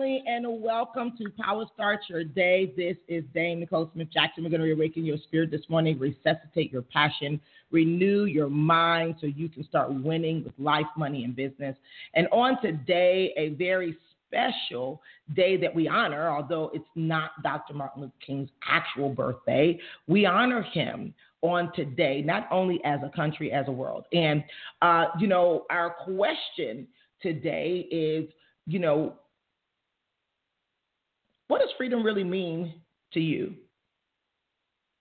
Family, 0.00 0.22
and 0.26 0.62
welcome 0.62 1.12
to 1.18 1.28
Power 1.42 1.66
Start 1.74 2.00
Your 2.08 2.24
Day. 2.24 2.72
This 2.74 2.96
is 3.06 3.22
Dame 3.34 3.60
Nicole 3.60 3.90
Smith 3.92 4.08
Jackson. 4.10 4.42
We're 4.42 4.50
going 4.50 4.62
to 4.62 4.66
reawaken 4.66 5.04
your 5.04 5.18
spirit 5.18 5.50
this 5.50 5.60
morning, 5.68 5.98
resuscitate 5.98 6.72
your 6.72 6.82
passion, 6.82 7.38
renew 7.70 8.24
your 8.24 8.48
mind 8.48 9.16
so 9.20 9.26
you 9.26 9.50
can 9.50 9.62
start 9.64 9.92
winning 9.92 10.42
with 10.44 10.54
life, 10.58 10.86
money, 10.96 11.24
and 11.24 11.36
business. 11.36 11.76
And 12.14 12.28
on 12.32 12.60
today, 12.62 13.34
a 13.36 13.50
very 13.50 13.94
special 14.26 15.02
day 15.34 15.58
that 15.58 15.74
we 15.74 15.86
honor, 15.86 16.30
although 16.30 16.70
it's 16.72 16.88
not 16.94 17.32
Dr. 17.42 17.74
Martin 17.74 18.02
Luther 18.02 18.14
King's 18.26 18.50
actual 18.66 19.10
birthday, 19.10 19.78
we 20.06 20.24
honor 20.24 20.62
him 20.62 21.12
on 21.42 21.72
today, 21.74 22.22
not 22.22 22.48
only 22.50 22.80
as 22.84 23.00
a 23.04 23.14
country, 23.14 23.52
as 23.52 23.68
a 23.68 23.72
world. 23.72 24.06
And, 24.14 24.44
uh, 24.80 25.06
you 25.18 25.26
know, 25.26 25.66
our 25.68 25.90
question 25.90 26.86
today 27.20 27.86
is, 27.90 28.30
you 28.66 28.78
know, 28.78 29.16
what 31.50 31.60
does 31.60 31.70
freedom 31.76 32.04
really 32.04 32.22
mean 32.22 32.74
to 33.12 33.18
you? 33.18 33.54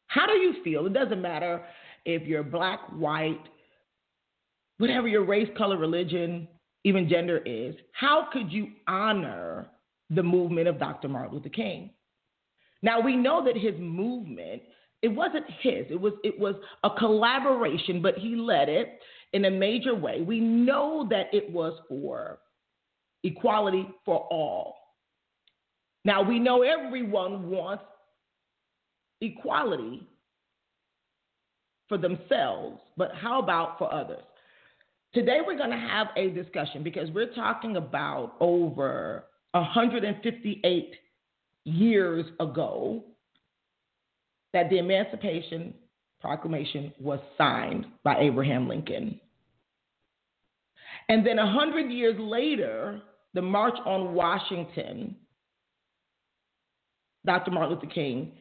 How 0.07 0.25
do 0.25 0.33
you 0.33 0.55
feel? 0.63 0.87
It 0.87 0.93
doesn't 0.93 1.21
matter 1.21 1.63
if 2.05 2.23
you're 2.23 2.41
black, 2.41 2.79
white, 2.91 3.43
whatever 4.79 5.07
your 5.07 5.23
race, 5.23 5.47
color, 5.55 5.77
religion, 5.77 6.47
even 6.83 7.07
gender 7.07 7.37
is. 7.45 7.75
How 7.91 8.29
could 8.33 8.51
you 8.51 8.69
honor 8.87 9.67
the 10.09 10.23
movement 10.23 10.67
of 10.67 10.79
Dr. 10.79 11.07
Martin 11.07 11.35
Luther 11.35 11.49
King? 11.49 11.91
Now 12.81 12.99
we 12.99 13.15
know 13.15 13.45
that 13.45 13.55
his 13.55 13.75
movement 13.79 14.63
it 15.03 15.09
wasn't 15.09 15.45
his 15.61 15.85
it 15.91 16.01
was 16.01 16.13
it 16.23 16.37
was 16.39 16.55
a 16.83 16.89
collaboration 16.89 18.01
but 18.01 18.17
he 18.17 18.35
led 18.35 18.69
it 18.69 18.99
in 19.33 19.45
a 19.45 19.51
major 19.51 19.93
way. 19.93 20.21
We 20.21 20.39
know 20.39 21.05
that 21.11 21.27
it 21.31 21.51
was 21.51 21.79
for 21.87 22.39
equality 23.23 23.87
for 24.03 24.27
all. 24.31 24.78
Now, 26.05 26.21
we 26.21 26.39
know 26.39 26.61
everyone 26.61 27.49
wants 27.49 27.83
equality 29.21 30.07
for 31.87 31.97
themselves, 31.97 32.79
but 32.95 33.11
how 33.15 33.39
about 33.41 33.77
for 33.77 33.93
others? 33.93 34.23
Today, 35.13 35.39
we're 35.45 35.57
going 35.57 35.71
to 35.71 35.77
have 35.77 36.07
a 36.15 36.29
discussion 36.29 36.83
because 36.83 37.09
we're 37.11 37.33
talking 37.33 37.75
about 37.75 38.35
over 38.39 39.25
158 39.51 40.93
years 41.65 42.25
ago 42.39 43.03
that 44.53 44.69
the 44.69 44.77
Emancipation 44.77 45.73
Proclamation 46.21 46.93
was 46.99 47.19
signed 47.37 47.85
by 48.03 48.19
Abraham 48.19 48.67
Lincoln. 48.67 49.19
And 51.07 51.25
then 51.25 51.39
a 51.39 51.49
hundred 51.49 51.89
years 51.89 52.15
later, 52.19 53.01
the 53.33 53.41
March 53.41 53.75
on 53.85 54.13
Washington, 54.13 55.15
Dr. 57.25 57.51
Martin 57.51 57.75
Luther 57.75 57.87
King, 57.87 58.31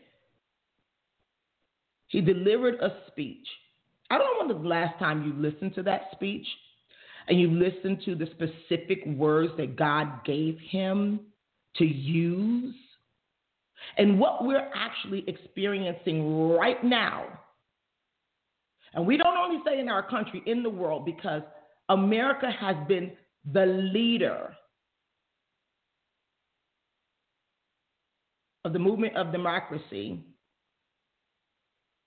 he 2.06 2.20
delivered 2.20 2.74
a 2.80 2.90
speech. 3.08 3.46
I 4.10 4.18
don't 4.18 4.26
know 4.26 4.54
when 4.54 4.62
the 4.62 4.68
last 4.68 4.98
time 4.98 5.24
you 5.24 5.32
listened 5.34 5.74
to 5.74 5.82
that 5.82 6.02
speech 6.12 6.46
and 7.28 7.38
you 7.38 7.50
listened 7.50 8.02
to 8.06 8.14
the 8.14 8.26
specific 8.26 9.04
words 9.06 9.52
that 9.58 9.76
God 9.76 10.24
gave 10.24 10.58
him 10.70 11.20
to 11.76 11.84
use. 11.84 12.74
And 13.98 14.18
what 14.18 14.44
we're 14.44 14.70
actually 14.74 15.24
experiencing 15.28 16.48
right 16.50 16.82
now 16.82 17.26
and 18.94 19.06
we 19.06 19.16
don't 19.16 19.36
only 19.36 19.60
say 19.66 19.78
in 19.78 19.88
our 19.88 20.02
country, 20.02 20.42
in 20.46 20.62
the 20.62 20.70
world, 20.70 21.04
because 21.04 21.42
America 21.88 22.50
has 22.50 22.76
been 22.86 23.12
the 23.52 23.66
leader 23.66 24.54
of 28.68 28.74
the 28.74 28.78
movement 28.78 29.16
of 29.16 29.32
democracy. 29.32 30.20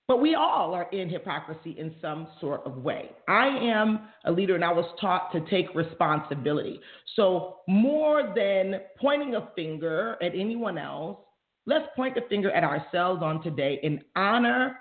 But 0.08 0.22
we 0.22 0.36
all 0.36 0.74
are 0.76 0.90
in 0.92 1.10
hypocrisy 1.10 1.72
in 1.78 1.96
some 2.02 2.28
sort 2.40 2.62
of 2.66 2.78
way. 2.78 3.12
I 3.28 3.48
am 3.48 4.10
a 4.26 4.32
leader 4.32 4.56
and 4.56 4.64
I 4.64 4.72
was 4.72 4.86
taught 5.00 5.32
to 5.32 5.42
take 5.50 5.74
responsibility. 5.74 6.80
So, 7.16 7.58
more 7.68 8.34
than 8.36 8.82
pointing 9.00 9.36
a 9.36 9.50
finger 9.56 10.18
at 10.22 10.34
anyone 10.36 10.78
else, 10.78 11.18
let's 11.66 11.86
point 11.96 12.16
the 12.16 12.22
finger 12.30 12.52
at 12.52 12.64
ourselves 12.64 13.24
on 13.24 13.42
today 13.42 13.80
and 13.84 14.02
honor 14.16 14.78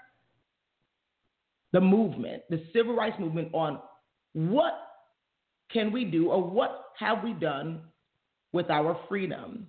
the 1.73 1.81
movement, 1.81 2.43
the 2.51 2.63
civil 2.75 2.95
rights 2.95 3.19
movement, 3.19 3.55
on 3.55 3.81
what 4.33 4.75
can 5.73 5.93
we 5.93 6.05
do 6.05 6.29
or 6.31 6.43
what 6.43 6.87
have 6.99 7.23
we 7.23 7.33
done 7.33 7.83
with 8.53 8.69
our 8.69 8.99
freedom? 9.09 9.69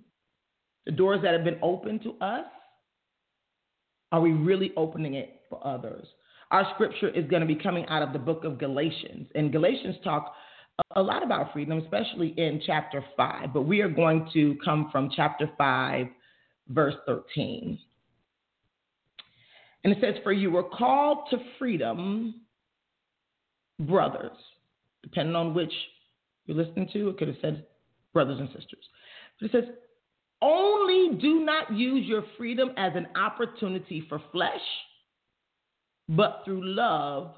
The 0.86 0.92
doors 0.92 1.20
that 1.22 1.32
have 1.32 1.44
been 1.44 1.58
open 1.62 1.98
to 2.00 2.12
us, 2.24 2.44
are 4.10 4.20
we 4.20 4.32
really 4.32 4.72
opening 4.76 5.14
it 5.14 5.40
for 5.48 5.64
others? 5.66 6.06
Our 6.50 6.66
scripture 6.74 7.08
is 7.08 7.28
going 7.30 7.40
to 7.40 7.46
be 7.46 7.54
coming 7.54 7.86
out 7.86 8.02
of 8.02 8.12
the 8.12 8.18
book 8.18 8.44
of 8.44 8.58
Galatians, 8.58 9.28
and 9.34 9.50
Galatians 9.52 9.96
talk 10.04 10.34
a 10.96 11.02
lot 11.02 11.22
about 11.22 11.52
freedom, 11.52 11.78
especially 11.78 12.34
in 12.36 12.60
chapter 12.66 13.04
5, 13.16 13.52
but 13.52 13.62
we 13.62 13.80
are 13.80 13.88
going 13.88 14.28
to 14.32 14.56
come 14.64 14.88
from 14.90 15.10
chapter 15.14 15.50
5, 15.56 16.06
verse 16.68 16.94
13. 17.06 17.78
And 19.84 19.92
it 19.92 19.98
says, 20.00 20.14
For 20.22 20.32
you 20.32 20.50
were 20.50 20.62
called 20.62 21.28
to 21.30 21.38
freedom, 21.58 22.42
brothers. 23.80 24.36
Depending 25.02 25.34
on 25.34 25.54
which 25.54 25.72
you're 26.46 26.56
listening 26.56 26.88
to, 26.92 27.08
it 27.08 27.18
could 27.18 27.28
have 27.28 27.36
said 27.40 27.66
brothers 28.12 28.38
and 28.38 28.48
sisters. 28.48 28.84
But 29.40 29.46
it 29.46 29.52
says, 29.52 29.74
Only 30.42 31.16
do 31.20 31.44
not 31.44 31.72
use 31.72 32.04
your 32.06 32.24
freedom 32.36 32.72
as 32.76 32.92
an 32.96 33.06
opportunity 33.14 34.04
for 34.08 34.20
flesh, 34.32 34.60
but 36.08 36.42
through 36.44 36.66
love 36.66 37.34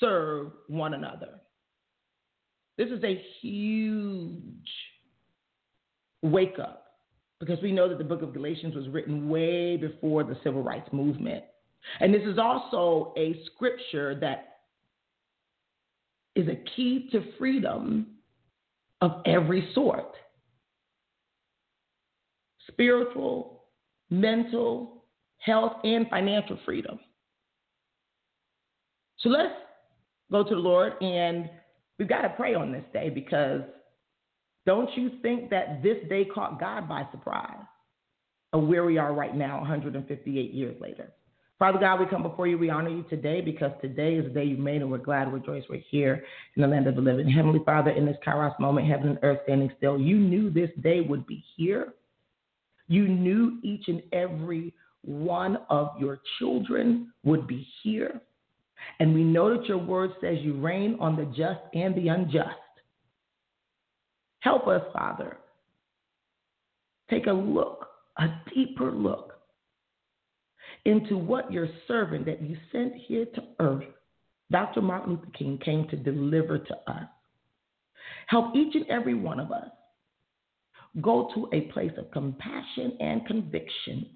serve 0.00 0.50
one 0.66 0.94
another. 0.94 1.38
This 2.76 2.88
is 2.88 3.02
a 3.04 3.22
huge 3.40 4.42
wake 6.22 6.58
up 6.58 6.84
because 7.38 7.60
we 7.62 7.70
know 7.70 7.88
that 7.88 7.98
the 7.98 8.04
book 8.04 8.22
of 8.22 8.34
Galatians 8.34 8.74
was 8.74 8.88
written 8.88 9.28
way 9.28 9.76
before 9.76 10.24
the 10.24 10.36
civil 10.42 10.62
rights 10.62 10.88
movement. 10.92 11.44
And 12.00 12.12
this 12.12 12.22
is 12.22 12.38
also 12.38 13.14
a 13.16 13.40
scripture 13.46 14.18
that 14.20 14.58
is 16.34 16.48
a 16.48 16.56
key 16.74 17.08
to 17.12 17.22
freedom 17.38 18.06
of 19.00 19.22
every 19.26 19.68
sort 19.74 20.12
spiritual, 22.78 23.64
mental, 24.08 25.02
health, 25.38 25.72
and 25.82 26.08
financial 26.08 26.56
freedom. 26.64 27.00
So 29.18 29.30
let's 29.30 29.52
go 30.30 30.44
to 30.44 30.54
the 30.54 30.60
Lord 30.60 30.92
and 31.02 31.50
we've 31.98 32.08
got 32.08 32.22
to 32.22 32.28
pray 32.30 32.54
on 32.54 32.70
this 32.70 32.84
day 32.92 33.10
because 33.10 33.62
don't 34.64 34.88
you 34.96 35.10
think 35.22 35.50
that 35.50 35.82
this 35.82 35.96
day 36.08 36.24
caught 36.24 36.60
God 36.60 36.88
by 36.88 37.04
surprise 37.10 37.64
of 38.52 38.62
where 38.62 38.84
we 38.84 38.96
are 38.96 39.12
right 39.12 39.34
now, 39.34 39.58
158 39.58 40.54
years 40.54 40.76
later? 40.80 41.12
Father 41.58 41.80
God, 41.80 41.98
we 41.98 42.06
come 42.06 42.22
before 42.22 42.46
you. 42.46 42.56
We 42.56 42.70
honor 42.70 42.90
you 42.90 43.02
today 43.10 43.40
because 43.40 43.72
today 43.82 44.14
is 44.14 44.24
the 44.24 44.30
day 44.30 44.44
you 44.44 44.56
made, 44.56 44.80
and 44.80 44.90
we're 44.90 44.98
glad, 44.98 45.32
rejoice, 45.32 45.64
we're 45.68 45.82
here 45.90 46.22
in 46.54 46.62
the 46.62 46.68
land 46.68 46.86
of 46.86 46.94
the 46.94 47.00
living. 47.00 47.28
Heavenly 47.28 47.60
Father, 47.64 47.90
in 47.90 48.06
this 48.06 48.16
Kairos 48.24 48.58
moment, 48.60 48.86
heaven 48.86 49.08
and 49.08 49.18
earth 49.22 49.40
standing 49.42 49.72
still, 49.76 49.98
you 49.98 50.16
knew 50.18 50.50
this 50.50 50.70
day 50.82 51.00
would 51.00 51.26
be 51.26 51.44
here. 51.56 51.94
You 52.88 53.06
knew 53.06 53.58
each 53.62 53.84
and 53.88 54.02
every 54.12 54.74
one 55.02 55.58
of 55.70 55.90
your 55.98 56.20
children 56.38 57.12
would 57.24 57.46
be 57.46 57.66
here. 57.82 58.20
And 59.00 59.14
we 59.14 59.24
know 59.24 59.56
that 59.56 59.66
your 59.66 59.78
word 59.78 60.10
says 60.20 60.38
you 60.40 60.58
reign 60.58 60.96
on 61.00 61.16
the 61.16 61.26
just 61.26 61.60
and 61.74 61.94
the 61.94 62.08
unjust. 62.08 62.54
Help 64.40 64.66
us, 64.66 64.82
Father. 64.92 65.38
Take 67.10 67.26
a 67.26 67.32
look, 67.32 67.86
a 68.18 68.28
deeper 68.54 68.90
look 68.90 69.34
into 70.84 71.16
what 71.16 71.52
your 71.52 71.68
servant 71.86 72.24
that 72.26 72.42
you 72.42 72.56
sent 72.72 72.94
here 72.94 73.26
to 73.34 73.42
earth, 73.60 73.84
Dr. 74.50 74.80
Martin 74.80 75.14
Luther 75.14 75.30
King, 75.36 75.58
came 75.62 75.88
to 75.88 75.96
deliver 75.96 76.58
to 76.58 76.74
us. 76.86 77.04
Help 78.28 78.54
each 78.54 78.74
and 78.74 78.86
every 78.88 79.14
one 79.14 79.40
of 79.40 79.52
us 79.52 79.68
go 81.00 81.30
to 81.34 81.48
a 81.52 81.62
place 81.72 81.92
of 81.98 82.10
compassion 82.10 82.96
and 83.00 83.26
conviction 83.26 84.06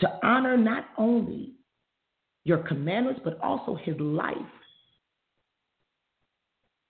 to 0.00 0.26
honor 0.26 0.56
not 0.56 0.86
only 0.98 1.54
your 2.44 2.58
commandments, 2.58 3.20
but 3.24 3.40
also 3.40 3.74
his 3.74 3.98
life 3.98 4.36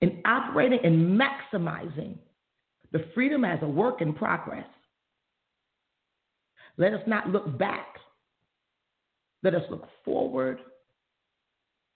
in 0.01 0.21
operating 0.25 0.81
and 0.85 1.19
maximizing 1.19 2.17
the 2.93 3.07
freedom 3.15 3.45
as 3.45 3.59
a 3.63 3.67
work 3.67 4.01
in 4.03 4.13
progress. 4.13 4.67
Let 6.77 6.93
us 6.93 7.03
not 7.07 7.29
look 7.29 7.59
back. 7.59 7.87
Let 9.43 9.55
us 9.55 9.63
look 9.71 9.87
forward 10.05 10.59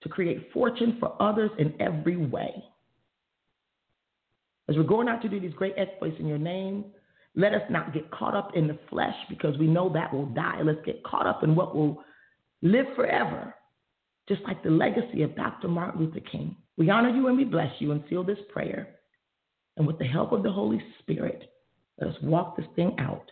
to 0.03 0.09
create 0.09 0.51
fortune 0.53 0.97
for 1.01 1.21
others 1.21 1.51
in 1.59 1.75
every 1.81 2.17
way. 2.17 2.65
As 4.69 4.77
we're 4.77 4.83
going 4.83 5.09
out 5.09 5.23
to 5.23 5.29
do 5.29 5.41
these 5.41 5.55
great 5.55 5.75
exploits 5.77 6.17
in 6.19 6.27
your 6.27 6.39
name, 6.39 6.85
let 7.35 7.55
us 7.55 7.63
not 7.71 7.95
get 7.95 8.11
caught 8.11 8.35
up 8.35 8.51
in 8.55 8.67
the 8.67 8.79
flesh 8.91 9.15
because 9.29 9.57
we 9.59 9.67
know 9.67 9.91
that 9.93 10.13
will 10.13 10.27
die. 10.27 10.61
Let's 10.63 10.85
get 10.85 11.03
caught 11.05 11.27
up 11.27 11.43
in 11.43 11.55
what 11.55 11.75
will 11.75 12.03
live 12.63 12.87
forever, 12.97 13.55
just 14.29 14.43
like 14.43 14.63
the 14.63 14.71
legacy 14.71 15.23
of 15.23 15.37
Dr. 15.37 15.69
Martin 15.69 16.01
Luther 16.01 16.21
King. 16.21 16.57
We 16.77 16.91
honor 16.91 17.11
you 17.11 17.29
and 17.29 17.37
we 17.37 17.45
bless 17.45 17.73
you 17.81 17.93
and 17.93 18.03
seal 18.09 18.25
this 18.25 18.39
prayer. 18.53 18.89
And 19.77 19.87
with 19.87 19.99
the 19.99 20.05
help 20.05 20.33
of 20.33 20.43
the 20.43 20.51
Holy 20.51 20.83
Spirit, 20.99 21.51
let 22.01 22.11
us 22.11 22.17
walk 22.23 22.57
this 22.57 22.67
thing 22.77 22.97
out. 22.99 23.31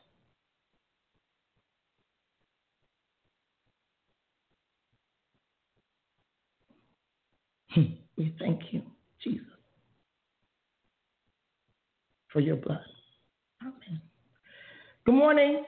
Hmm. 7.71 7.83
We 8.17 8.35
thank 8.39 8.61
you, 8.71 8.83
Jesus, 9.23 9.47
for 12.37 12.41
your 12.41 12.57
blood. 12.57 12.81
Amen. 13.63 14.03
Good 15.07 15.15
morning. 15.15 15.65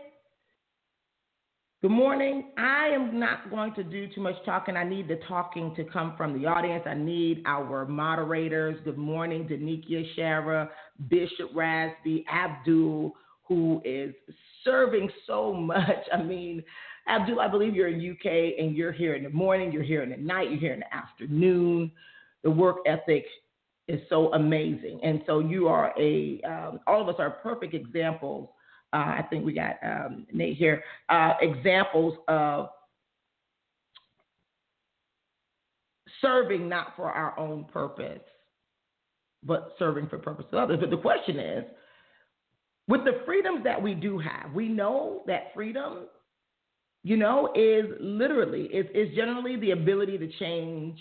Good 1.81 1.91
morning. 1.91 2.51
I 2.59 2.89
am 2.89 3.19
not 3.19 3.49
going 3.49 3.73
to 3.73 3.83
do 3.83 4.07
too 4.15 4.21
much 4.21 4.35
talking. 4.45 4.77
I 4.77 4.85
need 4.85 5.09
the 5.09 5.19
talking 5.27 5.75
to 5.77 5.85
come 5.85 6.13
from 6.19 6.39
the 6.39 6.47
audience. 6.47 6.85
I 6.87 6.93
need 6.93 7.43
our 7.47 7.87
moderators. 7.87 8.79
Good 8.85 8.99
morning, 8.99 9.49
Danikia 9.49 10.15
Shara, 10.15 10.69
Bishop 11.09 11.55
Rasby, 11.57 12.27
Abdul, 12.31 13.15
who 13.45 13.81
is 13.87 14.15
serving 14.63 15.09
so 15.27 15.55
much. 15.55 16.05
I 16.13 16.23
mean, 16.23 16.63
Abdul, 17.09 17.41
I 17.41 17.49
believe 17.49 17.75
you're 17.75 17.89
in 17.89 18.11
UK 18.11 18.61
and 18.63 18.77
you're 18.77 18.93
here 18.93 19.15
in 19.15 19.23
the 19.23 19.31
morning, 19.31 19.73
you're 19.73 19.83
here 19.83 20.03
in 20.03 20.11
the 20.11 20.19
night, 20.19 20.51
you're 20.51 20.61
here 20.61 20.75
in 20.75 20.81
the 20.81 20.95
afternoon. 20.95 21.91
The 22.45 22.51
work 22.51 22.77
ethic 22.87 23.25
is 23.89 24.01
so 24.09 24.33
amazing. 24.35 25.01
And 25.03 25.23
so 25.27 25.41
you 25.41 25.67
are 25.67 25.93
a, 25.99 26.41
um, 26.43 26.81
all 26.87 27.01
of 27.01 27.09
us 27.09 27.17
are 27.19 27.31
perfect 27.31 27.75
examples. 27.75 28.51
Uh, 28.93 28.97
I 28.97 29.27
think 29.29 29.45
we 29.45 29.53
got 29.53 29.77
um, 29.83 30.27
Nate 30.33 30.57
here, 30.57 30.83
uh, 31.09 31.33
examples 31.41 32.19
of 32.29 32.69
serving 36.21 36.69
not 36.69 36.95
for 36.97 37.11
our 37.11 37.39
own 37.39 37.65
purpose, 37.65 38.21
but 39.43 39.75
serving 39.79 40.09
for 40.09 40.19
purpose 40.19 40.47
of 40.53 40.59
others. 40.59 40.79
But 40.81 40.91
the 40.91 40.97
question 40.97 41.39
is, 41.39 41.65
with 42.89 43.05
the 43.05 43.21
freedoms 43.27 43.63
that 43.65 43.81
we 43.81 43.95
do 43.95 44.19
have, 44.19 44.53
we 44.53 44.69
know 44.69 45.23
that 45.27 45.53
freedom, 45.55 46.07
you 47.05 47.17
know, 47.17 47.53
is 47.55 47.85
literally, 48.01 48.63
is, 48.65 48.87
is 48.95 49.15
generally 49.15 49.57
the 49.57 49.73
ability 49.73 50.19
to 50.19 50.29
change 50.39 50.99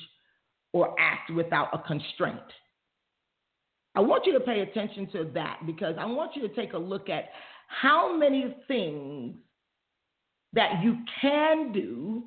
or 0.74 0.94
act 1.00 1.32
without 1.32 1.70
a 1.74 1.80
constraint. 1.88 2.40
I 3.98 4.00
want 4.00 4.28
you 4.28 4.34
to 4.34 4.40
pay 4.40 4.60
attention 4.60 5.08
to 5.14 5.32
that 5.34 5.62
because 5.66 5.96
I 6.00 6.06
want 6.06 6.36
you 6.36 6.48
to 6.48 6.54
take 6.54 6.74
a 6.74 6.78
look 6.78 7.10
at 7.10 7.30
how 7.68 8.16
many 8.16 8.56
things 8.68 9.34
that 10.54 10.84
you 10.84 11.00
can 11.20 11.72
do 11.72 12.26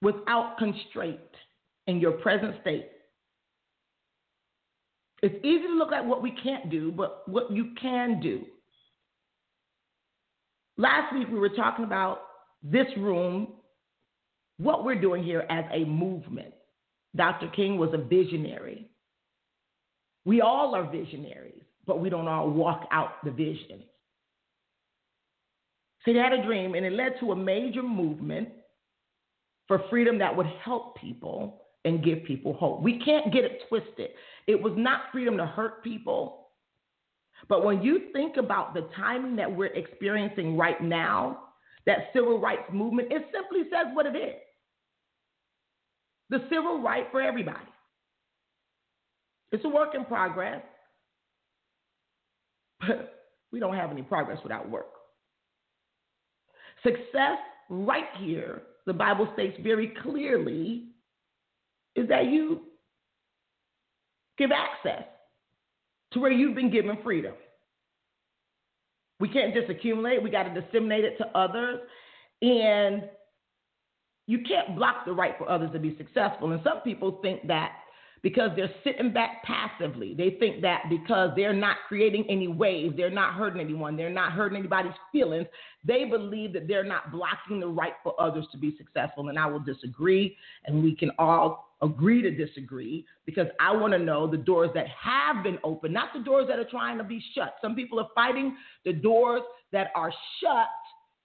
without 0.00 0.56
constraint 0.56 1.20
in 1.88 2.00
your 2.00 2.12
present 2.12 2.54
state. 2.62 2.88
It's 5.22 5.44
easy 5.44 5.66
to 5.66 5.74
look 5.74 5.92
at 5.92 6.06
what 6.06 6.22
we 6.22 6.34
can't 6.42 6.70
do, 6.70 6.90
but 6.90 7.28
what 7.28 7.52
you 7.52 7.74
can 7.78 8.18
do. 8.18 8.46
Last 10.78 11.14
week 11.14 11.28
we 11.30 11.38
were 11.38 11.50
talking 11.50 11.84
about 11.84 12.22
this 12.62 12.86
room, 12.96 13.48
what 14.56 14.86
we're 14.86 15.00
doing 15.02 15.22
here 15.22 15.44
as 15.50 15.66
a 15.70 15.84
movement. 15.84 16.54
Dr. 17.14 17.48
King 17.48 17.76
was 17.76 17.90
a 17.92 17.98
visionary. 17.98 18.90
We 20.26 20.42
all 20.42 20.74
are 20.74 20.84
visionaries, 20.90 21.62
but 21.86 22.00
we 22.00 22.10
don't 22.10 22.28
all 22.28 22.50
walk 22.50 22.86
out 22.90 23.24
the 23.24 23.30
vision. 23.30 23.84
So 26.04 26.12
he 26.12 26.18
had 26.18 26.32
a 26.32 26.44
dream, 26.44 26.74
and 26.74 26.84
it 26.84 26.92
led 26.92 27.14
to 27.20 27.32
a 27.32 27.36
major 27.36 27.82
movement 27.82 28.48
for 29.68 29.82
freedom 29.88 30.18
that 30.18 30.36
would 30.36 30.46
help 30.62 30.96
people 30.96 31.62
and 31.84 32.04
give 32.04 32.24
people 32.24 32.52
hope. 32.52 32.82
We 32.82 32.98
can't 32.98 33.32
get 33.32 33.44
it 33.44 33.62
twisted. 33.68 34.10
It 34.46 34.60
was 34.60 34.72
not 34.76 35.02
freedom 35.12 35.36
to 35.38 35.46
hurt 35.46 35.82
people. 35.82 36.48
But 37.48 37.64
when 37.64 37.82
you 37.82 38.10
think 38.12 38.36
about 38.36 38.74
the 38.74 38.88
timing 38.96 39.36
that 39.36 39.54
we're 39.54 39.66
experiencing 39.66 40.56
right 40.56 40.82
now, 40.82 41.44
that 41.86 42.10
civil 42.12 42.40
rights 42.40 42.68
movement, 42.72 43.12
it 43.12 43.26
simply 43.32 43.62
says 43.70 43.86
what 43.94 44.06
it 44.06 44.16
is 44.16 44.34
the 46.28 46.44
civil 46.50 46.82
right 46.82 47.06
for 47.12 47.22
everybody. 47.22 47.58
It's 49.56 49.64
a 49.64 49.70
work 49.70 49.94
in 49.94 50.04
progress, 50.04 50.60
but 52.78 53.24
we 53.50 53.58
don't 53.58 53.74
have 53.74 53.90
any 53.90 54.02
progress 54.02 54.38
without 54.42 54.68
work. 54.68 54.90
Success, 56.82 57.38
right 57.70 58.04
here, 58.18 58.64
the 58.84 58.92
Bible 58.92 59.26
states 59.32 59.56
very 59.62 59.94
clearly, 60.02 60.88
is 61.94 62.06
that 62.10 62.26
you 62.26 62.64
give 64.36 64.50
access 64.52 65.04
to 66.12 66.20
where 66.20 66.30
you've 66.30 66.54
been 66.54 66.70
given 66.70 66.98
freedom. 67.02 67.32
We 69.20 69.30
can't 69.30 69.54
just 69.54 69.70
accumulate, 69.70 70.22
we 70.22 70.28
got 70.28 70.42
to 70.42 70.60
disseminate 70.60 71.06
it 71.06 71.16
to 71.16 71.26
others. 71.28 71.80
And 72.42 73.04
you 74.26 74.40
can't 74.46 74.76
block 74.76 75.06
the 75.06 75.12
right 75.12 75.32
for 75.38 75.50
others 75.50 75.70
to 75.72 75.78
be 75.78 75.96
successful. 75.96 76.52
And 76.52 76.60
some 76.62 76.82
people 76.82 77.20
think 77.22 77.46
that 77.46 77.72
because 78.26 78.50
they're 78.56 78.74
sitting 78.82 79.12
back 79.12 79.44
passively. 79.44 80.12
They 80.12 80.30
think 80.40 80.60
that 80.62 80.86
because 80.90 81.30
they're 81.36 81.52
not 81.52 81.76
creating 81.86 82.26
any 82.28 82.48
waves, 82.48 82.96
they're 82.96 83.08
not 83.08 83.34
hurting 83.34 83.60
anyone, 83.60 83.96
they're 83.96 84.10
not 84.10 84.32
hurting 84.32 84.58
anybody's 84.58 84.96
feelings, 85.12 85.46
they 85.84 86.06
believe 86.06 86.52
that 86.54 86.66
they're 86.66 86.82
not 86.82 87.12
blocking 87.12 87.60
the 87.60 87.68
right 87.68 87.92
for 88.02 88.20
others 88.20 88.44
to 88.50 88.58
be 88.58 88.76
successful. 88.76 89.28
And 89.28 89.38
I 89.38 89.46
will 89.46 89.60
disagree, 89.60 90.36
and 90.64 90.82
we 90.82 90.96
can 90.96 91.12
all 91.20 91.76
agree 91.82 92.20
to 92.20 92.32
disagree 92.32 93.06
because 93.26 93.46
I 93.60 93.70
want 93.76 93.92
to 93.92 93.98
know 94.00 94.28
the 94.28 94.38
doors 94.38 94.70
that 94.74 94.88
have 94.88 95.44
been 95.44 95.58
open, 95.62 95.92
not 95.92 96.08
the 96.12 96.24
doors 96.24 96.48
that 96.48 96.58
are 96.58 96.68
trying 96.68 96.98
to 96.98 97.04
be 97.04 97.22
shut. 97.32 97.54
Some 97.62 97.76
people 97.76 98.00
are 98.00 98.08
fighting 98.12 98.56
the 98.84 98.92
doors 98.92 99.42
that 99.70 99.92
are 99.94 100.12
shut 100.42 100.66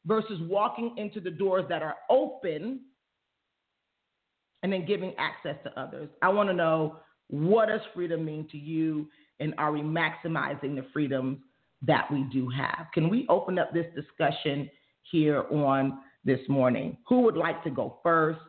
versus 0.06 0.40
walking 0.44 0.94
into 0.98 1.20
the 1.20 1.32
doors 1.32 1.66
that 1.68 1.82
are 1.82 1.96
open 2.12 2.82
and 4.64 4.72
then 4.72 4.86
giving 4.86 5.14
access 5.18 5.56
to 5.64 5.80
others. 5.80 6.10
I 6.22 6.30
want 6.30 6.50
to 6.50 6.54
know 6.54 6.98
what 7.28 7.70
does 7.70 7.82
freedom 7.94 8.26
mean 8.26 8.48
to 8.52 8.58
you 8.58 9.08
and 9.40 9.54
are 9.58 9.72
we 9.72 9.82
maximizing 9.82 10.76
the 10.76 10.86
freedoms 10.94 11.40
that 11.82 12.12
we 12.12 12.24
do 12.32 12.48
have? 12.50 12.88
Can 12.94 13.10
we 13.10 13.26
open 13.28 13.58
up 13.58 13.74
this 13.74 13.88
discussion 13.96 14.70
here 15.04 15.46
on 15.52 16.00
this 16.24 16.40
morning? 16.48 16.98
Who 17.08 17.22
would 17.22 17.36
like 17.36 17.64
to 17.64 17.72
go 17.72 17.98
first? 18.04 18.40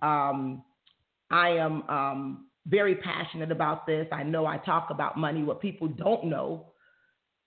Um, 0.00 0.62
I 1.30 1.50
am 1.50 1.82
um, 1.90 2.46
very 2.66 2.94
passionate 2.94 3.52
about 3.52 3.86
this. 3.86 4.06
I 4.10 4.22
know 4.22 4.46
I 4.46 4.56
talk 4.58 4.88
about 4.90 5.18
money. 5.18 5.42
What 5.42 5.60
people 5.60 5.88
don't 5.88 6.24
know 6.24 6.72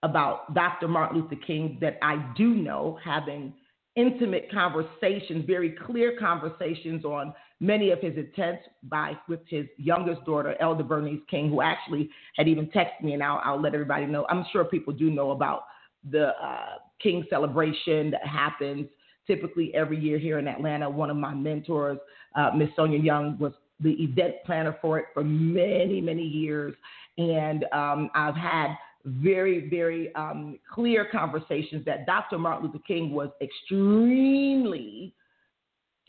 about 0.04 0.54
Dr. 0.54 0.88
Martin 0.88 1.22
Luther 1.22 1.42
King 1.46 1.78
that 1.82 1.98
I 2.04 2.24
do 2.36 2.56
know, 2.56 3.00
having 3.04 3.54
intimate 3.96 4.50
conversations, 4.52 5.46
very 5.46 5.72
clear 5.86 6.16
conversations 6.18 7.04
on 7.04 7.34
many 7.60 7.92
of 7.92 8.00
his 8.00 8.18
attempts 8.18 8.64
by 8.84 9.14
with 9.28 9.42
his 9.48 9.66
youngest 9.78 10.24
daughter, 10.26 10.56
Elder 10.60 10.84
Bernice 10.84 11.20
King, 11.30 11.50
who 11.50 11.62
actually 11.62 12.10
had 12.38 12.48
even 12.48 12.68
texted 12.68 13.04
me, 13.04 13.14
and 13.14 13.22
I'll, 13.22 13.42
I'll 13.44 13.62
let 13.62 13.74
everybody 13.74 14.06
know. 14.06 14.26
I'm 14.30 14.46
sure 14.52 14.64
people 14.64 14.94
do 14.94 15.10
know 15.10 15.32
about 15.32 15.64
the 16.10 16.30
uh, 16.42 16.78
King 17.02 17.26
celebration 17.30 18.12
that 18.12 18.26
happens 18.26 18.88
typically 19.28 19.74
every 19.76 20.00
year 20.00 20.18
here 20.18 20.40
in 20.40 20.48
Atlanta. 20.48 20.90
One 20.90 21.10
of 21.10 21.18
my 21.18 21.34
mentors, 21.34 21.98
uh, 22.36 22.52
Miss 22.56 22.70
Sonia 22.76 23.00
Young, 23.00 23.38
was 23.40 23.54
the 23.80 23.92
event 24.04 24.36
planner 24.46 24.78
for 24.82 25.00
it 25.00 25.06
for 25.14 25.24
many, 25.24 26.02
many 26.02 26.24
years, 26.24 26.74
and 27.18 27.66
um, 27.74 28.10
I've 28.16 28.36
had 28.36 28.76
very, 29.06 29.70
very 29.70 30.14
um, 30.16 30.60
clear 30.72 31.08
conversations 31.12 31.86
that 31.86 32.06
Dr. 32.06 32.38
Martin 32.38 32.68
Luther 32.68 32.84
King 32.88 33.12
was 33.12 33.30
extremely, 33.42 35.14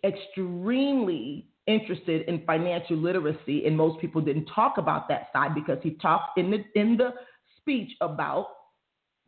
extremely 0.04 1.46
interested 1.66 2.28
in 2.28 2.44
financial 2.44 2.96
literacy, 2.96 3.66
and 3.66 3.76
most 3.76 4.00
people 4.00 4.20
didn't 4.20 4.46
talk 4.46 4.78
about 4.78 5.08
that 5.08 5.28
side 5.32 5.54
because 5.54 5.78
he 5.82 5.92
talked 5.92 6.38
in 6.38 6.50
the 6.50 6.64
in 6.74 6.96
the 6.96 7.10
speech 7.58 7.92
about 8.00 8.48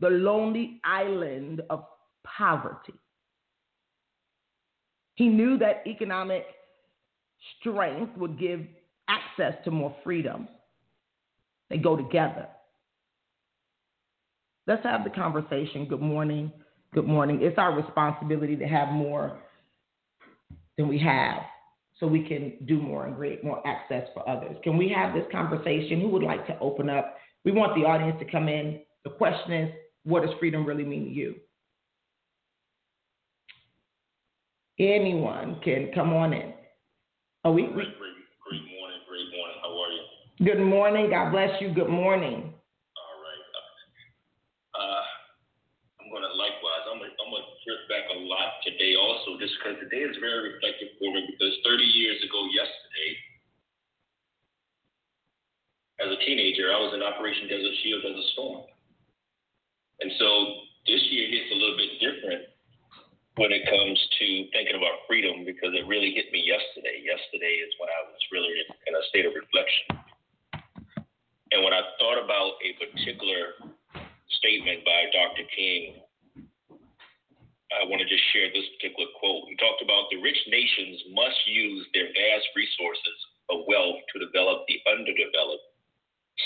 the 0.00 0.08
lonely 0.08 0.80
island 0.84 1.62
of 1.70 1.84
poverty. 2.24 2.94
He 5.14 5.28
knew 5.28 5.56
that 5.58 5.84
economic 5.86 6.44
strength 7.60 8.16
would 8.16 8.38
give 8.38 8.60
access 9.08 9.54
to 9.64 9.70
more 9.70 9.94
freedom. 10.02 10.48
They 11.70 11.78
go 11.78 11.96
together. 11.96 12.48
Let's 14.66 14.82
have 14.84 15.04
the 15.04 15.10
conversation. 15.10 15.86
Good 15.86 16.00
morning. 16.00 16.50
Good 16.94 17.06
morning. 17.06 17.40
It's 17.42 17.58
our 17.58 17.74
responsibility 17.74 18.56
to 18.56 18.66
have 18.66 18.88
more 18.88 19.38
than 20.78 20.88
we 20.88 20.98
have 21.00 21.42
so 21.98 22.06
we 22.06 22.26
can 22.26 22.54
do 22.66 22.80
more 22.80 23.06
and 23.06 23.16
create 23.16 23.44
more 23.44 23.64
access 23.66 24.06
for 24.14 24.28
others. 24.28 24.56
Can 24.64 24.76
we 24.76 24.88
have 24.88 25.14
this 25.14 25.24
conversation? 25.30 26.00
Who 26.00 26.08
would 26.08 26.22
like 26.22 26.46
to 26.46 26.58
open 26.60 26.88
up? 26.88 27.16
We 27.44 27.52
want 27.52 27.74
the 27.74 27.86
audience 27.86 28.16
to 28.20 28.30
come 28.30 28.48
in. 28.48 28.80
The 29.04 29.10
question 29.10 29.52
is, 29.52 29.74
what 30.04 30.22
does 30.24 30.34
freedom 30.38 30.64
really 30.64 30.84
mean 30.84 31.04
to 31.04 31.10
you? 31.10 31.34
Anyone 34.78 35.60
can 35.62 35.90
come 35.94 36.12
on 36.12 36.32
in. 36.32 36.52
We, 37.44 37.50
we 37.52 37.62
great, 37.68 37.94
great, 38.00 38.16
great 38.42 38.64
morning, 38.64 39.00
great 39.06 39.28
morning. 39.30 39.56
How 39.62 39.70
are 39.70 39.92
you? 39.92 40.02
Good 40.42 40.64
morning. 40.64 41.10
God 41.10 41.30
bless 41.30 41.60
you. 41.60 41.72
Good 41.72 41.92
morning. 41.92 42.50
All 42.96 43.16
right. 43.22 43.44
Uh, 44.74 45.04
I'm 46.00 46.08
gonna 46.10 46.32
likewise. 46.34 46.82
I'm 46.90 46.98
gonna, 46.98 47.14
I'm 47.22 47.30
gonna 47.30 47.54
trip 47.62 47.80
back 47.86 48.03
a 48.14 48.20
lot 48.24 48.62
today 48.62 48.94
also, 48.94 49.36
just 49.42 49.54
because 49.58 49.78
today 49.82 50.06
is 50.06 50.16
very 50.22 50.54
reflective 50.54 50.94
for 50.98 51.10
me. 51.10 51.26
Because 51.34 51.54
30 51.66 51.82
years 51.82 52.22
ago 52.22 52.46
yesterday, 52.54 53.10
as 56.00 56.08
a 56.14 56.18
teenager, 56.22 56.70
I 56.70 56.78
was 56.78 56.94
in 56.94 57.02
Operation 57.02 57.50
Desert 57.50 57.74
Shield 57.82 58.02
as 58.06 58.16
a 58.16 58.26
storm, 58.34 58.62
and 60.00 60.10
so 60.18 60.28
this 60.86 61.02
year 61.10 61.30
hits 61.30 61.50
a 61.50 61.58
little 61.58 61.78
bit 61.78 61.92
different 61.98 62.42
when 63.36 63.50
it 63.50 63.66
comes 63.66 63.98
to 64.20 64.26
thinking 64.54 64.78
about 64.78 65.02
freedom 65.10 65.42
because 65.42 65.74
it 65.74 65.82
really 65.90 66.14
hit 66.14 66.30
me 66.30 66.38
yesterday. 66.38 67.02
Yesterday 67.02 67.66
is 67.66 67.74
when 67.82 67.90
I 67.90 68.00
was 68.06 68.20
really 68.30 68.54
in 68.86 68.94
a 68.94 69.02
state 69.10 69.26
of 69.26 69.34
reflection. 69.34 70.06
And 71.50 71.62
when 71.66 71.74
I 71.74 71.82
thought 71.98 72.18
about 72.22 72.62
a 72.62 72.70
particular 72.78 73.74
statement 74.38 74.86
by 74.86 75.10
Dr. 75.10 75.46
King, 75.50 76.03
I 77.72 77.88
want 77.88 78.02
to 78.02 78.08
just 78.08 78.24
share 78.32 78.52
this 78.52 78.68
particular 78.76 79.08
quote. 79.18 79.48
He 79.48 79.56
talked 79.56 79.80
about 79.80 80.08
the 80.10 80.20
rich 80.20 80.38
nations 80.48 81.00
must 81.12 81.40
use 81.46 81.86
their 81.94 82.12
vast 82.12 82.48
resources 82.56 83.18
of 83.50 83.64
wealth 83.66 84.00
to 84.12 84.24
develop 84.24 84.64
the 84.68 84.80
underdeveloped, 84.88 85.64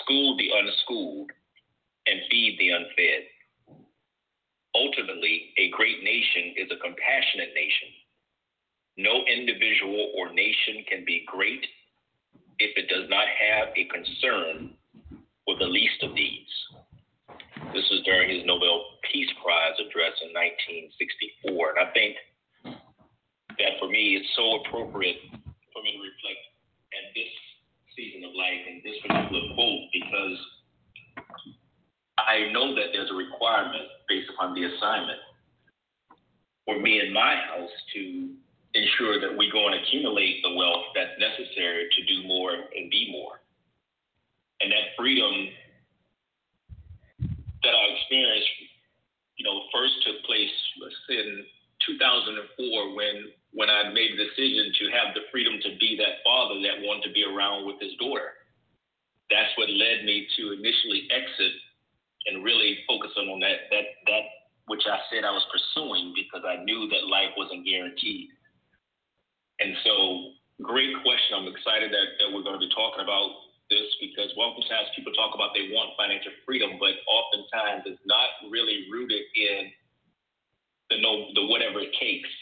school 0.03 0.37
the 0.37 0.51
unschooled, 0.51 1.31
and 2.07 2.21
feed 2.31 2.57
the 2.59 2.71
unfed. 2.71 3.25
Ultimately, 4.75 5.53
a 5.59 5.71
great 5.71 6.03
nation 6.03 6.55
is 6.57 6.71
a 6.71 6.81
compassionate 6.81 7.53
nation. 7.55 7.89
No 8.97 9.25
individual 9.27 10.13
or 10.17 10.33
nation 10.33 10.85
can 10.89 11.05
be 11.05 11.25
great 11.27 11.65
if 12.59 12.77
it 12.77 12.89
does 12.89 13.09
not 13.09 13.27
have 13.29 13.69
a 13.77 13.85
concern 13.87 14.75
for 15.45 15.57
the 15.59 15.67
least 15.67 16.03
of 16.03 16.15
these. 16.15 16.51
This 17.75 17.85
was 17.91 18.03
during 18.05 18.31
his 18.31 18.47
Nobel 18.47 18.99
Peace 19.13 19.29
Prize 19.43 19.77
address 19.79 20.15
in 20.25 20.33
1964. 20.33 21.77
And 21.77 21.79
I 21.83 21.89
think 21.93 22.17
that 23.59 23.79
for 23.79 23.89
me, 23.89 24.17
it's 24.17 24.31
so 24.37 24.65
appropriate 24.65 25.21
for 25.73 25.81
me 25.83 25.95
to 25.95 26.01
reflect 26.03 26.43
at 26.97 27.13
this 27.15 27.33
season 27.95 28.25
of 28.25 28.33
life 28.35 28.63
and 28.67 28.83
this 28.83 28.97
particular 29.03 29.55
quote 29.55 29.85
because 29.93 30.39
I 32.19 32.51
know 32.53 32.75
that 32.75 32.91
there's 32.93 33.11
a 33.11 33.19
requirement 33.19 33.87
based 34.09 34.31
upon 34.35 34.55
the 34.55 34.65
assignment 34.65 35.19
for 36.65 36.79
me 36.79 37.01
and 37.01 37.13
my 37.13 37.35
house 37.37 37.71
to 37.95 38.35
ensure 38.75 39.21
that 39.21 39.37
we 39.37 39.51
go 39.51 39.67
and 39.67 39.75
accumulate 39.81 40.43
the 40.43 40.55
wealth 40.55 40.93
that's 40.95 41.17
necessary 41.19 41.89
to 41.89 42.01
do 42.05 42.27
more 42.29 42.53
and 42.53 42.91
be 42.91 43.09
more. 43.11 43.41
And 44.61 44.71
that 44.71 44.95
freedom 44.97 45.49
that 47.69 47.77
I 47.77 47.85
experienced, 48.01 48.49
you 49.37 49.45
know, 49.45 49.69
first 49.69 49.93
took 50.09 50.25
place, 50.25 50.49
in 51.13 51.45
2004 51.85 52.97
when 52.97 53.29
when 53.53 53.69
I 53.69 53.89
made 53.93 54.13
the 54.13 54.29
decision 54.29 54.73
to 54.77 54.85
have 54.93 55.17
the 55.17 55.25
freedom 55.33 55.57
to 55.63 55.71
be 55.81 55.97
that 55.97 56.21
father 56.25 56.61
that 56.65 56.85
wanted 56.85 57.09
to 57.09 57.13
be 57.17 57.25
around 57.25 57.65
with 57.65 57.81
his 57.81 57.97
daughter. 57.97 58.37
That's 59.33 59.53
what 59.57 59.73
led 59.73 60.05
me 60.05 60.29
to 60.37 60.53
initially 60.53 61.09
exit 61.09 61.55
and 62.29 62.45
really 62.45 62.85
focusing 62.89 63.29
on 63.29 63.41
that 63.41 63.69
that 63.73 63.87
that 64.09 64.25
which 64.69 64.85
I 64.85 65.01
said 65.09 65.25
I 65.25 65.33
was 65.33 65.45
pursuing 65.53 66.13
because 66.17 66.45
I 66.45 66.65
knew 66.65 66.89
that 66.89 67.09
life 67.09 67.33
wasn't 67.37 67.65
guaranteed. 67.65 68.29
And 69.61 69.75
so, 69.83 69.93
great 70.63 70.93
question. 71.03 71.41
I'm 71.41 71.49
excited 71.49 71.89
that, 71.91 72.09
that 72.21 72.29
we're 72.31 72.45
going 72.45 72.61
to 72.61 72.63
be 72.63 72.71
talking 72.71 73.03
about 73.03 73.48
this 73.69 73.89
because 74.01 74.33
oftentimes 74.37 74.89
people 74.97 75.13
talk 75.13 75.37
about 75.37 75.53
they 75.53 75.69
want 75.73 75.93
financial 75.97 76.33
freedom, 76.45 76.81
but 76.81 76.97
oftentimes 77.05 77.85
it's 77.85 78.03
not 78.09 78.29
really 78.49 78.89
rooted 78.89 79.25
in 79.37 79.73
the 80.89 80.97
no 81.01 81.29
the 81.37 81.45
whatever 81.49 81.81
it 81.85 81.93
takes. 82.01 82.33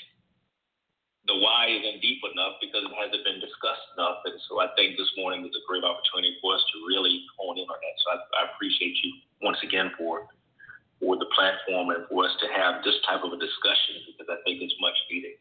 The 1.26 1.34
why 1.42 1.66
isn't 1.66 1.98
deep 1.98 2.22
enough 2.22 2.62
because 2.62 2.86
it 2.86 2.94
hasn't 2.94 3.26
been 3.26 3.42
discussed 3.42 3.86
enough. 3.98 4.22
And 4.22 4.38
so 4.46 4.62
I 4.62 4.70
think 4.78 4.94
this 4.94 5.10
morning 5.18 5.42
is 5.42 5.50
a 5.50 5.64
great 5.66 5.82
opportunity 5.82 6.38
for 6.38 6.54
us 6.54 6.62
to 6.62 6.76
really 6.86 7.26
hone 7.34 7.58
in 7.58 7.66
on 7.66 7.74
that. 7.82 7.96
So 8.06 8.06
I, 8.14 8.16
I 8.38 8.40
appreciate 8.54 8.94
you 9.02 9.10
once 9.42 9.58
again 9.66 9.90
for 9.98 10.30
for 11.02 11.18
the 11.18 11.26
platform 11.34 11.90
and 11.90 12.06
for 12.08 12.24
us 12.24 12.32
to 12.40 12.46
have 12.54 12.82
this 12.86 12.94
type 13.04 13.20
of 13.26 13.34
a 13.34 13.36
discussion 13.36 14.06
because 14.06 14.30
I 14.30 14.38
think 14.46 14.62
it's 14.62 14.74
much 14.80 14.96
needed. 15.10 15.34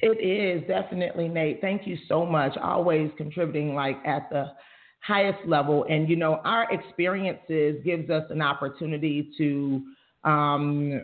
It 0.00 0.20
is 0.20 0.68
definitely, 0.68 1.28
Nate. 1.28 1.60
Thank 1.60 1.86
you 1.86 1.96
so 2.08 2.24
much. 2.24 2.56
Always 2.56 3.10
contributing 3.16 3.74
like 3.74 3.96
at 4.04 4.28
the 4.30 4.52
highest 5.02 5.46
level, 5.46 5.84
and 5.88 6.08
you 6.08 6.16
know 6.16 6.40
our 6.44 6.72
experiences 6.72 7.82
gives 7.84 8.08
us 8.10 8.24
an 8.30 8.40
opportunity 8.40 9.30
to 9.38 9.82
um, 10.24 11.02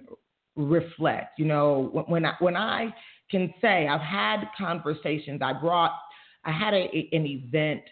reflect. 0.56 1.38
You 1.38 1.46
know 1.46 2.04
when 2.08 2.24
I 2.24 2.34
when 2.38 2.56
I 2.56 2.94
can 3.30 3.52
say 3.60 3.86
I've 3.88 4.00
had 4.00 4.44
conversations. 4.56 5.40
I 5.42 5.52
brought 5.52 5.92
I 6.44 6.52
had 6.52 6.74
a, 6.74 7.08
an 7.12 7.26
event 7.26 7.82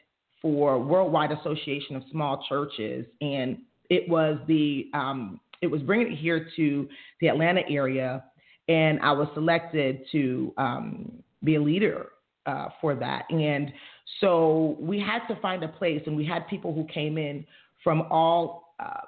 for 0.41 0.79
Worldwide 0.79 1.33
Association 1.33 1.97
of 1.97 2.03
Small 2.11 2.45
Churches, 2.49 3.05
and 3.21 3.59
it 3.91 4.09
was 4.09 4.39
the 4.47 4.89
um, 4.95 5.41
it 5.63 5.67
was 5.67 5.83
bringing 5.83 6.13
it 6.13 6.17
here 6.17 6.49
to 6.57 6.89
the 7.21 7.29
Atlanta 7.29 7.63
area, 7.69 8.25
and 8.69 9.01
I 9.01 9.13
was 9.13 9.29
selected 9.35 10.03
to 10.13 10.55
um, 10.57 11.13
be 11.43 11.57
a 11.57 11.61
leader 11.61 12.11
uh, 12.47 12.69
for 12.81 12.95
that. 12.95 13.25
And 13.31 13.73
so 14.21 14.77
we 14.79 14.99
had 15.01 15.27
to 15.29 15.41
find 15.41 15.63
a 15.63 15.69
place, 15.69 16.03
and 16.07 16.17
we 16.17 16.25
had 16.25 16.47
people 16.49 16.73
who 16.73 16.85
came 16.85 17.19
in 17.19 17.45
from 17.83 18.03
all 18.11 18.75
uh, 18.81 19.01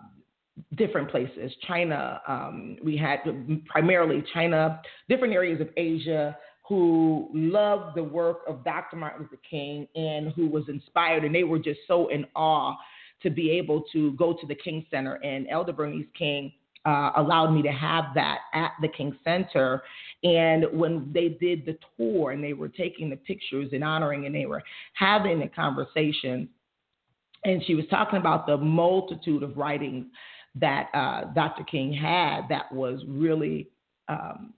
different 0.76 1.10
places. 1.10 1.52
China, 1.66 2.20
um, 2.26 2.76
we 2.82 2.96
had 2.96 3.20
primarily 3.66 4.24
China, 4.34 4.80
different 5.08 5.32
areas 5.32 5.60
of 5.60 5.68
Asia 5.76 6.36
who 6.68 7.30
loved 7.32 7.96
the 7.96 8.02
work 8.02 8.40
of 8.46 8.62
Dr. 8.62 8.96
Martin 8.96 9.22
Luther 9.22 9.40
King 9.48 9.88
and 9.94 10.32
who 10.32 10.46
was 10.46 10.64
inspired, 10.68 11.24
and 11.24 11.34
they 11.34 11.44
were 11.44 11.58
just 11.58 11.80
so 11.86 12.08
in 12.08 12.26
awe 12.36 12.74
to 13.22 13.30
be 13.30 13.50
able 13.50 13.82
to 13.92 14.12
go 14.12 14.32
to 14.34 14.46
the 14.46 14.54
King 14.54 14.84
Center. 14.90 15.14
And 15.24 15.46
Elder 15.48 15.72
Bernice 15.72 16.06
King 16.16 16.52
uh, 16.88 17.12
allowed 17.16 17.50
me 17.50 17.60
to 17.60 17.70
have 17.70 18.06
that 18.14 18.38
at 18.54 18.72
the 18.80 18.88
King 18.88 19.14
Center. 19.22 19.82
And 20.24 20.64
when 20.72 21.10
they 21.12 21.28
did 21.28 21.66
the 21.66 21.76
tour 21.96 22.30
and 22.30 22.42
they 22.42 22.54
were 22.54 22.68
taking 22.68 23.10
the 23.10 23.16
pictures 23.16 23.68
and 23.72 23.84
honoring 23.84 24.24
and 24.24 24.34
they 24.34 24.46
were 24.46 24.62
having 24.94 25.38
the 25.38 25.48
conversation, 25.48 26.48
and 27.44 27.62
she 27.66 27.74
was 27.74 27.84
talking 27.90 28.18
about 28.18 28.46
the 28.46 28.56
multitude 28.56 29.42
of 29.42 29.56
writings 29.58 30.06
that 30.54 30.88
uh, 30.94 31.24
Dr. 31.34 31.62
King 31.64 31.92
had 31.92 32.48
that 32.48 32.72
was 32.72 33.02
really, 33.06 33.68
um, 34.08 34.54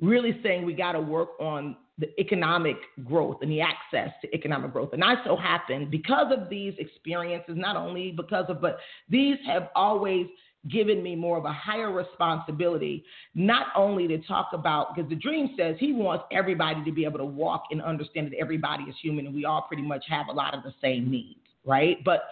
really 0.00 0.38
saying 0.44 0.64
we 0.64 0.72
got 0.72 0.92
to 0.92 1.00
work 1.00 1.30
on 1.40 1.76
the 1.98 2.08
economic 2.18 2.76
growth 3.04 3.38
and 3.42 3.50
the 3.50 3.60
access 3.60 4.10
to 4.22 4.34
economic 4.34 4.72
growth. 4.72 4.90
And 4.92 5.02
I 5.02 5.16
so 5.24 5.36
happen, 5.36 5.90
because 5.90 6.32
of 6.32 6.48
these 6.48 6.74
experiences, 6.78 7.56
not 7.58 7.76
only 7.76 8.12
because 8.12 8.46
of, 8.48 8.62
but 8.62 8.78
these 9.10 9.36
have 9.46 9.68
always 9.74 10.26
given 10.68 11.02
me 11.02 11.16
more 11.16 11.38
of 11.38 11.44
a 11.44 11.52
higher 11.52 11.90
responsibility, 11.90 13.04
not 13.34 13.68
only 13.74 14.06
to 14.08 14.18
talk 14.18 14.50
about, 14.52 14.94
because 14.94 15.08
the 15.08 15.16
dream 15.16 15.54
says 15.56 15.76
he 15.78 15.92
wants 15.92 16.24
everybody 16.30 16.84
to 16.84 16.92
be 16.92 17.04
able 17.04 17.18
to 17.18 17.24
walk 17.24 17.64
and 17.70 17.80
understand 17.80 18.30
that 18.30 18.36
everybody 18.38 18.84
is 18.84 18.94
human 19.00 19.26
and 19.26 19.34
we 19.34 19.44
all 19.44 19.62
pretty 19.62 19.82
much 19.82 20.04
have 20.08 20.28
a 20.28 20.32
lot 20.32 20.52
of 20.52 20.62
the 20.62 20.74
same 20.82 21.10
needs, 21.10 21.40
right? 21.64 21.98
But 22.04 22.24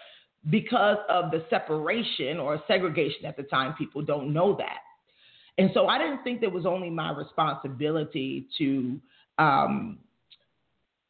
because 0.50 0.98
of 1.08 1.30
the 1.30 1.44
separation 1.48 2.38
or 2.38 2.62
segregation 2.68 3.24
at 3.24 3.36
the 3.36 3.44
time, 3.44 3.74
people 3.78 4.02
don't 4.02 4.32
know 4.32 4.54
that. 4.56 4.80
And 5.56 5.70
so 5.74 5.86
I 5.86 5.98
didn't 5.98 6.22
think 6.22 6.40
that 6.42 6.52
was 6.52 6.66
only 6.66 6.90
my 6.90 7.10
responsibility 7.12 8.46
to 8.58 9.00
um, 9.38 9.98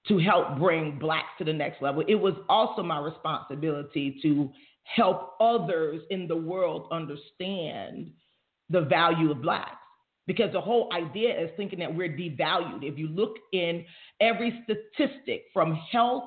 to 0.06 0.18
help 0.18 0.58
bring 0.58 0.98
blacks 0.98 1.28
to 1.38 1.44
the 1.44 1.52
next 1.52 1.82
level. 1.82 2.02
It 2.08 2.14
was 2.14 2.34
also 2.48 2.82
my 2.82 2.98
responsibility 2.98 4.18
to 4.22 4.50
help 4.94 5.34
others 5.40 6.02
in 6.10 6.26
the 6.26 6.36
world 6.36 6.88
understand 6.90 8.10
the 8.70 8.80
value 8.82 9.30
of 9.30 9.42
blacks. 9.42 9.76
Because 10.26 10.52
the 10.52 10.60
whole 10.60 10.92
idea 10.92 11.38
is 11.42 11.50
thinking 11.56 11.78
that 11.78 11.94
we're 11.94 12.10
devalued. 12.10 12.82
If 12.82 12.98
you 12.98 13.08
look 13.08 13.36
in 13.52 13.84
every 14.20 14.62
statistic 14.64 15.44
from 15.54 15.74
health 15.90 16.24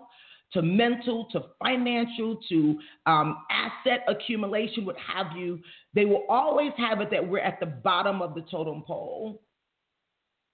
to 0.54 0.62
mental 0.62 1.28
to 1.32 1.44
financial 1.64 2.38
to 2.50 2.80
um, 3.06 3.38
asset 3.52 4.04
accumulation, 4.08 4.86
what 4.86 4.98
have 4.98 5.38
you, 5.38 5.60
they 5.94 6.06
will 6.06 6.26
always 6.30 6.72
have 6.78 7.00
it 7.00 7.12
that 7.12 7.26
we're 7.26 7.40
at 7.40 7.60
the 7.60 7.68
bottom 7.68 8.22
of 8.24 8.34
the 8.34 8.42
totem 8.50 8.84
pole, 8.86 9.42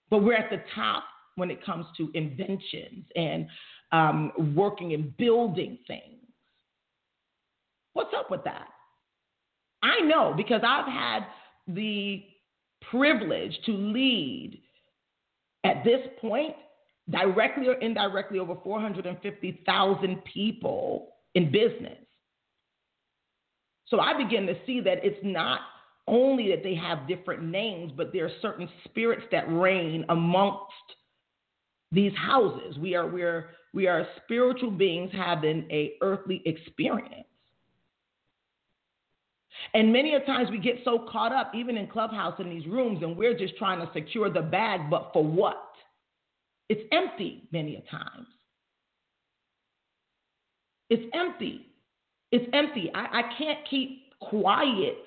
but 0.10 0.24
we're 0.24 0.36
at 0.36 0.50
the 0.50 0.62
top 0.76 1.04
when 1.36 1.50
it 1.50 1.66
comes 1.66 1.86
to 1.96 2.12
inventions 2.16 3.06
and 3.16 3.48
um, 3.92 4.54
working 4.56 4.94
and 4.94 5.16
building 5.18 5.78
things. 5.88 6.17
What's 7.98 8.14
up 8.16 8.30
with 8.30 8.44
that? 8.44 8.68
I 9.82 10.02
know 10.02 10.36
because 10.38 10.62
I've 10.64 10.86
had 10.86 11.26
the 11.68 12.24
privilege 12.92 13.58
to 13.66 13.72
lead 13.72 14.62
at 15.64 15.84
this 15.84 16.02
point, 16.22 16.54
directly 17.10 17.68
or 17.70 17.74
indirectly, 17.74 18.38
over 18.38 18.56
450,000 18.64 20.24
people 20.32 21.08
in 21.34 21.52
business. 21.52 21.98
So 23.88 24.00
I 24.00 24.16
begin 24.16 24.46
to 24.46 24.54
see 24.68 24.80
that 24.82 25.04
it's 25.04 25.18
not 25.24 25.62
only 26.08 26.52
that 26.52 26.62
they 26.62 26.76
have 26.76 27.08
different 27.08 27.46
names, 27.46 27.92
but 27.98 28.14
there 28.14 28.26
are 28.26 28.32
certain 28.44 28.70
spirits 28.86 29.24
that 29.32 29.52
reign 29.52 30.06
amongst 30.10 30.72
these 31.92 32.14
houses. 32.16 32.78
We 32.78 32.94
are 32.94 33.08
we 33.08 33.24
are 33.24 33.50
we 33.74 33.88
are 33.88 34.06
spiritual 34.24 34.70
beings 34.70 35.10
having 35.14 35.66
a 35.72 35.94
earthly 36.04 36.44
experience. 36.46 37.26
And 39.74 39.92
many 39.92 40.14
a 40.16 40.22
times 40.22 40.50
we 40.50 40.60
get 40.60 40.76
so 40.86 41.08
caught 41.12 41.32
up, 41.34 41.52
even 41.54 41.78
in 41.78 41.88
Clubhouse 41.88 42.40
in 42.40 42.50
these 42.50 42.66
rooms, 42.68 43.04
and 43.04 43.18
we're 43.18 43.38
just 43.38 43.58
trying 43.58 43.80
to 43.80 43.92
secure 43.94 44.30
the 44.30 44.42
bag, 44.42 44.90
but 44.90 45.12
for 45.14 45.24
what? 45.24 45.64
It's 46.70 46.82
empty 46.92 47.44
many 47.52 47.76
a 47.76 47.82
times. 47.92 48.28
It's 50.90 51.04
empty. 51.14 51.68
It's 52.32 52.46
empty. 52.54 52.92
I, 52.94 53.20
I 53.20 53.22
can't 53.38 53.60
keep 53.70 54.04
quiet 54.20 54.98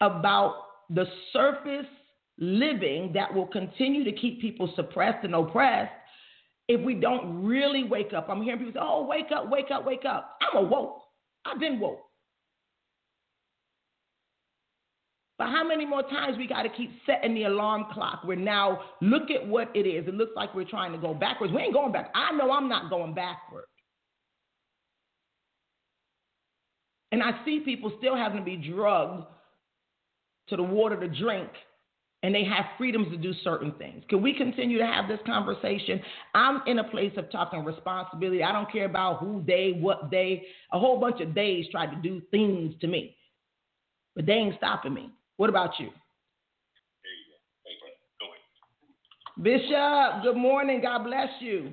about 0.00 0.64
the 0.90 1.06
surface 1.32 1.86
living 2.38 3.12
that 3.14 3.32
will 3.32 3.46
continue 3.46 4.04
to 4.04 4.12
keep 4.12 4.40
people 4.40 4.72
suppressed 4.76 5.24
and 5.24 5.34
oppressed 5.34 5.92
if 6.68 6.80
we 6.84 6.94
don't 6.94 7.44
really 7.44 7.84
wake 7.84 8.12
up. 8.12 8.28
I'm 8.28 8.42
hearing 8.42 8.58
people 8.60 8.74
say, 8.74 8.80
oh, 8.82 9.06
wake 9.06 9.32
up, 9.34 9.50
wake 9.50 9.70
up, 9.72 9.84
wake 9.84 10.04
up. 10.04 10.38
I'm 10.40 10.64
awoke. 10.64 11.00
I've 11.44 11.58
been 11.58 11.80
woke. 11.80 12.07
But 15.38 15.50
how 15.50 15.66
many 15.66 15.86
more 15.86 16.02
times 16.02 16.36
we 16.36 16.48
got 16.48 16.64
to 16.64 16.68
keep 16.68 16.90
setting 17.06 17.32
the 17.32 17.44
alarm 17.44 17.86
clock? 17.92 18.22
We're 18.24 18.34
now 18.34 18.80
look 19.00 19.30
at 19.30 19.46
what 19.46 19.70
it 19.74 19.86
is. 19.86 20.08
It 20.08 20.14
looks 20.14 20.32
like 20.34 20.52
we're 20.52 20.64
trying 20.64 20.90
to 20.92 20.98
go 20.98 21.14
backwards. 21.14 21.52
We 21.52 21.62
ain't 21.62 21.72
going 21.72 21.92
back. 21.92 22.10
I 22.14 22.32
know 22.32 22.50
I'm 22.50 22.68
not 22.68 22.90
going 22.90 23.14
backward. 23.14 23.64
And 27.12 27.22
I 27.22 27.30
see 27.44 27.60
people 27.60 27.92
still 27.98 28.16
having 28.16 28.38
to 28.38 28.44
be 28.44 28.56
drugged 28.56 29.26
to 30.48 30.56
the 30.56 30.62
water 30.62 30.98
to 30.98 31.08
drink, 31.08 31.48
and 32.22 32.34
they 32.34 32.44
have 32.44 32.64
freedoms 32.76 33.08
to 33.12 33.16
do 33.16 33.32
certain 33.44 33.72
things. 33.78 34.02
Can 34.08 34.20
we 34.20 34.34
continue 34.34 34.76
to 34.78 34.86
have 34.86 35.08
this 35.08 35.20
conversation? 35.24 36.00
I'm 36.34 36.62
in 36.66 36.80
a 36.80 36.84
place 36.84 37.12
of 37.16 37.30
talking 37.30 37.64
responsibility. 37.64 38.42
I 38.42 38.52
don't 38.52 38.70
care 38.70 38.86
about 38.86 39.20
who 39.20 39.42
they, 39.46 39.78
what 39.78 40.10
they, 40.10 40.46
a 40.72 40.78
whole 40.78 40.98
bunch 40.98 41.20
of 41.20 41.34
days 41.34 41.66
tried 41.70 41.94
to 41.94 41.96
do 42.02 42.20
things 42.30 42.74
to 42.80 42.88
me, 42.88 43.16
but 44.16 44.26
they 44.26 44.32
ain't 44.32 44.56
stopping 44.56 44.94
me. 44.94 45.10
What 45.38 45.54
about 45.54 45.78
you? 45.78 45.94
Bishop, 49.38 50.26
good 50.26 50.34
morning. 50.34 50.82
God 50.82 51.06
bless 51.06 51.30
you. 51.38 51.70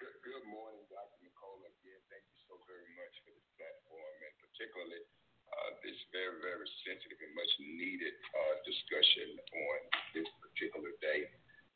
Good, 0.00 0.16
good 0.24 0.46
morning, 0.48 0.80
Dr. 0.88 1.20
Nicole. 1.20 1.60
Again, 1.68 2.00
thank 2.08 2.24
you 2.32 2.40
so 2.48 2.56
very 2.64 2.88
much 2.96 3.12
for 3.28 3.36
this 3.36 3.44
platform 3.60 4.14
and 4.24 4.32
particularly 4.40 5.04
uh, 5.52 5.70
this 5.84 6.00
very, 6.16 6.40
very 6.40 6.64
sensitive 6.88 7.20
and 7.20 7.36
much 7.36 7.52
needed 7.60 8.16
uh, 8.32 8.54
discussion 8.64 9.36
on 9.36 9.78
this 10.16 10.28
particular 10.40 10.88
day. 11.04 11.28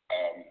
Um, 0.09 0.49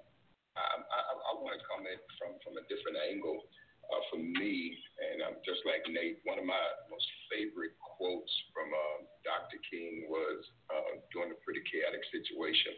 I, 0.55 0.79
I, 0.79 0.99
I 1.11 1.33
want 1.43 1.59
to 1.59 1.63
comment 1.67 1.99
from, 2.23 2.39
from 2.47 2.55
a 2.55 2.63
different 2.71 3.03
angle. 3.03 3.51
Uh, 3.93 4.01
for 4.09 4.17
me, 4.25 4.73
and 5.05 5.21
I'm 5.21 5.37
just 5.45 5.61
like 5.69 5.85
Nate, 5.85 6.25
one 6.25 6.41
of 6.41 6.49
my 6.49 6.65
most 6.89 7.05
favorite 7.29 7.77
quotes 7.77 8.33
from 8.57 8.73
uh, 8.73 9.05
Dr. 9.21 9.61
King 9.69 10.09
was 10.09 10.41
uh, 10.73 10.97
during 11.13 11.29
a 11.29 11.39
pretty 11.45 11.61
chaotic 11.69 12.01
situation 12.09 12.73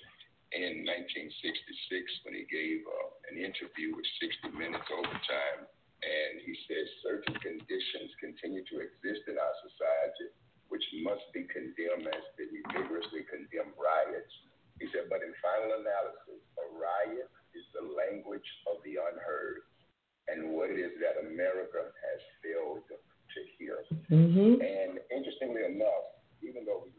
in 0.51 0.83
1966 0.83 2.27
when 2.27 2.35
he 2.35 2.51
gave 2.51 2.83
uh, 2.83 3.31
an 3.31 3.39
interview 3.39 3.95
with 3.95 4.03
60 4.19 4.59
Minutes 4.59 4.91
Overtime. 4.91 5.71
And 6.03 6.43
he 6.43 6.59
said 6.67 6.83
certain 7.07 7.39
conditions 7.39 8.11
continue 8.19 8.67
to 8.75 8.83
exist 8.83 9.31
in 9.31 9.39
our 9.39 9.55
society 9.63 10.35
which 10.67 10.83
must 11.07 11.23
be 11.31 11.47
condemned 11.47 12.11
as 12.11 12.27
they 12.35 12.51
vigorously 12.75 13.23
condemn 13.31 13.71
riots. 13.79 14.35
He 14.83 14.91
said, 14.91 15.07
but 15.07 15.23
in 15.23 15.31
final 15.39 15.79
analysis, 15.79 16.43
a 16.59 16.67
riot 16.75 17.31
is 17.55 17.63
the 17.71 17.87
language 17.95 18.49
of 18.67 18.83
the 18.83 18.99
unheard 18.99 19.63
and 20.29 20.51
what 20.55 20.71
it 20.71 20.79
is 20.79 20.93
that 21.03 21.21
America 21.21 21.93
has 21.93 22.21
failed 22.41 22.85
to 22.89 23.41
hear. 23.59 23.85
Mm-hmm. 24.11 24.63
And 24.63 24.99
interestingly 25.11 25.65
enough, 25.67 26.07
even 26.43 26.65
though 26.65 26.87
it 26.87 26.94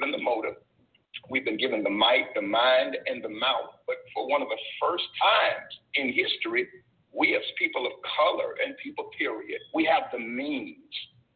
given 0.00 0.12
the 0.12 0.22
motive, 0.22 0.54
we've 1.28 1.44
been 1.44 1.58
given 1.58 1.82
the 1.82 1.90
might, 1.90 2.32
the 2.34 2.42
mind, 2.42 2.96
and 3.06 3.22
the 3.22 3.28
mouth. 3.28 3.76
But 3.86 3.96
for 4.14 4.28
one 4.28 4.42
of 4.42 4.48
the 4.48 4.58
first 4.80 5.04
times 5.20 5.72
in 5.94 6.12
history, 6.12 6.68
we 7.12 7.34
as 7.36 7.42
people 7.58 7.86
of 7.86 7.92
color 8.16 8.54
and 8.64 8.76
people, 8.82 9.10
period, 9.18 9.60
we 9.74 9.84
have 9.84 10.10
the 10.12 10.18
means 10.18 10.76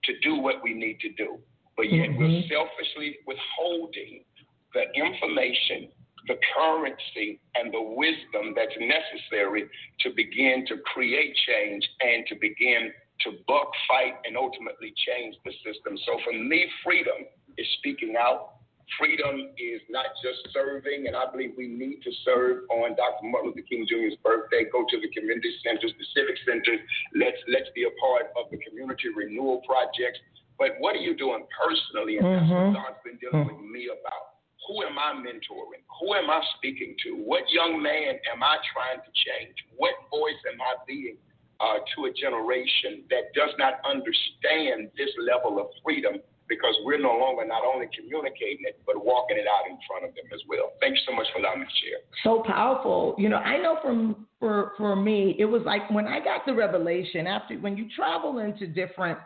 to 0.04 0.12
do 0.22 0.36
what 0.36 0.62
we 0.62 0.74
need 0.74 1.00
to 1.00 1.10
do. 1.12 1.38
But 1.76 1.90
yet 1.90 2.10
mm-hmm. 2.10 2.22
we're 2.22 2.42
selfishly 2.48 3.18
withholding 3.26 4.24
the 4.72 4.84
information, 4.94 5.90
the 6.28 6.36
currency, 6.54 7.40
and 7.56 7.74
the 7.74 7.82
wisdom 7.82 8.54
that's 8.54 8.74
necessary 8.78 9.64
to 10.00 10.10
begin 10.14 10.64
to 10.68 10.78
create 10.92 11.34
change 11.46 11.88
and 12.00 12.24
to 12.28 12.36
begin 12.40 12.92
to 13.22 13.38
buck, 13.46 13.70
fight, 13.88 14.14
and 14.24 14.36
ultimately 14.36 14.92
change 15.06 15.34
the 15.44 15.52
system. 15.64 15.98
So 16.06 16.18
for 16.24 16.32
me, 16.32 16.66
freedom 16.84 17.26
is 17.58 17.66
speaking 17.78 18.14
out. 18.18 18.53
Freedom 18.98 19.48
is 19.56 19.80
not 19.88 20.12
just 20.22 20.44
serving, 20.52 21.08
and 21.08 21.16
I 21.16 21.24
believe 21.30 21.56
we 21.56 21.68
need 21.68 22.04
to 22.04 22.12
serve 22.24 22.68
on 22.68 22.94
Dr. 22.94 23.24
Martin 23.24 23.50
Luther 23.50 23.64
King 23.64 23.88
Jr.'s 23.88 24.16
birthday. 24.22 24.68
Go 24.70 24.84
to 24.88 24.96
the 25.00 25.08
community 25.08 25.50
centers, 25.64 25.92
the 25.96 26.06
civic 26.12 26.36
centers. 26.44 26.80
Let's 27.16 27.40
let's 27.48 27.72
be 27.74 27.88
a 27.88 27.94
part 27.96 28.28
of 28.36 28.52
the 28.52 28.60
community 28.60 29.08
renewal 29.08 29.64
projects. 29.64 30.20
But 30.58 30.76
what 30.78 30.94
are 30.94 31.02
you 31.02 31.16
doing 31.16 31.48
personally? 31.50 32.18
And 32.20 32.26
mm-hmm. 32.26 32.44
that's 32.44 32.52
what 32.52 32.76
God's 32.76 33.02
been 33.02 33.18
dealing 33.18 33.48
mm-hmm. 33.48 33.62
with 33.62 33.72
me 33.72 33.88
about. 33.90 34.34
Who 34.68 34.80
am 34.84 34.96
I 34.96 35.12
mentoring? 35.16 35.84
Who 36.00 36.14
am 36.14 36.30
I 36.30 36.40
speaking 36.56 36.96
to? 37.04 37.20
What 37.20 37.44
young 37.50 37.82
man 37.82 38.16
am 38.32 38.40
I 38.40 38.56
trying 38.72 39.00
to 39.00 39.10
change? 39.12 39.56
What 39.76 39.92
voice 40.08 40.40
am 40.48 40.60
I 40.60 40.80
being 40.86 41.16
uh, 41.60 41.84
to 41.94 42.06
a 42.06 42.12
generation 42.12 43.04
that 43.10 43.32
does 43.34 43.52
not 43.58 43.80
understand 43.84 44.90
this 44.96 45.10
level 45.20 45.60
of 45.60 45.68
freedom 45.84 46.16
because 46.48 46.74
we're 46.84 47.00
no 47.00 47.16
longer 47.16 47.46
not 47.46 47.62
only 47.64 47.86
communicating 47.96 48.64
it, 48.66 48.80
but 48.86 49.02
walking 49.04 49.36
it 49.36 49.46
out 49.46 49.70
in 49.70 49.78
front 49.88 50.04
of 50.04 50.14
them 50.14 50.24
as 50.32 50.40
well. 50.48 50.72
Thank 50.80 50.94
you 50.94 51.00
so 51.06 51.14
much 51.14 51.26
for 51.32 51.40
allowing 51.40 51.60
me 51.60 51.66
to 51.66 51.86
share. 51.86 51.98
So 52.22 52.42
powerful. 52.46 53.14
You 53.18 53.28
know, 53.28 53.36
I 53.36 53.58
know 53.58 53.78
from 53.82 54.26
for 54.38 54.72
for 54.76 54.96
me, 54.96 55.36
it 55.38 55.46
was 55.46 55.62
like 55.64 55.90
when 55.90 56.06
I 56.06 56.20
got 56.20 56.46
the 56.46 56.54
revelation 56.54 57.26
after 57.26 57.56
when 57.56 57.76
you 57.76 57.86
travel 57.94 58.38
into 58.38 58.66
different 58.66 59.18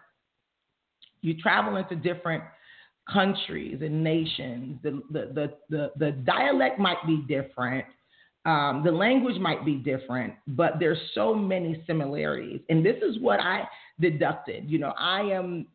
you 1.21 1.37
travel 1.41 1.77
into 1.77 1.97
different 1.97 2.45
countries 3.13 3.79
and 3.81 4.03
nations, 4.03 4.79
the 4.83 5.03
the 5.11 5.33
the 5.35 5.55
the, 5.71 5.93
the 5.97 6.11
dialect 6.13 6.79
might 6.79 7.05
be 7.07 7.25
different. 7.29 7.85
Um, 8.45 8.83
the 8.85 8.93
language 8.93 9.39
might 9.41 9.65
be 9.65 9.75
different, 9.75 10.33
but 10.47 10.75
there's 10.79 10.99
so 11.15 11.35
many 11.35 11.83
similarities. 11.87 12.61
And 12.71 12.87
this 12.87 12.97
is 13.03 13.19
what 13.21 13.41
I 13.41 13.65
deducted. 14.01 14.71
You 14.71 14.79
know, 14.79 14.95
I 14.97 15.21
am 15.21 15.67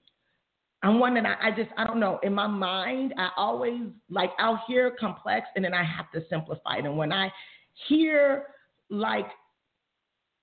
I'm 0.83 0.99
one 0.99 1.13
that 1.13 1.25
I, 1.25 1.47
I, 1.47 1.51
just 1.51 1.69
I 1.77 1.85
don't 1.85 1.99
know. 1.99 2.19
In 2.23 2.33
my 2.33 2.45
mind, 2.45 3.13
I 3.17 3.29
always 3.37 3.83
like 4.09 4.31
I'll 4.37 4.61
hear 4.67 4.91
complex 4.99 5.47
and 5.55 5.63
then 5.63 5.73
I 5.73 5.83
have 5.83 6.11
to 6.11 6.21
simplify 6.29 6.77
it. 6.77 6.85
And 6.85 6.97
when 6.97 7.13
I 7.13 7.31
hear 7.87 8.47
like 8.89 9.27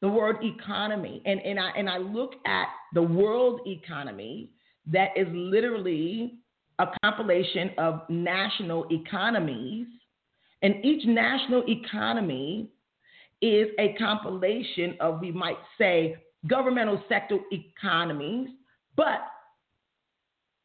the 0.00 0.09
word 0.09 0.37
economy 0.42 1.20
and, 1.26 1.40
and 1.40 1.61
I 1.61 1.70
and 1.76 1.88
I 1.90 1.98
look 1.98 2.33
at 2.46 2.68
the 2.94 3.03
world 3.03 3.61
economy 3.66 4.50
that 4.87 5.11
is 5.14 5.26
literally 5.31 6.38
a 6.79 6.87
compilation 7.05 7.72
of 7.76 8.00
national 8.09 8.87
economies, 8.90 9.87
and 10.62 10.83
each 10.83 11.05
national 11.07 11.64
economy 11.68 12.70
is 13.42 13.68
a 13.79 13.94
compilation 13.98 14.96
of 15.00 15.20
we 15.20 15.33
might 15.33 15.59
say 15.76 16.16
governmental 16.46 17.03
sector 17.11 17.37
economies, 17.53 18.48
but 18.96 19.20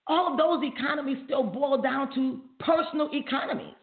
all 0.07 0.31
of 0.31 0.37
those 0.37 0.63
economies 0.63 1.17
still 1.25 1.43
boil 1.43 1.81
down 1.81 2.13
to 2.15 2.41
personal 2.59 3.09
economies. 3.13 3.73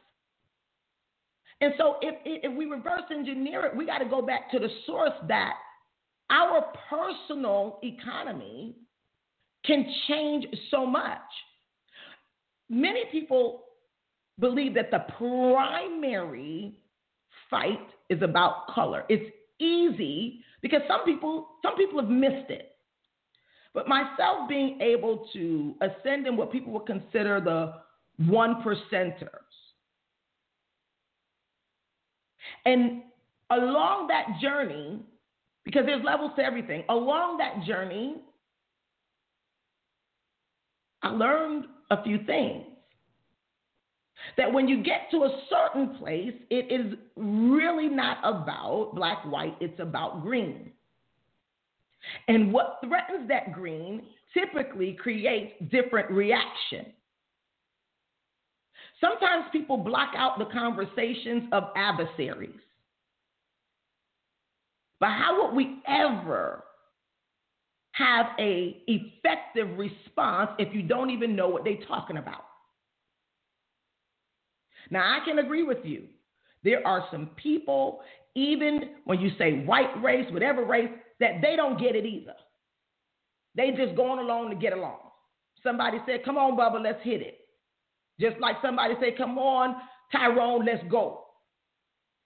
And 1.61 1.75
so 1.79 1.97
if, 2.03 2.15
if 2.25 2.57
we 2.57 2.67
reverse 2.67 3.03
engineer 3.11 3.67
it, 3.67 3.77
we 3.77 3.87
got 3.87 3.99
to 3.99 4.05
go 4.09 4.23
back 4.23 4.51
to 4.51 4.59
the 4.59 4.69
source 4.87 5.13
that 5.29 5.55
our 6.31 6.65
personal 6.91 7.79
economy 7.85 8.75
can 9.65 9.87
change 10.09 10.47
so 10.71 10.85
much. 10.85 11.21
Many 12.69 13.05
people 13.13 13.65
believe 14.41 14.75
that 14.75 14.91
the 14.91 15.05
primary 15.19 16.73
fight 17.49 17.87
is 18.09 18.23
about 18.23 18.67
color. 18.75 19.05
It's 19.09 19.33
easy 19.61 20.41
because 20.63 20.81
some 20.89 21.05
people 21.05 21.51
some 21.63 21.77
people 21.77 22.01
have 22.01 22.11
missed 22.11 22.51
it. 22.51 22.72
But 23.75 23.89
myself 23.89 24.49
being 24.49 24.81
able 24.81 25.27
to 25.33 25.75
ascend 25.81 26.27
in 26.27 26.37
what 26.37 26.53
people 26.53 26.73
would 26.73 26.87
consider 26.87 27.41
the 27.41 27.75
one 28.29 28.63
percenters. 28.63 29.29
And 32.67 33.03
along 33.51 34.09
that 34.09 34.41
journey, 34.41 35.01
because 35.65 35.87
there's 35.87 36.05
levels 36.05 36.33
to 36.37 36.45
everything, 36.45 36.85
along 36.89 37.39
that 37.39 37.65
journey, 37.67 38.17
I 41.03 41.09
learned 41.09 41.65
a 41.91 42.03
few 42.03 42.25
things. 42.25 42.67
That 44.37 44.53
when 44.53 44.69
you 44.69 44.83
get 44.85 45.11
to 45.11 45.25
a 45.25 45.41
certain 45.51 45.97
place, 45.97 46.35
it 46.51 46.71
is 46.71 46.95
really 47.17 47.89
not 47.89 48.19
about 48.23 48.93
black, 48.95 49.25
white, 49.25 49.57
it's 49.61 49.81
about 49.81 50.23
green. 50.23 50.72
And 52.29 52.53
what 52.53 52.79
threatens 52.85 53.29
that 53.29 53.53
green 53.53 54.03
typically 54.35 54.95
creates 54.95 55.53
different 55.71 56.11
reaction. 56.11 56.87
Sometimes 59.01 59.47
people 59.53 59.77
block 59.77 60.11
out 60.17 60.39
the 60.39 60.47
conversations 60.47 61.49
of 61.53 61.65
adversaries. 61.77 62.61
But 65.01 65.11
how 65.11 65.43
would 65.43 65.57
we 65.57 65.83
ever 65.89 66.63
have 67.93 68.27
a 68.39 68.83
effective 68.87 69.77
response 69.77 70.53
if 70.59 70.73
you 70.73 70.83
don't 70.83 71.11
even 71.11 71.35
know 71.35 71.49
what 71.49 71.65
they're 71.65 71.85
talking 71.89 72.19
about? 72.19 72.45
Now 74.91 75.01
I 75.01 75.25
can 75.25 75.41
agree 75.41 75.65
with 75.65 75.85
you. 75.85 76.05
There 76.63 76.87
are 76.87 77.05
some 77.11 77.31
people, 77.35 78.03
even 78.37 78.91
when 79.05 79.21
you 79.21 79.31
say 79.39 79.65
white 79.65 80.01
race, 80.03 80.31
whatever 80.33 80.65
race, 80.65 80.91
that 81.23 81.41
they 81.41 81.57
don't 81.57 81.79
get 81.81 81.95
it 81.95 82.05
either. 82.05 82.35
They 83.55 83.71
just 83.71 83.97
going 83.97 84.19
along 84.19 84.51
to 84.51 84.57
get 84.57 84.73
along. 84.73 84.99
Somebody 85.63 85.99
said, 86.07 86.25
Come 86.25 86.37
on, 86.37 86.57
Bubba, 86.59 86.83
let's 86.83 87.03
hit 87.03 87.23
it. 87.23 87.39
Just 88.21 88.39
like 88.41 88.57
somebody 88.61 88.95
said, 89.01 89.17
Come 89.17 89.39
on, 89.39 89.77
Tyrone, 90.11 90.67
let's 90.67 90.83
go. 90.91 91.21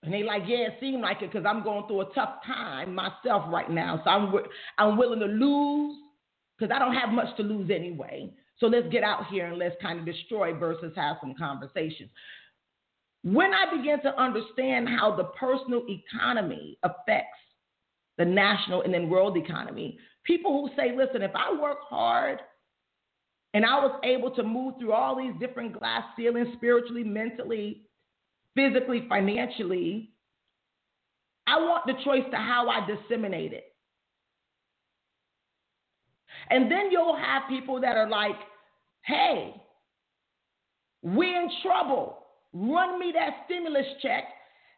And 0.03 0.15
they 0.15 0.23
like, 0.23 0.43
yeah, 0.47 0.69
it 0.69 0.77
seemed 0.81 1.03
like 1.03 1.21
it 1.23 1.33
because 1.33 1.47
I'm 1.47 1.65
going 1.65 1.87
through 1.89 2.03
a 2.03 2.15
tough 2.15 2.35
time 2.47 2.95
myself 2.95 3.45
right 3.49 3.69
now. 3.71 4.01
So 4.05 4.11
I'm, 4.11 4.33
I'm 4.79 4.97
willing 4.97 5.19
to 5.21 5.27
lose 5.27 5.97
because 6.57 6.73
I 6.75 6.79
don't 6.79 6.95
have 6.95 7.11
much 7.11 7.37
to 7.39 7.43
lose 7.43 7.71
anyway. 7.75 8.31
So 8.59 8.67
let's 8.67 8.87
get 8.89 9.03
out 9.03 9.27
here 9.27 9.47
and 9.47 9.59
let's 9.59 9.75
kind 9.83 9.99
of 9.99 10.07
destroy 10.07 10.55
versus 10.55 10.93
have 10.97 11.17
some 11.21 11.35
conversations. 11.37 12.09
When 13.25 13.53
I 13.53 13.77
began 13.77 14.01
to 14.03 14.21
understand 14.21 14.89
how 14.89 15.17
the 15.17 15.25
personal 15.25 15.83
economy 15.89 16.79
affects 16.85 17.39
the 18.19 18.25
national 18.25 18.83
and 18.83 18.93
then 18.93 19.09
world 19.09 19.37
economy. 19.37 19.99
People 20.25 20.53
who 20.53 20.77
say, 20.77 20.97
listen, 20.97 21.23
if 21.23 21.33
I 21.35 21.59
work 21.61 21.79
hard 21.89 22.41
and 23.55 23.65
I 23.65 23.77
was 23.77 24.01
able 24.05 24.31
to 24.33 24.43
move 24.43 24.75
through 24.79 24.93
all 24.93 25.17
these 25.17 25.35
different 25.39 25.79
glass 25.79 26.03
ceilings 26.17 26.49
spiritually, 26.55 27.05
mentally, 27.05 27.83
physically, 28.55 29.07
financially, 29.09 30.11
I 31.47 31.59
want 31.61 31.87
the 31.87 31.95
choice 32.05 32.25
to 32.31 32.37
how 32.37 32.69
I 32.69 32.87
disseminate 32.87 33.53
it. 33.53 33.65
And 36.51 36.71
then 36.71 36.91
you'll 36.91 37.17
have 37.17 37.43
people 37.49 37.81
that 37.81 37.97
are 37.97 38.09
like, 38.09 38.37
hey, 39.05 39.55
we're 41.03 41.43
in 41.43 41.51
trouble. 41.63 42.19
Run 42.53 42.99
me 42.99 43.13
that 43.15 43.45
stimulus 43.45 43.87
check 44.03 44.25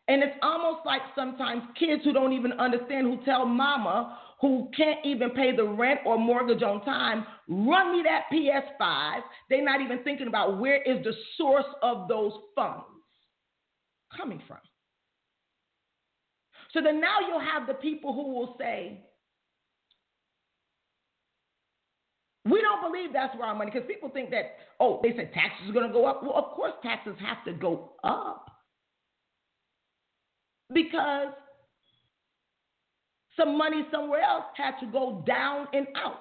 and 0.09 0.23
it's 0.23 0.37
almost 0.43 0.87
like 0.87 1.03
sometimes 1.15 1.63
kids 1.79 2.03
who 2.03 2.13
don't 2.15 2.33
even 2.33 2.53
understand, 2.53 3.07
who 3.07 3.23
tell 3.25 3.45
mama, 3.45 4.19
who 4.41 4.71
can't 4.75 5.05
even 5.05 5.31
pay 5.31 5.55
the 5.55 5.65
rent 5.65 6.01
or 6.07 6.19
mortgage 6.19 6.63
on 6.63 6.83
time, 6.85 7.27
run 7.49 7.93
me 7.93 8.03
that 8.05 8.23
PS5. 8.33 9.21
They're 9.51 9.65
not 9.65 9.81
even 9.83 10.03
thinking 10.05 10.27
about 10.27 10.59
where 10.59 10.81
is 10.83 11.05
the 11.05 11.13
source 11.37 11.67
of 11.83 12.09
those 12.09 12.33
funds 12.55 12.85
coming 14.17 14.41
from. 14.49 14.59
So 16.73 16.81
then 16.83 17.01
now 17.01 17.17
you'll 17.27 17.41
have 17.41 17.67
the 17.67 17.75
people 17.75 18.15
who 18.15 18.33
will 18.33 18.57
say, 18.59 19.05
we 22.45 22.63
don't 22.63 22.81
believe 22.91 23.13
that's 23.13 23.35
where 23.37 23.49
our 23.49 23.55
money, 23.55 23.71
because 23.73 23.87
people 23.87 24.09
think 24.09 24.31
that, 24.31 24.57
oh, 24.81 25.01
they 25.03 25.11
said 25.17 25.33
taxes 25.35 25.69
are 25.69 25.73
going 25.73 25.87
to 25.87 25.93
go 25.93 26.07
up. 26.07 26.23
Well, 26.23 26.35
of 26.35 26.55
course, 26.55 26.73
taxes 26.83 27.15
have 27.21 27.45
to 27.45 27.53
go 27.53 27.93
up 28.05 28.47
because 30.73 31.29
some 33.37 33.57
money 33.57 33.87
somewhere 33.91 34.23
else 34.23 34.45
had 34.57 34.79
to 34.81 34.87
go 34.87 35.23
down 35.27 35.69
and 35.73 35.87
out. 35.97 36.21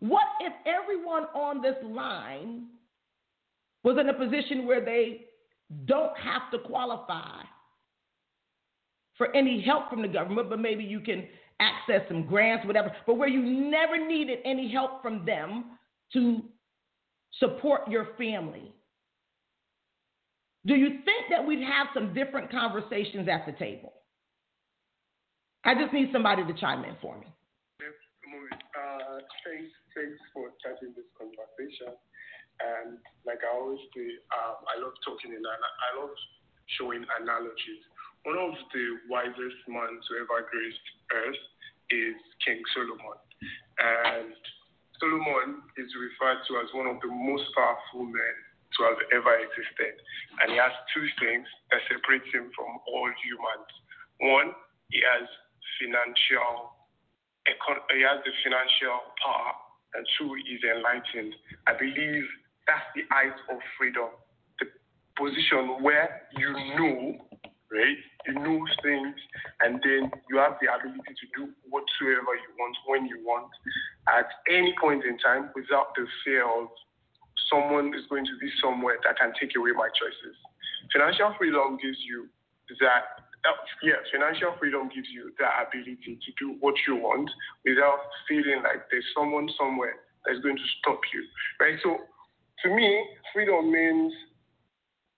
What 0.00 0.26
if 0.40 0.52
everyone 0.64 1.24
on 1.34 1.60
this 1.60 1.74
line 1.82 2.66
was 3.82 3.98
in 3.98 4.08
a 4.08 4.14
position 4.14 4.66
where 4.66 4.84
they 4.84 5.22
don't 5.86 6.16
have 6.18 6.50
to 6.52 6.58
qualify 6.58 7.42
for 9.16 9.34
any 9.34 9.60
help 9.60 9.90
from 9.90 10.02
the 10.02 10.08
government, 10.08 10.48
but 10.48 10.60
maybe 10.60 10.84
you 10.84 11.00
can 11.00 11.26
access 11.60 12.02
some 12.08 12.24
grants, 12.24 12.64
whatever, 12.64 12.94
but 13.06 13.14
where 13.14 13.28
you 13.28 13.42
never 13.42 14.06
needed 14.06 14.38
any 14.44 14.70
help 14.70 15.02
from 15.02 15.24
them 15.26 15.64
to 16.12 16.42
support 17.40 17.88
your 17.90 18.08
family. 18.16 18.72
Do 20.68 20.76
you 20.76 21.00
think 21.08 21.32
that 21.32 21.40
we'd 21.40 21.64
have 21.64 21.88
some 21.96 22.12
different 22.12 22.52
conversations 22.52 23.24
at 23.24 23.48
the 23.48 23.56
table? 23.56 24.04
I 25.64 25.72
just 25.72 25.96
need 25.96 26.12
somebody 26.12 26.44
to 26.44 26.52
chime 26.60 26.84
in 26.84 26.92
for 27.00 27.16
me. 27.16 27.24
Uh, 28.76 29.24
thanks, 29.48 29.72
thanks 29.96 30.20
for 30.36 30.52
starting 30.60 30.92
this 30.92 31.08
conversation. 31.16 31.96
And 32.60 33.00
like 33.24 33.40
I 33.40 33.50
always 33.56 33.80
say, 33.96 34.20
um, 34.28 34.60
I 34.68 34.76
love 34.76 34.92
talking 35.08 35.32
and 35.32 35.40
I 35.40 35.88
love 35.96 36.12
showing 36.76 37.00
analogies. 37.16 37.82
One 38.28 38.36
of 38.36 38.52
the 38.68 38.84
wisest 39.08 39.60
men 39.72 39.92
to 39.96 40.10
ever 40.20 40.44
grace 40.52 40.80
earth 41.16 41.42
is 41.88 42.18
King 42.44 42.60
Solomon. 42.76 43.16
And 43.80 44.36
Solomon 45.00 45.64
is 45.80 45.88
referred 45.96 46.44
to 46.44 46.60
as 46.60 46.68
one 46.76 46.92
of 46.92 47.00
the 47.00 47.08
most 47.08 47.48
powerful 47.56 48.04
men 48.04 48.36
to 48.76 48.80
have 48.84 49.00
ever 49.14 49.34
existed. 49.40 49.94
And 50.40 50.52
he 50.52 50.58
has 50.60 50.74
two 50.92 51.06
things 51.22 51.46
that 51.72 51.80
separate 51.88 52.24
him 52.32 52.52
from 52.52 52.70
all 52.84 53.08
humans. 53.24 53.70
One, 54.20 54.52
he 54.90 55.00
has 55.04 55.26
financial, 55.80 56.74
he 57.46 58.02
has 58.04 58.18
the 58.24 58.32
financial 58.44 58.98
power, 59.24 59.52
and 59.94 60.04
two, 60.18 60.36
he's 60.44 60.60
enlightened. 60.64 61.32
I 61.66 61.72
believe 61.78 62.26
that's 62.66 62.84
the 62.92 63.08
height 63.08 63.38
of 63.48 63.58
freedom. 63.78 64.12
The 64.60 64.68
position 65.16 65.80
where 65.80 66.28
you 66.36 66.52
know, 66.76 67.16
right? 67.72 68.00
You 68.26 68.34
know 68.34 68.60
things, 68.84 69.16
and 69.64 69.80
then 69.80 70.12
you 70.28 70.36
have 70.36 70.60
the 70.60 70.68
ability 70.68 71.14
to 71.16 71.26
do 71.32 71.42
whatsoever 71.72 72.36
you 72.36 72.50
want 72.60 72.76
when 72.84 73.06
you 73.06 73.24
want 73.24 73.48
at 74.12 74.28
any 74.50 74.74
point 74.80 75.04
in 75.04 75.16
time 75.18 75.48
without 75.54 75.96
the 75.96 76.04
fear 76.24 76.44
of 76.44 76.68
someone 77.50 77.92
is 77.94 78.04
going 78.08 78.24
to 78.24 78.36
be 78.40 78.48
somewhere 78.60 78.96
that 79.04 79.18
can 79.18 79.32
take 79.40 79.56
away 79.56 79.72
my 79.72 79.88
choices. 79.92 80.36
Financial 80.92 81.34
freedom 81.36 81.76
gives 81.80 81.98
you 82.04 82.28
that 82.80 83.24
uh, 83.46 83.54
yeah, 83.82 84.02
financial 84.12 84.54
freedom 84.58 84.90
gives 84.92 85.08
you 85.08 85.30
the 85.38 85.46
ability 85.62 86.18
to 86.18 86.30
do 86.38 86.56
what 86.60 86.74
you 86.86 86.96
want 86.96 87.30
without 87.64 88.02
feeling 88.28 88.62
like 88.64 88.90
there's 88.90 89.06
someone 89.16 89.48
somewhere 89.56 89.94
that's 90.26 90.40
going 90.40 90.56
to 90.56 90.68
stop 90.80 91.00
you, 91.14 91.22
right? 91.60 91.78
So 91.82 91.96
to 92.64 92.68
me, 92.74 93.04
freedom 93.32 93.70
means 93.70 94.12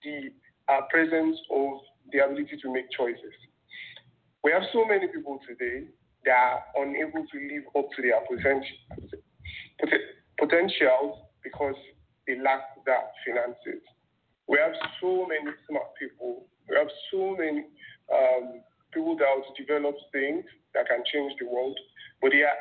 the 0.04 0.30
uh, 0.68 0.82
presence 0.90 1.36
of 1.50 1.80
the 2.12 2.24
ability 2.24 2.58
to 2.62 2.72
make 2.72 2.90
choices. 2.92 3.34
We 4.44 4.52
have 4.52 4.62
so 4.72 4.84
many 4.84 5.08
people 5.08 5.38
today 5.46 5.88
that 6.24 6.32
are 6.32 6.60
unable 6.84 7.24
to 7.24 7.36
live 7.40 7.64
up 7.76 7.88
to 7.96 8.02
their 8.02 8.20
potential, 8.28 8.76
potentials 10.38 11.16
because 11.42 11.76
they 12.30 12.38
lack 12.38 12.62
that 12.86 13.10
finances. 13.26 13.82
We 14.46 14.58
have 14.62 14.74
so 15.02 15.26
many 15.26 15.50
smart 15.66 15.90
people. 15.98 16.46
We 16.70 16.78
have 16.78 16.90
so 17.10 17.34
many 17.34 17.66
um, 18.06 18.62
people 18.94 19.18
that 19.18 19.26
develop 19.58 19.98
things 20.14 20.46
that 20.74 20.86
can 20.86 21.02
change 21.10 21.34
the 21.42 21.50
world, 21.50 21.74
but 22.22 22.30
they 22.30 22.46
are 22.46 22.58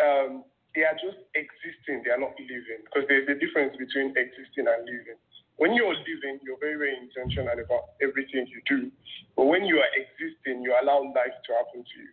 um, 0.00 0.44
they 0.72 0.84
are 0.84 0.96
just 0.96 1.20
existing, 1.32 2.04
they 2.04 2.12
are 2.12 2.20
not 2.20 2.36
living. 2.36 2.84
Because 2.84 3.08
there's 3.08 3.28
a 3.28 3.36
difference 3.36 3.72
between 3.80 4.12
existing 4.12 4.68
and 4.68 4.84
living. 4.84 5.16
When 5.56 5.72
you're 5.72 5.96
living, 5.96 6.36
you're 6.44 6.60
very, 6.60 6.76
very 6.76 6.96
intentional 7.00 7.56
about 7.56 7.96
everything 8.04 8.44
you 8.44 8.60
do. 8.68 8.92
But 9.36 9.48
when 9.48 9.64
you 9.64 9.80
are 9.80 9.92
existing, 9.96 10.60
you 10.60 10.76
allow 10.76 11.00
life 11.16 11.32
to 11.32 11.50
happen 11.56 11.80
to 11.80 11.96
you. 11.96 12.12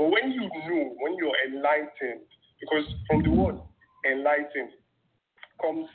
But 0.00 0.08
when 0.08 0.32
you 0.32 0.48
know, 0.48 0.96
when 1.04 1.20
you're 1.20 1.36
enlightened, 1.52 2.24
because 2.60 2.88
from 3.06 3.22
the 3.22 3.30
word 3.30 3.60
enlightened 4.08 4.72
comes, 5.60 5.88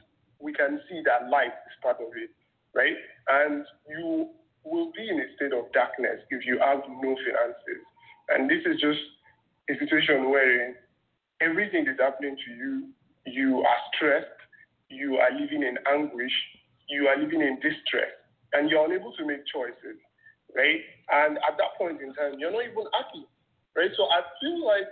we 0.44 0.52
can 0.52 0.80
see 0.90 1.00
that 1.08 1.32
light 1.32 1.56
is 1.72 1.76
part 1.82 1.98
of 2.04 2.12
it, 2.20 2.30
right? 2.76 3.00
And 3.32 3.64
you 3.88 4.28
will 4.66 4.92
be 4.92 5.08
in 5.08 5.20
a 5.24 5.28
state 5.36 5.56
of 5.56 5.72
darkness 5.72 6.20
if 6.30 6.46
you 6.46 6.60
have 6.60 6.84
no 7.00 7.16
finances. 7.16 7.82
And 8.28 8.50
this 8.52 8.60
is 8.68 8.80
just 8.80 9.00
a 9.72 9.80
situation 9.80 10.30
where 10.30 10.76
everything 11.40 11.88
is 11.88 11.96
happening 12.00 12.36
to 12.36 12.52
you. 12.52 12.90
You 13.26 13.64
are 13.64 13.82
stressed. 13.96 14.40
You 14.90 15.16
are 15.18 15.32
living 15.32 15.64
in 15.64 15.80
anguish. 15.88 16.36
You 16.90 17.08
are 17.08 17.18
living 17.18 17.40
in 17.40 17.56
distress. 17.64 18.12
And 18.52 18.70
you're 18.70 18.86
unable 18.86 19.14
to 19.16 19.26
make 19.26 19.48
choices, 19.48 19.98
right? 20.56 20.80
And 21.10 21.38
at 21.40 21.56
that 21.58 21.74
point 21.78 22.02
in 22.04 22.14
time, 22.14 22.36
you're 22.38 22.52
not 22.52 22.68
even 22.68 22.86
happy, 22.94 23.26
right? 23.76 23.90
So 23.96 24.04
I 24.12 24.22
feel 24.44 24.60
like 24.62 24.92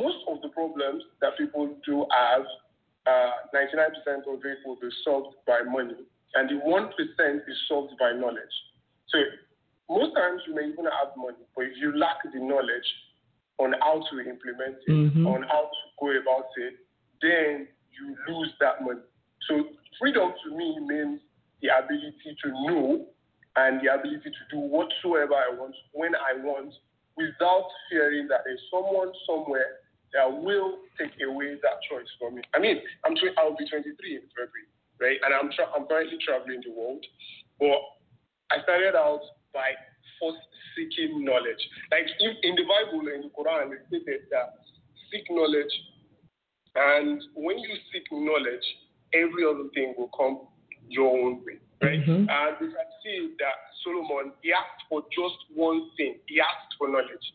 most 0.00 0.24
of 0.30 0.40
the 0.40 0.48
problems 0.48 1.02
that 1.20 1.36
people 1.36 1.76
do 1.84 2.06
have, 2.08 2.46
uh, 3.06 3.30
99% 3.54 4.26
of 4.28 4.44
it 4.44 4.58
will 4.64 4.76
be 4.76 4.88
solved 5.04 5.36
by 5.46 5.62
money, 5.62 5.96
and 6.34 6.48
the 6.48 6.62
1% 6.64 6.88
is 7.48 7.58
solved 7.68 7.94
by 7.98 8.12
knowledge. 8.12 8.56
So 9.08 9.18
most 9.90 10.14
times 10.14 10.42
you 10.46 10.54
may 10.54 10.62
even 10.62 10.84
have 10.84 11.16
money, 11.16 11.44
but 11.54 11.66
if 11.66 11.76
you 11.80 11.96
lack 11.96 12.22
the 12.24 12.40
knowledge, 12.40 12.86
on 13.58 13.74
how 13.80 14.02
to 14.10 14.18
implement 14.20 14.76
it, 14.86 14.90
mm-hmm. 14.90 15.26
on 15.26 15.42
how 15.42 15.70
to 15.70 15.82
go 16.00 16.10
about 16.10 16.50
it, 16.56 16.74
then 17.20 17.68
you 17.94 18.16
lose 18.28 18.50
that 18.60 18.82
money. 18.82 19.00
So 19.48 19.64
freedom 20.00 20.32
to 20.44 20.56
me 20.56 20.78
means 20.80 21.20
the 21.60 21.68
ability 21.78 22.36
to 22.42 22.48
know 22.66 23.06
and 23.56 23.80
the 23.84 23.92
ability 23.94 24.30
to 24.30 24.44
do 24.50 24.58
whatsoever 24.58 25.34
I 25.34 25.54
want 25.54 25.74
when 25.92 26.14
I 26.14 26.42
want 26.42 26.72
without 27.16 27.68
fearing 27.90 28.26
that 28.28 28.40
there's 28.44 28.62
someone 28.70 29.12
somewhere 29.26 29.81
that 30.12 30.28
will 30.28 30.78
take 30.98 31.12
away 31.24 31.56
that 31.62 31.78
choice 31.88 32.08
from 32.20 32.36
me. 32.36 32.42
I 32.54 32.58
mean, 32.58 32.78
I'm 33.04 33.14
tw- 33.14 33.36
I'll 33.38 33.56
be 33.56 33.68
23 33.68 33.88
in 34.16 34.22
February, 34.36 34.68
right? 35.00 35.18
And 35.24 35.32
I'm 35.32 35.50
tra- 35.52 35.72
I'm 35.74 35.86
currently 35.86 36.18
traveling 36.24 36.60
the 36.64 36.72
world, 36.72 37.04
but 37.58 37.80
I 38.52 38.62
started 38.62 38.94
out 38.94 39.24
by 39.52 39.72
first 40.20 40.42
seeking 40.76 41.24
knowledge. 41.24 41.60
Like 41.90 42.06
in, 42.20 42.36
in 42.42 42.54
the 42.56 42.64
Bible 42.68 43.08
and 43.08 43.24
the 43.24 43.32
Quran, 43.32 43.72
it 43.72 43.84
stated 43.88 44.28
that 44.30 44.60
seek 45.10 45.24
knowledge, 45.30 45.72
and 46.76 47.20
when 47.34 47.58
you 47.58 47.74
seek 47.92 48.04
knowledge, 48.12 48.64
every 49.12 49.44
other 49.44 49.68
thing 49.74 49.94
will 49.96 50.12
come 50.16 50.48
your 50.88 51.08
own 51.08 51.44
way, 51.44 51.60
right? 51.80 52.00
Mm-hmm. 52.00 52.28
And 52.28 52.52
we 52.60 52.66
can 52.68 52.88
see 53.04 53.34
that 53.40 53.56
Solomon 53.84 54.32
he 54.42 54.52
asked 54.52 54.84
for 54.88 55.02
just 55.12 55.36
one 55.54 55.90
thing. 55.96 56.16
He 56.26 56.40
asked 56.40 56.76
for 56.78 56.88
knowledge. 56.88 57.26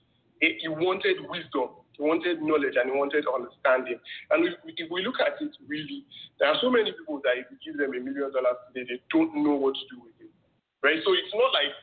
He, 0.42 0.58
he 0.62 0.68
wanted 0.68 1.18
wisdom. 1.30 1.82
He 1.98 2.04
wanted 2.06 2.42
knowledge 2.46 2.78
and 2.78 2.90
he 2.90 2.96
wanted 2.96 3.26
understanding. 3.26 3.98
And 4.30 4.46
if, 4.46 4.54
if 4.78 4.88
we 4.94 5.02
look 5.02 5.18
at 5.18 5.42
it 5.42 5.52
really, 5.66 6.06
there 6.40 6.54
are 6.54 6.60
so 6.62 6.70
many 6.70 6.94
people 6.94 7.20
that 7.26 7.42
if 7.42 7.50
you 7.50 7.58
give 7.60 7.82
them 7.82 7.98
a 7.98 8.00
million 8.00 8.30
dollars 8.30 8.62
today, 8.70 8.86
they 8.86 9.00
don't 9.10 9.34
know 9.34 9.58
what 9.58 9.74
to 9.74 9.86
do 9.90 9.98
with 10.06 10.14
it. 10.22 10.30
Right? 10.86 11.02
So 11.02 11.18
it's 11.18 11.34
not 11.34 11.50
like 11.58 11.74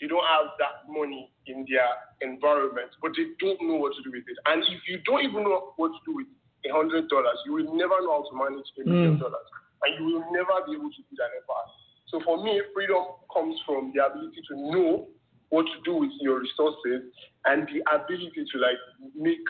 they 0.00 0.08
don't 0.08 0.24
have 0.24 0.56
that 0.62 0.88
money 0.88 1.28
in 1.46 1.66
their 1.68 1.90
environment, 2.24 2.94
but 3.02 3.12
they 3.12 3.34
don't 3.36 3.60
know 3.60 3.76
what 3.76 3.92
to 3.98 4.02
do 4.02 4.14
with 4.14 4.24
it. 4.24 4.38
And 4.46 4.62
if 4.64 4.82
you 4.88 5.04
don't 5.04 5.24
even 5.24 5.44
know 5.44 5.74
what 5.76 5.92
to 5.92 6.00
do 6.06 6.16
with 6.16 6.30
a 6.64 6.70
hundred 6.72 7.08
dollars, 7.10 7.38
you 7.44 7.52
will 7.52 7.70
never 7.74 7.98
know 8.02 8.22
how 8.22 8.24
to 8.30 8.34
manage 8.34 8.66
a 8.78 8.88
million 8.88 9.18
mm. 9.18 9.20
dollars, 9.20 9.46
and 9.84 9.90
you 9.98 10.04
will 10.06 10.26
never 10.30 10.54
be 10.66 10.74
able 10.74 10.90
to 10.90 11.02
do 11.02 11.14
that 11.18 11.30
ever. 11.34 11.60
So 12.08 12.20
for 12.24 12.42
me, 12.42 12.62
freedom 12.74 13.20
comes 13.32 13.58
from 13.66 13.92
the 13.94 14.06
ability 14.06 14.42
to 14.48 14.54
know 14.56 15.08
what 15.50 15.64
to 15.66 15.78
do 15.84 15.94
with 15.94 16.12
your 16.20 16.40
resources 16.40 17.08
and 17.46 17.68
the 17.68 17.80
ability 17.88 18.44
to 18.52 18.58
like 18.58 18.80
make 19.16 19.44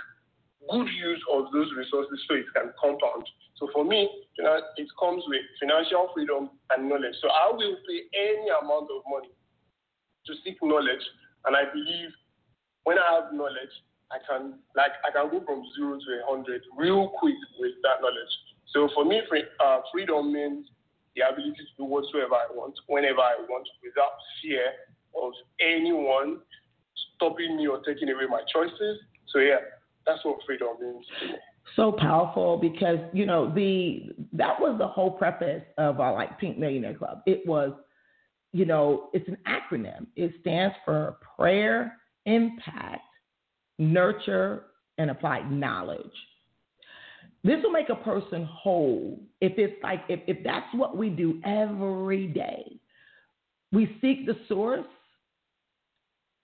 good 0.70 0.86
use 0.88 1.22
of 1.32 1.50
those 1.52 1.70
resources 1.76 2.18
so 2.28 2.34
it 2.34 2.46
can 2.54 2.72
compound. 2.80 3.26
So 3.56 3.68
for 3.72 3.84
me, 3.84 4.08
you 4.36 4.44
know, 4.44 4.60
it 4.76 4.88
comes 5.00 5.24
with 5.26 5.42
financial 5.58 6.10
freedom 6.14 6.50
and 6.70 6.88
knowledge. 6.88 7.16
So 7.20 7.28
I 7.28 7.50
will 7.50 7.76
pay 7.88 8.00
any 8.14 8.48
amount 8.62 8.88
of 8.94 9.02
money 9.10 9.34
to 10.26 10.32
seek 10.44 10.58
knowledge. 10.62 11.02
And 11.46 11.56
I 11.56 11.64
believe 11.72 12.10
when 12.84 12.98
I 12.98 13.20
have 13.20 13.32
knowledge, 13.32 13.74
I 14.10 14.18
can 14.24 14.60
like 14.76 14.92
I 15.04 15.12
can 15.12 15.28
go 15.28 15.44
from 15.44 15.64
zero 15.76 15.98
to 15.98 16.10
a 16.16 16.22
hundred 16.24 16.62
real 16.76 17.12
quick 17.18 17.36
with 17.58 17.76
that 17.82 18.00
knowledge. 18.00 18.34
So 18.72 18.88
for 18.94 19.04
me, 19.04 19.20
free, 19.28 19.44
uh, 19.60 19.80
freedom 19.92 20.32
means 20.32 20.68
the 21.16 21.28
ability 21.28 21.56
to 21.56 21.74
do 21.76 21.84
whatsoever 21.84 22.36
I 22.36 22.48
want, 22.54 22.74
whenever 22.86 23.20
I 23.20 23.36
want, 23.48 23.66
without 23.82 24.16
fear 24.40 24.64
of 25.22 25.32
anyone 25.60 26.38
stopping 27.16 27.56
me 27.56 27.66
or 27.66 27.80
taking 27.80 28.08
away 28.08 28.26
my 28.28 28.42
choices. 28.52 28.98
So 29.32 29.40
yeah, 29.40 29.58
that's 30.06 30.24
what 30.24 30.38
freedom 30.46 30.68
means 30.80 31.04
so 31.76 31.92
powerful 31.92 32.56
because 32.56 32.98
you 33.12 33.26
know 33.26 33.52
the 33.54 34.10
that 34.32 34.58
was 34.58 34.78
the 34.78 34.86
whole 34.86 35.10
preface 35.10 35.62
of 35.76 36.00
our 36.00 36.14
like 36.14 36.38
Pink 36.38 36.58
Millionaire 36.58 36.94
Club. 36.94 37.20
It 37.26 37.46
was 37.46 37.72
you 38.52 38.64
know, 38.64 39.10
it's 39.12 39.28
an 39.28 39.38
acronym. 39.46 40.06
It 40.16 40.32
stands 40.40 40.74
for 40.84 41.16
Prayer, 41.36 41.96
Impact, 42.26 43.02
Nurture, 43.78 44.64
and 44.96 45.10
Applied 45.10 45.50
Knowledge. 45.50 46.06
This 47.44 47.58
will 47.62 47.70
make 47.70 47.88
a 47.88 47.94
person 47.94 48.44
whole 48.50 49.20
if 49.40 49.52
it's 49.58 49.80
like, 49.82 50.00
if, 50.08 50.20
if 50.26 50.42
that's 50.44 50.66
what 50.74 50.96
we 50.96 51.08
do 51.08 51.40
every 51.44 52.26
day. 52.26 52.80
We 53.70 53.96
seek 54.00 54.26
the 54.26 54.34
source 54.48 54.86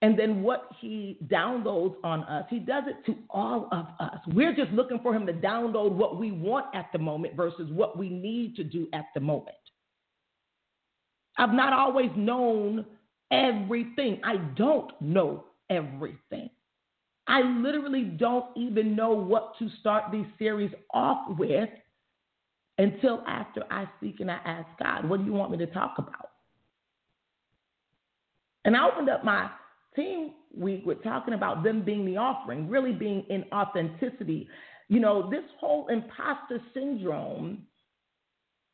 And 0.04 0.18
then 0.18 0.42
what 0.42 0.68
he 0.82 1.16
downloads 1.28 1.94
on 2.04 2.24
us, 2.24 2.44
he 2.50 2.58
does 2.58 2.84
it 2.86 3.06
to 3.06 3.16
all 3.30 3.70
of 3.72 3.86
us. 3.98 4.18
We're 4.34 4.54
just 4.54 4.70
looking 4.72 4.98
for 5.02 5.14
him 5.14 5.24
to 5.24 5.32
download 5.32 5.92
what 5.92 6.18
we 6.18 6.30
want 6.30 6.66
at 6.74 6.90
the 6.92 6.98
moment 6.98 7.34
versus 7.34 7.70
what 7.72 7.96
we 7.96 8.10
need 8.10 8.54
to 8.56 8.64
do 8.64 8.86
at 8.92 9.06
the 9.14 9.20
moment. 9.20 9.56
I've 11.38 11.54
not 11.54 11.72
always 11.72 12.10
known 12.16 12.84
everything. 13.30 14.20
I 14.22 14.36
don't 14.56 14.92
know 15.00 15.46
everything. 15.70 16.50
I 17.26 17.40
literally 17.40 18.04
don't 18.04 18.54
even 18.58 18.94
know 18.94 19.12
what 19.12 19.58
to 19.58 19.70
start 19.80 20.12
these 20.12 20.26
series 20.38 20.72
off 20.92 21.34
with 21.38 21.70
until 22.76 23.24
after 23.26 23.62
I 23.70 23.88
seek 24.02 24.20
and 24.20 24.30
I 24.30 24.38
ask 24.44 24.68
God, 24.78 25.08
what 25.08 25.20
do 25.20 25.24
you 25.24 25.32
want 25.32 25.50
me 25.50 25.56
to 25.56 25.66
talk 25.66 25.94
about? 25.96 26.28
And 28.66 28.76
I 28.76 28.86
opened 28.86 29.08
up 29.08 29.24
my 29.24 29.48
team 29.96 30.32
week 30.56 30.84
with 30.84 31.02
talking 31.02 31.34
about 31.34 31.62
them 31.62 31.84
being 31.84 32.04
the 32.04 32.16
offering, 32.16 32.68
really 32.68 32.92
being 32.92 33.24
in 33.30 33.44
authenticity. 33.52 34.48
You 34.88 35.00
know, 35.00 35.30
this 35.30 35.44
whole 35.58 35.88
imposter 35.88 36.60
syndrome 36.72 37.66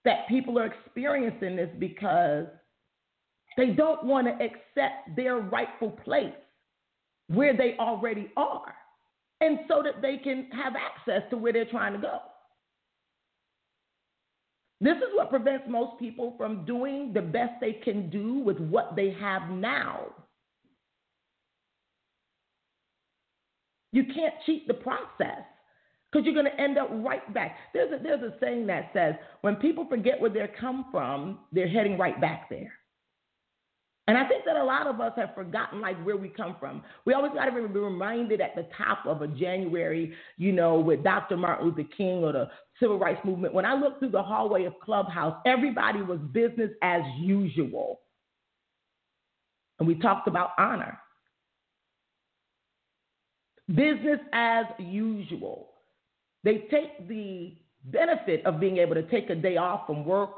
that 0.04 0.28
people 0.28 0.58
are 0.58 0.66
experiencing 0.66 1.58
is 1.58 1.68
because 1.78 2.46
they 3.56 3.70
don't 3.70 4.04
want 4.04 4.26
to 4.26 4.32
accept 4.32 5.16
their 5.16 5.36
rightful 5.36 5.90
place 5.90 6.32
where 7.28 7.56
they 7.56 7.76
already 7.78 8.30
are, 8.36 8.74
and 9.40 9.60
so 9.68 9.82
that 9.82 10.02
they 10.02 10.16
can 10.16 10.48
have 10.52 10.74
access 10.74 11.22
to 11.30 11.36
where 11.36 11.52
they're 11.52 11.64
trying 11.64 11.92
to 11.92 11.98
go. 11.98 12.18
This 14.80 14.96
is 14.96 15.14
what 15.14 15.30
prevents 15.30 15.64
most 15.68 15.98
people 16.00 16.34
from 16.38 16.64
doing 16.64 17.12
the 17.12 17.20
best 17.20 17.52
they 17.60 17.74
can 17.74 18.08
do 18.10 18.40
with 18.40 18.58
what 18.58 18.96
they 18.96 19.14
have 19.20 19.50
now. 19.50 20.06
You 23.92 24.04
can't 24.04 24.34
cheat 24.46 24.68
the 24.68 24.74
process 24.74 25.42
because 26.10 26.24
you're 26.24 26.34
going 26.34 26.46
to 26.46 26.60
end 26.60 26.78
up 26.78 26.88
right 26.92 27.32
back. 27.34 27.56
There's 27.74 27.92
a, 27.92 28.02
there's 28.02 28.22
a 28.22 28.34
saying 28.40 28.66
that 28.68 28.90
says 28.92 29.14
when 29.42 29.56
people 29.56 29.86
forget 29.88 30.20
where 30.20 30.30
they're 30.30 30.54
come 30.60 30.86
from, 30.90 31.40
they're 31.52 31.68
heading 31.68 31.98
right 31.98 32.20
back 32.20 32.48
there. 32.48 32.72
And 34.08 34.18
I 34.18 34.26
think 34.26 34.44
that 34.44 34.56
a 34.56 34.64
lot 34.64 34.88
of 34.88 35.00
us 35.00 35.12
have 35.16 35.36
forgotten 35.36 35.80
like 35.80 36.02
where 36.04 36.16
we 36.16 36.28
come 36.28 36.56
from. 36.58 36.82
We 37.04 37.14
always 37.14 37.32
got 37.32 37.44
to 37.44 37.52
be 37.52 37.60
reminded 37.60 38.40
at 38.40 38.56
the 38.56 38.66
top 38.76 39.06
of 39.06 39.22
a 39.22 39.28
January, 39.28 40.12
you 40.36 40.50
know, 40.50 40.80
with 40.80 41.04
Dr. 41.04 41.36
Martin 41.36 41.68
Luther 41.68 41.88
King 41.96 42.24
or 42.24 42.32
the 42.32 42.50
civil 42.80 42.98
rights 42.98 43.20
movement. 43.24 43.54
When 43.54 43.64
I 43.64 43.74
looked 43.74 44.00
through 44.00 44.10
the 44.10 44.22
hallway 44.22 44.64
of 44.64 44.72
Clubhouse, 44.82 45.36
everybody 45.46 46.02
was 46.02 46.18
business 46.32 46.70
as 46.82 47.02
usual. 47.20 48.00
And 49.78 49.86
we 49.86 49.94
talked 49.94 50.26
about 50.26 50.50
honor. 50.58 50.98
Business 53.74 54.20
as 54.32 54.66
usual. 54.78 55.68
They 56.44 56.66
take 56.70 57.08
the 57.08 57.54
benefit 57.84 58.44
of 58.44 58.60
being 58.60 58.78
able 58.78 58.94
to 58.94 59.02
take 59.04 59.30
a 59.30 59.34
day 59.34 59.56
off 59.56 59.86
from 59.86 60.04
work 60.04 60.30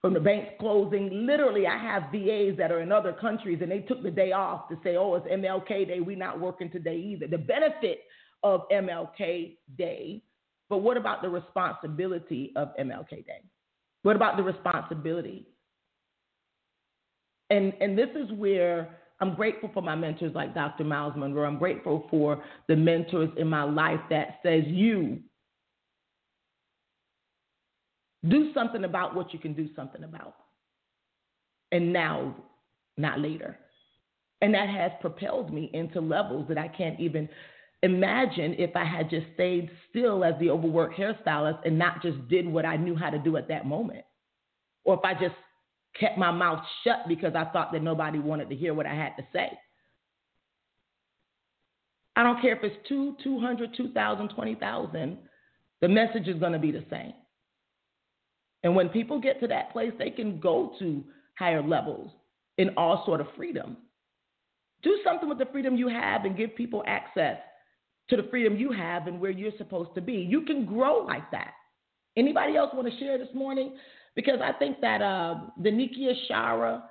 from 0.00 0.14
the 0.14 0.20
banks 0.20 0.52
closing. 0.60 1.26
Literally, 1.26 1.66
I 1.66 1.76
have 1.76 2.04
VAs 2.12 2.56
that 2.56 2.70
are 2.70 2.80
in 2.80 2.92
other 2.92 3.12
countries 3.12 3.58
and 3.62 3.70
they 3.70 3.80
took 3.80 4.02
the 4.02 4.10
day 4.10 4.32
off 4.32 4.68
to 4.68 4.78
say, 4.84 4.96
oh, 4.96 5.14
it's 5.16 5.26
MLK 5.26 5.88
Day. 5.88 6.00
We're 6.00 6.16
not 6.16 6.38
working 6.38 6.70
today 6.70 6.96
either. 6.96 7.26
The 7.26 7.38
benefit 7.38 8.02
of 8.42 8.68
MLK 8.70 9.56
Day, 9.76 10.22
but 10.68 10.78
what 10.78 10.96
about 10.96 11.22
the 11.22 11.28
responsibility 11.28 12.52
of 12.54 12.68
MLK 12.78 13.26
Day? 13.26 13.42
What 14.02 14.14
about 14.14 14.36
the 14.36 14.42
responsibility? 14.44 15.48
And, 17.50 17.72
and 17.80 17.98
this 17.98 18.10
is 18.14 18.30
where 18.32 18.98
I'm 19.20 19.34
grateful 19.34 19.70
for 19.74 19.82
my 19.82 19.96
mentors 19.96 20.34
like 20.34 20.54
Dr. 20.54 20.84
Myles 20.84 21.14
Munroe. 21.16 21.44
I'm 21.44 21.58
grateful 21.58 22.06
for 22.10 22.42
the 22.68 22.76
mentors 22.76 23.30
in 23.36 23.48
my 23.48 23.64
life 23.64 24.00
that 24.10 24.38
says 24.42 24.62
you 24.66 25.18
do 28.28 28.52
something 28.52 28.84
about 28.84 29.14
what 29.14 29.32
you 29.32 29.38
can 29.38 29.54
do 29.54 29.68
something 29.74 30.04
about. 30.04 30.34
And 31.72 31.92
now, 31.92 32.34
not 32.96 33.20
later. 33.20 33.58
And 34.40 34.54
that 34.54 34.68
has 34.68 34.92
propelled 35.00 35.52
me 35.52 35.70
into 35.72 36.00
levels 36.00 36.46
that 36.48 36.58
I 36.58 36.68
can't 36.68 36.98
even 37.00 37.28
imagine 37.82 38.54
if 38.58 38.74
I 38.74 38.84
had 38.84 39.10
just 39.10 39.26
stayed 39.34 39.70
still 39.90 40.24
as 40.24 40.34
the 40.40 40.50
overworked 40.50 40.98
hairstylist 40.98 41.60
and 41.64 41.78
not 41.78 42.02
just 42.02 42.28
did 42.28 42.46
what 42.46 42.64
I 42.64 42.76
knew 42.76 42.96
how 42.96 43.10
to 43.10 43.18
do 43.18 43.36
at 43.36 43.48
that 43.48 43.66
moment. 43.66 44.04
Or 44.84 44.94
if 44.94 45.00
I 45.04 45.14
just 45.14 45.34
kept 45.98 46.18
my 46.18 46.30
mouth 46.30 46.62
shut 46.84 47.08
because 47.08 47.34
I 47.34 47.44
thought 47.46 47.72
that 47.72 47.82
nobody 47.82 48.18
wanted 48.18 48.48
to 48.50 48.56
hear 48.56 48.74
what 48.74 48.86
I 48.86 48.94
had 48.94 49.16
to 49.16 49.26
say. 49.32 49.50
I 52.16 52.22
don't 52.22 52.40
care 52.42 52.56
if 52.56 52.64
it's 52.64 52.88
two, 52.88 53.16
200, 53.22 53.74
2,000, 53.76 54.28
20,000, 54.28 55.18
the 55.80 55.88
message 55.88 56.26
is 56.26 56.38
going 56.40 56.52
to 56.52 56.58
be 56.58 56.72
the 56.72 56.84
same. 56.90 57.12
And 58.64 58.74
when 58.74 58.88
people 58.88 59.20
get 59.20 59.40
to 59.40 59.46
that 59.48 59.72
place, 59.72 59.92
they 59.98 60.10
can 60.10 60.40
go 60.40 60.72
to 60.80 61.04
higher 61.38 61.62
levels 61.62 62.10
in 62.56 62.70
all 62.76 63.04
sort 63.06 63.20
of 63.20 63.28
freedom. 63.36 63.76
Do 64.82 64.98
something 65.04 65.28
with 65.28 65.38
the 65.38 65.46
freedom 65.46 65.76
you 65.76 65.88
have 65.88 66.24
and 66.24 66.36
give 66.36 66.56
people 66.56 66.82
access 66.86 67.38
to 68.10 68.16
the 68.16 68.26
freedom 68.30 68.56
you 68.56 68.72
have 68.72 69.06
and 69.06 69.20
where 69.20 69.30
you're 69.30 69.52
supposed 69.58 69.94
to 69.94 70.00
be. 70.00 70.14
You 70.14 70.42
can 70.42 70.66
grow 70.66 71.04
like 71.06 71.30
that. 71.30 71.52
Anybody 72.16 72.56
else 72.56 72.70
want 72.74 72.92
to 72.92 72.98
share 72.98 73.16
this 73.18 73.32
morning? 73.34 73.76
Because 74.18 74.40
I 74.42 74.50
think 74.50 74.80
that 74.80 75.00
uh, 75.00 75.36
the 75.62 75.70
Nikia 75.70 76.12
Shara, 76.28 76.82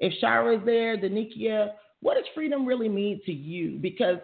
if 0.00 0.12
Shara 0.22 0.58
is 0.58 0.66
there, 0.66 1.00
the 1.00 1.08
Nikia, 1.08 1.70
what 2.02 2.16
does 2.16 2.24
freedom 2.34 2.66
really 2.66 2.90
mean 2.90 3.22
to 3.24 3.32
you? 3.32 3.78
Because 3.80 4.18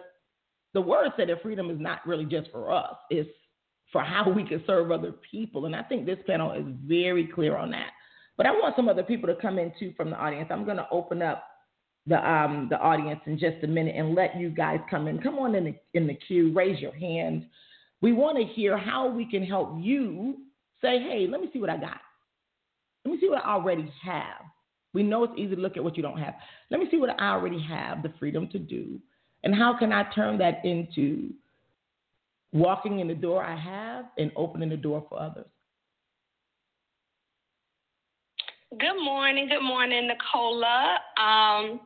the 0.75 0.81
word 0.81 1.09
said 1.17 1.29
that 1.29 1.41
freedom 1.41 1.71
is 1.71 1.79
not 1.79 2.05
really 2.05 2.25
just 2.25 2.51
for 2.51 2.71
us. 2.71 2.93
It's 3.09 3.27
for 3.91 4.03
how 4.03 4.29
we 4.29 4.47
can 4.47 4.63
serve 4.67 4.91
other 4.91 5.11
people. 5.31 5.65
And 5.65 5.75
I 5.75 5.81
think 5.81 6.05
this 6.05 6.19
panel 6.27 6.51
is 6.51 6.63
very 6.85 7.25
clear 7.25 7.57
on 7.57 7.71
that. 7.71 7.89
But 8.37 8.45
I 8.45 8.51
want 8.51 8.75
some 8.75 8.87
other 8.87 9.01
people 9.01 9.25
to 9.33 9.41
come 9.41 9.57
in 9.57 9.73
too 9.79 9.91
from 9.97 10.11
the 10.11 10.17
audience. 10.17 10.49
I'm 10.51 10.63
going 10.63 10.77
to 10.77 10.87
open 10.91 11.23
up 11.23 11.47
the 12.05 12.17
um, 12.17 12.67
the 12.69 12.77
audience 12.77 13.21
in 13.25 13.39
just 13.39 13.63
a 13.63 13.67
minute 13.67 13.95
and 13.97 14.13
let 14.13 14.39
you 14.39 14.51
guys 14.51 14.81
come 14.87 15.07
in. 15.07 15.19
Come 15.19 15.39
on 15.39 15.55
in 15.55 15.63
the 15.63 15.75
in 15.95 16.05
the 16.05 16.13
queue, 16.27 16.53
raise 16.53 16.79
your 16.79 16.93
hand. 16.93 17.47
We 18.01 18.13
want 18.13 18.37
to 18.37 18.43
hear 18.53 18.77
how 18.77 19.09
we 19.09 19.25
can 19.25 19.43
help 19.43 19.77
you 19.79 20.37
say, 20.79 20.99
"Hey, 20.99 21.25
let 21.27 21.41
me 21.41 21.49
see 21.51 21.59
what 21.59 21.71
I 21.71 21.77
got. 21.77 22.01
Let 23.05 23.11
me 23.13 23.19
see 23.19 23.29
what 23.29 23.43
I 23.43 23.49
already 23.49 23.91
have." 24.03 24.45
We 24.93 25.03
know 25.03 25.23
it's 25.23 25.33
easy 25.37 25.55
to 25.55 25.61
look 25.61 25.77
at 25.77 25.83
what 25.83 25.95
you 25.95 26.03
don't 26.03 26.19
have. 26.19 26.35
Let 26.69 26.79
me 26.79 26.87
see 26.91 26.97
what 26.97 27.21
I 27.21 27.31
already 27.31 27.61
have 27.63 28.03
the 28.03 28.13
freedom 28.19 28.47
to 28.49 28.59
do, 28.59 28.99
and 29.43 29.55
how 29.55 29.77
can 29.77 29.93
I 29.93 30.03
turn 30.13 30.37
that 30.39 30.63
into 30.65 31.33
walking 32.53 32.99
in 32.99 33.07
the 33.07 33.15
door 33.15 33.43
I 33.43 33.55
have 33.55 34.05
and 34.17 34.31
opening 34.35 34.69
the 34.69 34.77
door 34.77 35.05
for 35.07 35.19
others. 35.19 35.47
Good 38.71 39.03
morning. 39.03 39.47
Good 39.47 39.63
morning, 39.63 40.07
Nicola. 40.07 40.99
Um, 41.19 41.79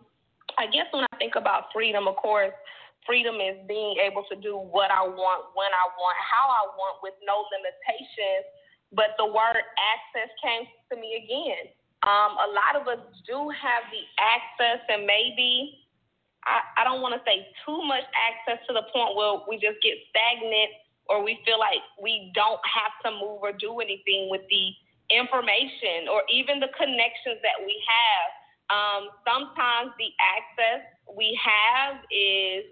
I 0.57 0.69
guess 0.71 0.85
when 0.91 1.03
I 1.03 1.17
think 1.17 1.33
about 1.35 1.73
freedom, 1.73 2.07
of 2.07 2.15
course, 2.15 2.53
freedom 3.05 3.35
is 3.35 3.57
being 3.67 3.97
able 4.01 4.23
to 4.29 4.35
do 4.35 4.57
what 4.57 4.89
I 4.89 5.01
want, 5.01 5.53
when 5.53 5.69
I 5.73 5.85
want, 5.97 6.17
how 6.21 6.45
I 6.49 6.65
want, 6.77 7.01
with 7.01 7.13
no 7.25 7.45
limitations. 7.53 8.45
But 8.93 9.17
the 9.17 9.25
word 9.25 9.57
access 9.57 10.29
came 10.41 10.67
to 10.91 10.95
me 10.99 11.23
again. 11.25 11.71
Um, 12.03 12.37
a 12.37 12.49
lot 12.53 12.77
of 12.77 12.87
us 12.87 13.01
do 13.25 13.49
have 13.49 13.83
the 13.89 14.03
access, 14.21 14.83
and 14.89 15.07
maybe 15.07 15.85
I, 16.45 16.61
I 16.77 16.83
don't 16.85 17.01
want 17.01 17.17
to 17.17 17.21
say 17.25 17.49
too 17.65 17.81
much 17.81 18.05
access 18.13 18.61
to 18.69 18.73
the 18.73 18.85
point 18.93 19.17
where 19.17 19.41
we 19.49 19.57
just 19.57 19.81
get 19.81 19.97
stagnant 20.13 20.71
or 21.09 21.25
we 21.25 21.41
feel 21.45 21.57
like 21.57 21.81
we 22.01 22.31
don't 22.33 22.61
have 22.61 22.93
to 23.05 23.09
move 23.17 23.41
or 23.41 23.53
do 23.53 23.81
anything 23.81 24.29
with 24.29 24.41
the 24.49 24.65
information 25.09 26.09
or 26.09 26.21
even 26.29 26.61
the 26.61 26.69
connections 26.77 27.41
that 27.41 27.57
we 27.61 27.73
have. 27.85 28.27
Um, 28.69 29.01
sometimes 29.25 29.93
the 29.97 30.09
access 30.17 30.85
we 31.13 31.37
have 31.37 32.01
is, 32.09 32.65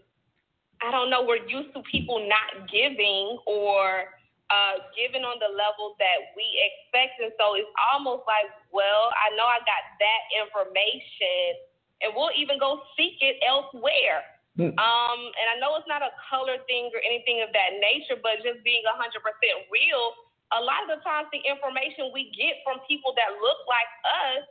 I 0.82 0.90
don't 0.90 1.10
know, 1.10 1.26
we're 1.26 1.46
used 1.46 1.74
to 1.74 1.82
people 1.90 2.26
not 2.26 2.70
giving 2.70 3.38
or 3.46 4.14
uh, 4.54 4.86
giving 4.94 5.26
on 5.26 5.42
the 5.42 5.50
level 5.50 5.98
that 5.98 6.30
we 6.38 6.46
expect. 6.62 7.18
And 7.18 7.34
so 7.42 7.58
it's 7.58 7.70
almost 7.90 8.30
like, 8.30 8.46
well, 8.70 9.10
I 9.18 9.34
know 9.34 9.50
I 9.50 9.58
got 9.66 9.84
that 9.98 10.22
information 10.38 11.58
and 12.06 12.14
we'll 12.14 12.34
even 12.38 12.62
go 12.62 12.86
seek 12.94 13.18
it 13.24 13.42
elsewhere. 13.42 14.22
Mm. 14.60 14.70
Um, 14.78 15.20
and 15.34 15.46
I 15.50 15.56
know 15.58 15.74
it's 15.82 15.90
not 15.90 16.06
a 16.06 16.14
color 16.30 16.62
thing 16.70 16.94
or 16.94 17.02
anything 17.02 17.42
of 17.42 17.50
that 17.58 17.82
nature, 17.82 18.22
but 18.22 18.38
just 18.46 18.62
being 18.62 18.86
100% 18.86 19.02
real, 19.74 20.06
a 20.54 20.62
lot 20.62 20.86
of 20.86 20.94
the 20.94 21.02
times 21.02 21.26
the 21.34 21.42
information 21.42 22.14
we 22.14 22.30
get 22.38 22.62
from 22.62 22.78
people 22.86 23.18
that 23.18 23.34
look 23.42 23.66
like 23.66 23.90
us, 24.06 24.46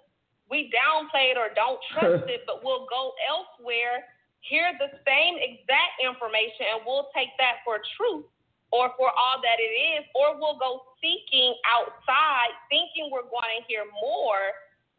we 0.51 0.67
downplay 0.75 1.31
it 1.31 1.39
or 1.39 1.55
don't 1.55 1.79
trust 1.95 2.27
it, 2.35 2.43
but 2.51 2.67
we'll 2.67 2.91
go 2.91 3.15
elsewhere, 3.23 4.03
hear 4.43 4.75
the 4.83 4.91
same 5.07 5.39
exact 5.39 6.03
information, 6.03 6.75
and 6.75 6.83
we'll 6.83 7.07
take 7.15 7.31
that 7.39 7.63
for 7.63 7.79
truth 7.95 8.27
or 8.73 8.89
for 8.97 9.13
all 9.13 9.37
that 9.45 9.61
it 9.61 9.73
is, 10.01 10.03
or 10.17 10.35
we'll 10.41 10.57
go 10.57 10.81
seeking 10.99 11.53
outside 11.69 12.57
thinking 12.73 13.13
we're 13.13 13.29
going 13.29 13.61
to 13.61 13.63
hear 13.69 13.85
more, 13.93 14.41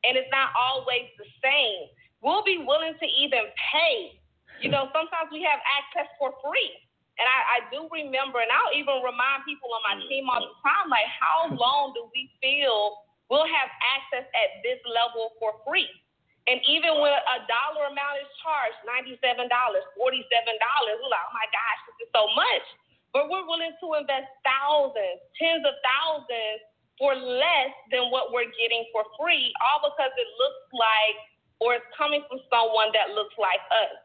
and 0.06 0.14
it's 0.14 0.30
not 0.30 0.54
always 0.54 1.10
the 1.18 1.26
same. 1.42 1.90
We'll 2.22 2.46
be 2.46 2.62
willing 2.62 2.94
to 3.02 3.08
even 3.10 3.50
pay. 3.58 4.14
You 4.62 4.70
know, 4.70 4.88
sometimes 4.94 5.34
we 5.34 5.42
have 5.44 5.60
access 5.66 6.08
for 6.22 6.38
free. 6.40 6.72
And 7.18 7.30
I, 7.30 7.40
I 7.46 7.70
do 7.70 7.86
remember, 7.94 8.42
and 8.42 8.50
I'll 8.50 8.74
even 8.74 9.02
remind 9.06 9.46
people 9.46 9.70
on 9.70 9.86
my 9.86 10.02
team 10.10 10.26
all 10.30 10.42
the 10.42 10.50
mm-hmm. 10.50 10.66
time, 10.66 10.88
like, 10.90 11.10
how 11.14 11.46
long 11.54 11.94
do 11.94 12.10
we 12.10 12.26
feel 12.42 13.06
we'll 13.30 13.46
have 13.46 13.70
access 13.98 14.26
at 14.34 14.50
this 14.66 14.82
level 14.90 15.38
for 15.38 15.62
free? 15.62 15.90
And 16.50 16.60
even 16.68 17.00
when 17.00 17.14
a 17.14 17.38
dollar 17.48 17.88
amount 17.88 18.20
is 18.20 18.30
charged, 18.42 18.76
$97, 18.84 19.48
$47, 19.48 19.48
we're 19.96 20.10
like, 20.10 21.26
oh 21.26 21.34
my 21.38 21.48
gosh, 21.54 21.80
this 21.88 22.04
is 22.04 22.10
so 22.12 22.28
much. 22.36 22.66
But 23.14 23.30
we're 23.30 23.46
willing 23.46 23.78
to 23.78 23.88
invest 23.94 24.28
thousands, 24.42 25.22
tens 25.38 25.62
of 25.64 25.78
thousands 25.86 26.60
for 26.98 27.14
less 27.14 27.74
than 27.94 28.10
what 28.10 28.34
we're 28.34 28.50
getting 28.58 28.86
for 28.90 29.06
free, 29.18 29.54
all 29.62 29.86
because 29.86 30.14
it 30.18 30.30
looks 30.42 30.66
like 30.74 31.18
or 31.62 31.78
it's 31.78 31.88
coming 31.94 32.26
from 32.28 32.42
someone 32.50 32.90
that 32.98 33.14
looks 33.14 33.38
like 33.38 33.62
us. 33.70 33.96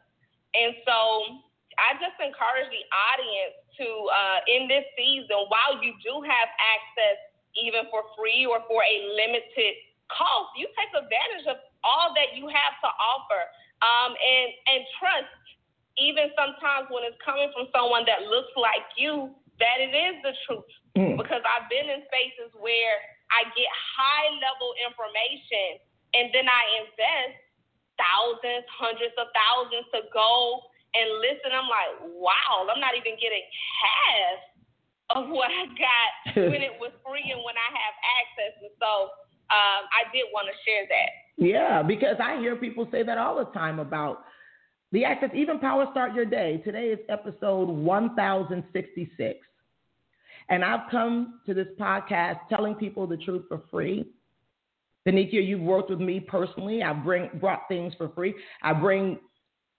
And 0.55 0.77
so 0.85 1.41
I 1.81 1.97
just 1.99 2.17
encourage 2.21 2.69
the 2.69 2.85
audience 2.93 3.57
to, 3.81 3.87
uh, 4.11 4.39
in 4.47 4.69
this 4.69 4.85
season, 4.95 5.49
while 5.49 5.81
you 5.81 5.97
do 6.05 6.21
have 6.23 6.49
access 6.61 7.19
even 7.57 7.89
for 7.91 8.07
free 8.15 8.45
or 8.45 8.61
for 8.69 8.85
a 8.85 8.97
limited 9.17 9.75
cost, 10.13 10.55
you 10.55 10.69
take 10.77 10.93
advantage 10.95 11.47
of 11.49 11.59
all 11.83 12.15
that 12.15 12.37
you 12.37 12.47
have 12.49 12.75
to 12.85 12.91
offer. 12.91 13.43
Um, 13.79 14.11
and, 14.15 14.49
and 14.75 14.81
trust, 14.99 15.31
even 15.99 16.31
sometimes 16.39 16.89
when 16.89 17.03
it's 17.05 17.19
coming 17.21 17.51
from 17.53 17.69
someone 17.75 18.07
that 18.07 18.31
looks 18.31 18.55
like 18.55 18.87
you, 18.95 19.35
that 19.59 19.83
it 19.83 19.93
is 19.93 20.15
the 20.23 20.35
truth. 20.47 20.73
Mm. 20.95 21.19
Because 21.19 21.43
I've 21.43 21.67
been 21.67 21.91
in 21.91 22.07
spaces 22.07 22.55
where 22.55 22.97
I 23.35 23.45
get 23.53 23.69
high 23.69 24.31
level 24.39 24.73
information 24.81 25.83
and 26.15 26.31
then 26.33 26.47
I 26.49 26.63
invest 26.87 27.37
thousands, 27.99 28.65
hundreds 28.71 29.15
of 29.19 29.29
thousands 29.35 29.87
to 29.93 30.07
go 30.15 30.63
and 30.97 31.07
listen, 31.21 31.53
I'm 31.53 31.69
like, 31.69 31.93
wow, 32.17 32.65
I'm 32.65 32.81
not 32.81 32.97
even 32.97 33.19
getting 33.21 33.45
half 33.45 34.41
of 35.19 35.23
what 35.29 35.53
I 35.53 35.69
got 35.77 36.11
when 36.51 36.65
it 36.65 36.73
was 36.81 36.95
free 37.05 37.29
and 37.29 37.45
when 37.45 37.57
I 37.59 37.69
have 37.69 37.95
access. 38.23 38.53
And 38.65 38.73
so 38.81 39.13
um, 39.53 39.83
I 39.93 40.09
did 40.13 40.33
want 40.33 40.49
to 40.49 40.57
share 40.65 40.89
that. 40.89 41.11
Yeah, 41.37 41.83
because 41.83 42.17
I 42.23 42.41
hear 42.41 42.57
people 42.57 42.89
say 42.91 43.03
that 43.03 43.19
all 43.19 43.37
the 43.37 43.51
time 43.53 43.79
about 43.79 44.25
the 44.93 45.05
access, 45.05 45.31
even 45.35 45.59
Power 45.59 45.87
Start 45.91 46.15
Your 46.15 46.25
Day. 46.25 46.63
Today 46.65 46.87
is 46.87 46.99
episode 47.09 47.69
1066. 47.69 49.39
And 50.49 50.65
I've 50.65 50.91
come 50.91 51.41
to 51.45 51.53
this 51.53 51.67
podcast 51.79 52.39
telling 52.49 52.75
people 52.75 53.07
the 53.07 53.19
truth 53.19 53.45
for 53.49 53.63
free. 53.71 54.07
Danikia, 55.07 55.47
you've 55.47 55.61
worked 55.61 55.91
with 55.91 56.01
me 56.01 56.21
personally. 56.21 56.83
I 56.83 56.95
bring 56.95 57.29
brought 57.35 57.69
things 57.69 57.93
for 57.99 58.09
free. 58.11 58.35
I 58.63 58.73
bring 58.73 59.19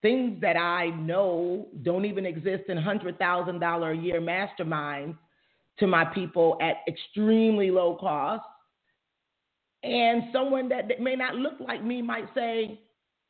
things 0.01 0.39
that 0.41 0.57
I 0.57 0.91
know 0.91 1.67
don't 1.81 2.05
even 2.05 2.25
exist 2.25 2.63
in 2.69 2.77
$100,000 2.77 3.91
a 3.91 4.01
year 4.01 4.21
masterminds 4.21 5.17
to 5.79 5.87
my 5.87 6.05
people 6.05 6.57
at 6.61 6.77
extremely 6.87 7.71
low 7.71 7.95
cost. 7.99 8.45
And 9.81 10.23
someone 10.31 10.69
that 10.69 10.99
may 10.99 11.15
not 11.15 11.35
look 11.35 11.53
like 11.59 11.83
me 11.83 12.01
might 12.01 12.27
say, 12.35 12.79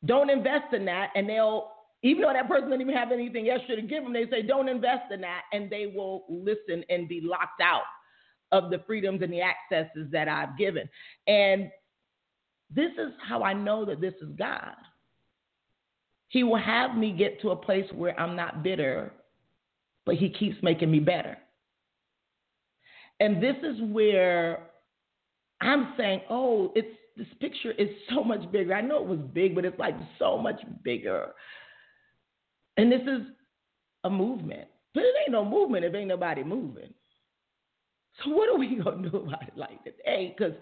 don't 0.04 0.30
invest 0.30 0.72
in 0.72 0.84
that. 0.86 1.10
And 1.14 1.28
they'll, 1.28 1.70
even 2.02 2.22
though 2.22 2.32
that 2.32 2.48
person 2.48 2.70
doesn't 2.70 2.80
even 2.80 2.94
have 2.94 3.12
anything 3.12 3.48
extra 3.48 3.76
to 3.76 3.82
give 3.82 4.02
them, 4.02 4.12
they 4.12 4.26
say, 4.30 4.42
don't 4.42 4.68
invest 4.68 5.12
in 5.12 5.20
that. 5.20 5.42
And 5.52 5.70
they 5.70 5.92
will 5.94 6.24
listen 6.28 6.84
and 6.88 7.08
be 7.08 7.20
locked 7.22 7.60
out 7.60 7.82
of 8.52 8.70
the 8.70 8.82
freedoms 8.86 9.22
and 9.22 9.32
the 9.32 9.42
accesses 9.42 10.08
that 10.10 10.28
I've 10.28 10.56
given. 10.56 10.88
And 11.26 11.70
this 12.74 12.92
is 12.98 13.12
how 13.26 13.42
I 13.42 13.52
know 13.52 13.84
that 13.84 14.00
this 14.00 14.14
is 14.22 14.30
God 14.36 14.74
he 16.30 16.44
will 16.44 16.58
have 16.58 16.96
me 16.96 17.12
get 17.12 17.40
to 17.42 17.50
a 17.50 17.56
place 17.56 17.86
where 17.92 18.18
I'm 18.18 18.36
not 18.36 18.62
bitter, 18.62 19.12
but 20.06 20.14
He 20.14 20.30
keeps 20.30 20.56
making 20.62 20.90
me 20.90 21.00
better. 21.00 21.36
And 23.18 23.42
this 23.42 23.56
is 23.64 23.76
where 23.90 24.70
I'm 25.60 25.92
saying, 25.98 26.22
oh, 26.30 26.72
it's 26.76 26.96
this 27.16 27.26
picture 27.40 27.72
is 27.72 27.88
so 28.08 28.22
much 28.24 28.50
bigger. 28.52 28.74
I 28.74 28.80
know 28.80 29.02
it 29.02 29.08
was 29.08 29.20
big, 29.32 29.54
but 29.54 29.64
it's 29.64 29.78
like 29.78 29.96
so 30.18 30.38
much 30.38 30.60
bigger. 30.82 31.32
And 32.76 32.90
this 32.90 33.02
is 33.02 33.22
a 34.04 34.10
movement. 34.10 34.68
But 34.94 35.04
it 35.04 35.14
ain't 35.22 35.32
no 35.32 35.44
movement 35.44 35.84
if 35.84 35.94
ain't 35.94 36.08
nobody 36.08 36.42
moving. 36.42 36.92
So 38.22 38.30
what 38.30 38.48
are 38.48 38.58
we 38.58 38.76
gonna 38.84 39.08
do 39.08 39.16
about 39.18 39.42
it 39.42 39.56
like 39.56 39.82
today? 39.84 40.34
Because 40.36 40.54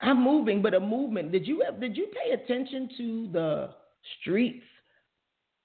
I'm 0.00 0.22
moving, 0.22 0.60
but 0.60 0.74
a 0.74 0.80
movement. 0.80 1.32
Did 1.32 1.46
you 1.46 1.62
have, 1.64 1.80
did 1.80 1.96
you 1.96 2.08
pay 2.08 2.32
attention 2.32 2.90
to 2.98 3.28
the 3.32 3.70
streets 4.20 4.64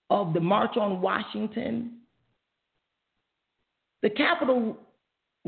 of 0.10 0.34
the 0.34 0.40
March 0.40 0.78
on 0.78 1.02
Washington? 1.02 2.00
The 4.02 4.10
Capitol 4.10 4.78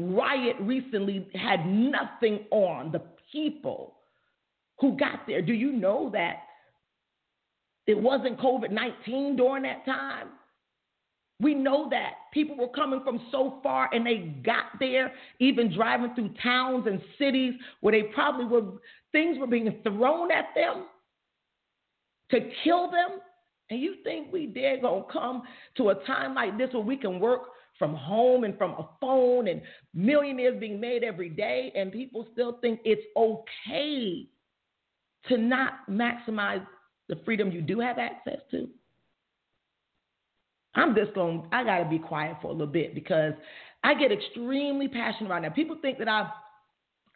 riot 0.10 0.56
recently 0.62 1.28
had 1.34 1.66
nothing 1.66 2.46
on 2.52 2.92
the 2.92 3.02
people 3.32 3.96
who 4.80 4.98
got 4.98 5.28
there. 5.28 5.42
Do 5.42 5.54
you 5.54 5.72
know 5.72 6.10
that 6.14 6.44
it 7.88 8.00
wasn't 8.00 8.40
COVID 8.40 8.72
19 8.72 9.36
during 9.36 9.64
that 9.64 9.86
time? 9.86 10.30
We 11.40 11.56
know 11.56 11.90
that 11.90 12.14
people 12.34 12.56
were 12.56 12.70
coming 12.70 13.02
from 13.04 13.20
so 13.32 13.60
far 13.64 13.90
and 13.94 14.06
they 14.06 14.36
got 14.46 14.66
there, 14.80 15.12
even 15.40 15.74
driving 15.74 16.14
through 16.14 16.34
towns 16.44 16.86
and 16.86 17.02
cities 17.18 17.54
where 17.82 17.92
they 17.92 18.04
probably 18.14 18.46
were, 18.46 18.74
things 19.12 19.40
were 19.40 19.48
being 19.48 19.80
thrown 19.82 20.32
at 20.32 20.50
them 20.56 20.86
to 22.30 22.48
kill 22.64 22.92
them. 22.92 23.20
And 23.72 23.82
you 23.82 23.96
think 24.04 24.32
we 24.32 24.46
dare 24.46 24.80
gonna 24.80 25.04
come 25.12 25.44
to 25.78 25.90
a 25.90 25.96
time 26.06 26.36
like 26.36 26.58
this 26.60 26.70
where 26.74 26.84
we 26.84 26.98
can 26.98 27.20
work 27.20 27.42
from 27.82 27.96
home 27.96 28.44
and 28.44 28.56
from 28.60 28.74
a 28.74 28.88
phone 29.02 29.48
and 29.48 29.60
millionaires 29.96 30.60
being 30.60 30.80
made 30.80 31.04
every 31.04 31.30
day, 31.30 31.72
and 31.76 31.92
people 31.92 32.28
still 32.32 32.60
think 32.62 32.80
it's 32.86 33.02
okay 33.18 34.28
to 35.28 35.38
not 35.40 35.90
maximize 35.90 36.64
the 37.10 37.16
freedom 37.26 37.52
you 37.52 37.60
do 37.60 37.80
have 37.80 37.98
access 37.98 38.38
to? 38.52 38.70
I'm 40.76 40.94
just 40.96 41.16
going, 41.16 41.48
I 41.52 41.64
got 41.64 41.80
to 41.80 41.90
be 41.90 41.98
quiet 41.98 42.38
for 42.40 42.50
a 42.50 42.52
little 42.52 42.68
bit 42.68 42.94
because 42.94 43.34
I 43.84 43.96
get 43.96 44.12
extremely 44.12 44.88
passionate 44.88 45.32
right 45.32 45.42
now. 45.42 45.50
People 45.50 45.78
think 45.82 45.98
that 45.98 46.08
I 46.08 46.30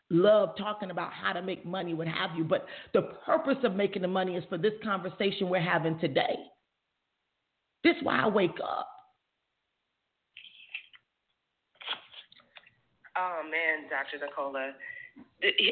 love 0.09 0.57
talking 0.57 0.89
about 0.89 1.13
how 1.13 1.31
to 1.33 1.43
make 1.43 1.63
money, 1.63 1.93
what 1.93 2.07
have 2.07 2.31
you, 2.35 2.43
but 2.43 2.65
the 2.95 3.03
purpose 3.23 3.57
of 3.63 3.75
making 3.75 4.01
the 4.01 4.07
money 4.07 4.35
is 4.35 4.43
for 4.49 4.57
this 4.57 4.73
conversation 4.83 5.47
we're 5.47 5.61
having 5.61 5.99
today. 5.99 6.35
This 7.83 7.95
is 7.97 8.03
why 8.03 8.21
I 8.21 8.27
wake 8.27 8.57
up. 8.63 8.89
Oh 13.15 13.41
man, 13.47 13.87
Dr. 13.87 14.19
Nicola. 14.19 14.75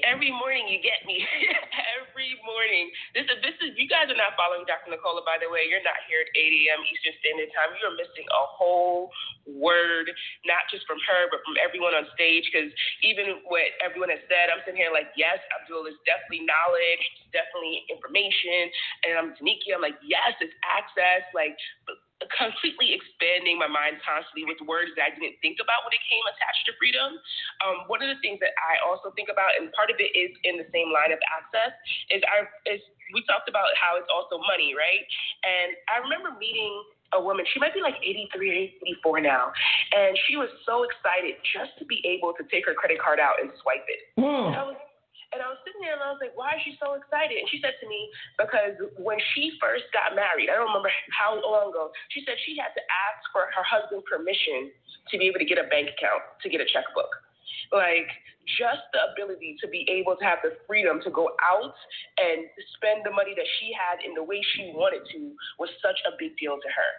Every 0.08 0.32
morning 0.32 0.72
you 0.72 0.80
get 0.80 1.04
me. 1.04 1.20
Every 2.00 2.32
morning. 2.48 2.88
This 3.12 3.28
is 3.28 3.44
this 3.44 3.58
is 3.60 3.76
you 3.76 3.92
guys 3.92 4.08
are 4.08 4.16
not 4.16 4.40
following 4.40 4.64
dr 4.64 4.88
nicola 4.88 5.20
by 5.28 5.36
the 5.36 5.52
way. 5.52 5.68
You're 5.68 5.84
not 5.84 6.00
here 6.08 6.24
at 6.24 6.32
8 6.32 6.40
a.m 6.40 6.80
eastern 6.88 7.16
standard 7.20 7.52
time. 7.52 7.76
You're 7.76 7.92
missing 8.00 8.24
a 8.32 8.44
whole 8.56 9.12
word 9.44 10.08
not 10.48 10.64
just 10.72 10.88
from 10.88 10.96
her 11.04 11.28
but 11.28 11.44
from 11.44 11.60
everyone 11.60 11.92
on 11.92 12.08
stage 12.16 12.48
because 12.48 12.72
even 13.04 13.44
what 13.52 13.76
everyone 13.84 14.08
has 14.08 14.24
said 14.32 14.48
i'm 14.48 14.64
sitting 14.64 14.80
here 14.80 14.88
like 14.88 15.12
yes 15.20 15.36
abdul 15.52 15.84
is 15.84 16.00
definitely 16.08 16.48
knowledge 16.48 17.04
definitely 17.34 17.84
information. 17.90 18.70
And 19.04 19.14
i'm 19.18 19.30
Tanikia, 19.36 19.76
i'm 19.76 19.84
like 19.84 19.98
yes 20.06 20.38
it's 20.40 20.54
access. 20.62 21.26
Like 21.34 21.58
completely 22.40 22.96
expanding 22.96 23.60
my 23.60 23.68
mind 23.68 24.00
constantly 24.04 24.48
with 24.48 24.60
words 24.64 24.94
that 24.96 25.10
I 25.10 25.12
didn't 25.16 25.40
think 25.44 25.60
about 25.60 25.84
when 25.84 25.92
it 25.92 26.04
came 26.08 26.24
attached 26.30 26.64
to 26.70 26.74
freedom. 26.80 27.20
Um, 27.66 27.90
one 27.92 28.00
of 28.00 28.10
the 28.10 28.20
things 28.24 28.40
that 28.40 28.56
I 28.60 28.80
also 28.86 29.12
think 29.18 29.28
about, 29.28 29.56
and 29.60 29.72
part 29.76 29.92
of 29.92 29.98
it 30.00 30.12
is 30.16 30.32
in 30.48 30.56
the 30.56 30.68
same 30.72 30.94
line 30.94 31.12
of 31.12 31.20
access, 31.30 31.76
is 32.14 32.24
I 32.26 32.48
is 32.70 32.80
we 33.12 33.22
talked 33.28 33.52
about 33.52 33.70
how 33.78 34.00
it's 34.00 34.10
also 34.10 34.40
money, 34.48 34.74
right? 34.74 35.04
And 35.44 35.76
I 35.92 36.02
remember 36.02 36.34
meeting 36.40 36.72
a 37.14 37.22
woman, 37.22 37.46
she 37.54 37.62
might 37.62 37.74
be 37.74 37.82
like 37.82 37.94
83, 38.02 38.82
84 39.06 39.22
now, 39.22 39.54
and 39.94 40.18
she 40.26 40.36
was 40.36 40.50
so 40.66 40.82
excited 40.82 41.38
just 41.54 41.78
to 41.78 41.86
be 41.86 42.02
able 42.02 42.34
to 42.34 42.44
take 42.50 42.66
her 42.66 42.74
credit 42.74 42.98
card 42.98 43.22
out 43.22 43.38
and 43.38 43.54
swipe 43.62 43.86
it. 43.86 44.02
Mm. 44.18 44.50
And 45.34 45.42
I 45.42 45.50
was 45.50 45.58
sitting 45.66 45.82
there 45.82 45.98
and 45.98 46.06
I 46.06 46.14
was 46.14 46.22
like, 46.22 46.38
why 46.38 46.54
is 46.56 46.62
she 46.62 46.78
so 46.78 46.94
excited? 46.94 47.34
And 47.34 47.50
she 47.50 47.58
said 47.58 47.74
to 47.82 47.88
me, 47.90 48.14
because 48.38 48.78
when 49.02 49.18
she 49.34 49.58
first 49.58 49.90
got 49.90 50.14
married, 50.14 50.54
I 50.54 50.56
don't 50.62 50.70
remember 50.70 50.94
how 51.10 51.42
long 51.42 51.74
ago, 51.74 51.90
she 52.14 52.22
said 52.22 52.38
she 52.46 52.54
had 52.54 52.72
to 52.78 52.84
ask 52.86 53.20
for 53.34 53.50
her 53.50 53.66
husband 53.66 54.06
permission 54.06 54.70
to 55.10 55.18
be 55.18 55.26
able 55.26 55.42
to 55.42 55.50
get 55.50 55.58
a 55.58 55.66
bank 55.74 55.90
account, 55.90 56.22
to 56.46 56.48
get 56.48 56.62
a 56.62 56.70
checkbook. 56.70 57.10
Like, 57.74 58.08
just 58.60 58.84
the 58.92 59.02
ability 59.16 59.56
to 59.64 59.68
be 59.72 59.88
able 59.90 60.20
to 60.20 60.24
have 60.24 60.44
the 60.44 60.60
freedom 60.68 61.00
to 61.02 61.10
go 61.10 61.32
out 61.40 61.74
and 62.20 62.46
spend 62.76 63.02
the 63.08 63.12
money 63.12 63.34
that 63.34 63.48
she 63.60 63.72
had 63.72 64.04
in 64.04 64.14
the 64.14 64.24
way 64.24 64.44
she 64.54 64.72
wanted 64.76 65.02
to 65.16 65.34
was 65.58 65.72
such 65.82 65.98
a 66.06 66.12
big 66.20 66.36
deal 66.38 66.60
to 66.60 66.70
her. 66.70 66.92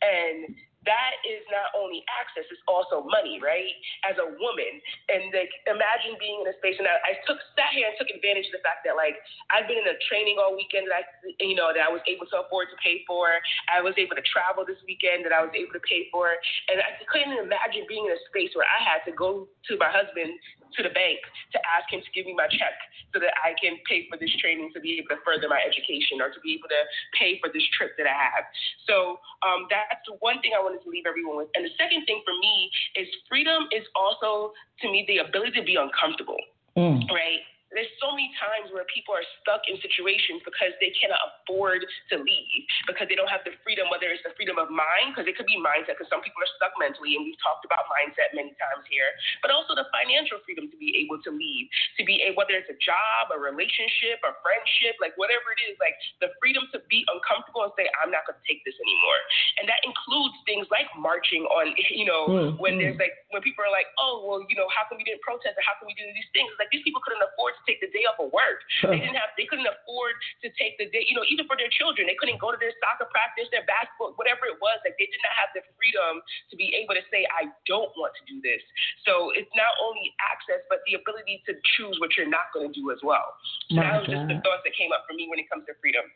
And 0.00 0.56
that 0.88 1.12
is 1.28 1.44
not 1.52 1.76
only 1.76 2.00
access, 2.16 2.48
it's 2.48 2.64
also 2.64 3.04
money, 3.04 3.36
right? 3.44 3.76
As 4.08 4.16
a 4.16 4.32
woman. 4.40 4.72
And 5.12 5.28
like 5.36 5.52
imagine 5.68 6.16
being 6.16 6.40
in 6.40 6.48
a 6.48 6.56
space 6.56 6.80
and 6.80 6.88
I, 6.88 6.96
I 7.04 7.12
took 7.28 7.36
sat 7.52 7.76
here 7.76 7.92
and 7.92 7.94
took 8.00 8.08
advantage 8.08 8.48
of 8.48 8.56
the 8.56 8.64
fact 8.64 8.88
that 8.88 8.96
like 8.96 9.20
I've 9.52 9.68
been 9.68 9.84
in 9.84 9.88
a 9.92 9.96
training 10.08 10.40
all 10.40 10.56
weekend 10.56 10.88
that 10.88 10.96
I 10.96 11.04
you 11.44 11.54
know, 11.54 11.70
that 11.76 11.84
I 11.84 11.92
was 11.92 12.00
able 12.08 12.24
to 12.32 12.48
afford 12.48 12.72
to 12.72 12.78
pay 12.80 13.04
for. 13.04 13.28
I 13.68 13.84
was 13.84 13.92
able 14.00 14.16
to 14.16 14.24
travel 14.24 14.64
this 14.64 14.80
weekend 14.88 15.28
that 15.28 15.34
I 15.36 15.44
was 15.44 15.52
able 15.52 15.76
to 15.76 15.84
pay 15.84 16.08
for. 16.08 16.32
And 16.72 16.80
I 16.80 16.96
couldn't 17.04 17.36
imagine 17.36 17.84
being 17.84 18.08
in 18.08 18.12
a 18.16 18.20
space 18.32 18.56
where 18.56 18.66
I 18.66 18.80
had 18.80 19.04
to 19.04 19.12
go 19.12 19.46
to 19.68 19.72
my 19.76 19.92
husband 19.92 20.32
to 20.76 20.80
the 20.84 20.92
bank 20.92 21.20
to 21.52 21.58
ask 21.64 21.88
him 21.88 22.04
to 22.04 22.10
give 22.12 22.28
me 22.28 22.36
my 22.36 22.44
check 22.52 22.76
so 23.14 23.20
that 23.20 23.32
I 23.40 23.56
can 23.56 23.80
pay 23.88 24.04
for 24.08 24.20
this 24.20 24.28
training 24.36 24.68
to 24.76 24.80
be 24.80 25.00
able 25.00 25.16
to 25.16 25.20
further 25.24 25.48
my 25.48 25.60
education 25.64 26.20
or 26.20 26.28
to 26.28 26.40
be 26.44 26.60
able 26.60 26.68
to 26.68 26.82
pay 27.16 27.40
for 27.40 27.48
this 27.48 27.64
trip 27.72 27.96
that 27.96 28.04
I 28.04 28.12
have. 28.12 28.44
So 28.84 29.16
um, 29.40 29.64
that's 29.72 30.04
one 30.20 30.44
thing 30.44 30.52
I 30.52 30.60
wanted 30.78 30.84
to 30.84 30.90
leave 30.90 31.04
everyone 31.06 31.36
with. 31.36 31.48
And 31.54 31.64
the 31.64 31.70
second 31.78 32.04
thing 32.06 32.22
for 32.24 32.34
me 32.40 32.70
is 32.96 33.08
freedom 33.28 33.66
is 33.72 33.84
also 33.94 34.52
to 34.80 34.90
me 34.90 35.04
the 35.06 35.18
ability 35.18 35.58
to 35.60 35.64
be 35.64 35.76
uncomfortable, 35.76 36.38
mm. 36.76 37.00
right? 37.10 37.42
There's 37.72 37.90
so 38.00 38.16
many 38.16 38.32
times 38.40 38.72
where 38.72 38.88
people 38.88 39.12
are 39.12 39.24
stuck 39.40 39.60
in 39.68 39.76
situations 39.84 40.40
because 40.40 40.72
they 40.80 40.88
cannot 40.96 41.20
afford 41.20 41.84
to 42.08 42.16
leave 42.16 42.62
because 42.88 43.04
they 43.12 43.16
don't 43.16 43.28
have 43.28 43.44
the 43.44 43.52
freedom, 43.60 43.92
whether 43.92 44.08
it's 44.08 44.24
the 44.24 44.32
freedom 44.40 44.56
of 44.56 44.72
mind, 44.72 45.12
because 45.12 45.28
it 45.28 45.36
could 45.36 45.48
be 45.48 45.60
mindset, 45.60 46.00
because 46.00 46.08
some 46.08 46.24
people 46.24 46.40
are 46.40 46.52
stuck 46.56 46.72
mentally, 46.80 47.12
and 47.16 47.28
we've 47.28 47.38
talked 47.44 47.68
about 47.68 47.84
mindset 47.92 48.32
many 48.32 48.56
times 48.56 48.84
here, 48.88 49.12
but 49.44 49.52
also 49.52 49.76
the 49.76 49.84
financial 49.92 50.40
freedom 50.48 50.72
to 50.72 50.76
be 50.80 50.96
able 50.96 51.20
to 51.20 51.28
leave, 51.28 51.68
to 52.00 52.02
be 52.08 52.24
a, 52.24 52.32
whether 52.32 52.56
it's 52.56 52.72
a 52.72 52.78
job, 52.80 53.28
a 53.28 53.38
relationship, 53.38 54.16
a 54.24 54.32
friendship, 54.40 54.96
like 55.04 55.12
whatever 55.20 55.52
it 55.52 55.60
is, 55.68 55.76
like 55.76 55.96
the 56.24 56.32
freedom 56.40 56.64
to 56.72 56.80
be 56.88 57.04
uncomfortable 57.12 57.68
and 57.68 57.72
say, 57.76 57.84
I'm 58.00 58.08
not 58.08 58.24
going 58.24 58.40
to 58.40 58.46
take 58.48 58.64
this 58.64 58.76
anymore. 58.80 59.20
And 59.60 59.64
that 59.68 59.84
includes 59.84 60.36
things 60.48 60.64
like 60.72 60.88
marching 60.96 61.44
on, 61.52 61.76
you 61.92 62.08
know, 62.08 62.22
mm, 62.28 62.48
when 62.56 62.80
mm. 62.80 62.80
there's 62.80 62.96
like, 62.96 63.12
when 63.28 63.44
people 63.44 63.60
are 63.60 63.72
like, 63.72 63.92
oh, 64.00 64.24
well, 64.24 64.40
you 64.48 64.56
know, 64.56 64.70
how 64.72 64.88
come 64.88 64.96
we 64.96 65.04
didn't 65.04 65.20
protest 65.20 65.52
or 65.58 65.64
how 65.68 65.76
can 65.76 65.84
we 65.84 65.94
do 65.98 66.04
these 66.16 66.30
things? 66.32 66.48
Like 66.56 66.72
these 66.72 66.84
people 66.86 67.04
couldn't 67.04 67.20
afford 67.20 67.57
to 67.58 67.64
take 67.66 67.82
the 67.82 67.90
day 67.90 68.06
off 68.06 68.22
of 68.22 68.30
work. 68.30 68.62
They 68.88 69.04
didn't 69.04 69.20
have, 69.20 69.36
they 69.36 69.44
couldn't 69.44 69.68
afford 69.68 70.16
to 70.42 70.48
take 70.56 70.80
the 70.80 70.88
day, 70.88 71.04
you 71.04 71.12
know, 71.12 71.26
even 71.28 71.44
for 71.44 71.60
their 71.60 71.68
children, 71.68 72.08
they 72.08 72.16
couldn't 72.16 72.40
go 72.40 72.54
to 72.54 72.58
their 72.58 72.72
soccer 72.80 73.10
practice, 73.12 73.50
their 73.52 73.66
basketball, 73.68 74.16
whatever 74.16 74.48
it 74.48 74.56
was. 74.58 74.80
Like 74.86 74.96
they 74.96 75.06
did 75.10 75.20
not 75.20 75.34
have 75.36 75.50
the 75.52 75.62
freedom 75.76 76.24
to 76.50 76.54
be 76.56 76.72
able 76.78 76.96
to 76.96 77.04
say, 77.12 77.28
I 77.28 77.52
don't 77.68 77.92
want 78.00 78.16
to 78.16 78.22
do 78.24 78.40
this. 78.40 78.62
So 79.04 79.34
it's 79.36 79.50
not 79.52 79.76
only 79.82 80.14
access, 80.22 80.64
but 80.72 80.80
the 80.88 80.96
ability 80.96 81.44
to 81.50 81.58
choose 81.76 82.00
what 82.00 82.16
you're 82.16 82.30
not 82.30 82.48
going 82.56 82.72
to 82.72 82.74
do 82.74 82.88
as 82.94 83.02
well. 83.04 83.36
So 83.74 83.82
that 83.84 84.00
was 84.00 84.08
God. 84.08 84.14
just 84.14 84.24
the 84.32 84.38
thoughts 84.40 84.64
that 84.64 84.72
came 84.78 84.94
up 84.94 85.04
for 85.04 85.12
me 85.12 85.28
when 85.28 85.38
it 85.42 85.46
comes 85.52 85.68
to 85.68 85.76
freedom. 85.82 86.06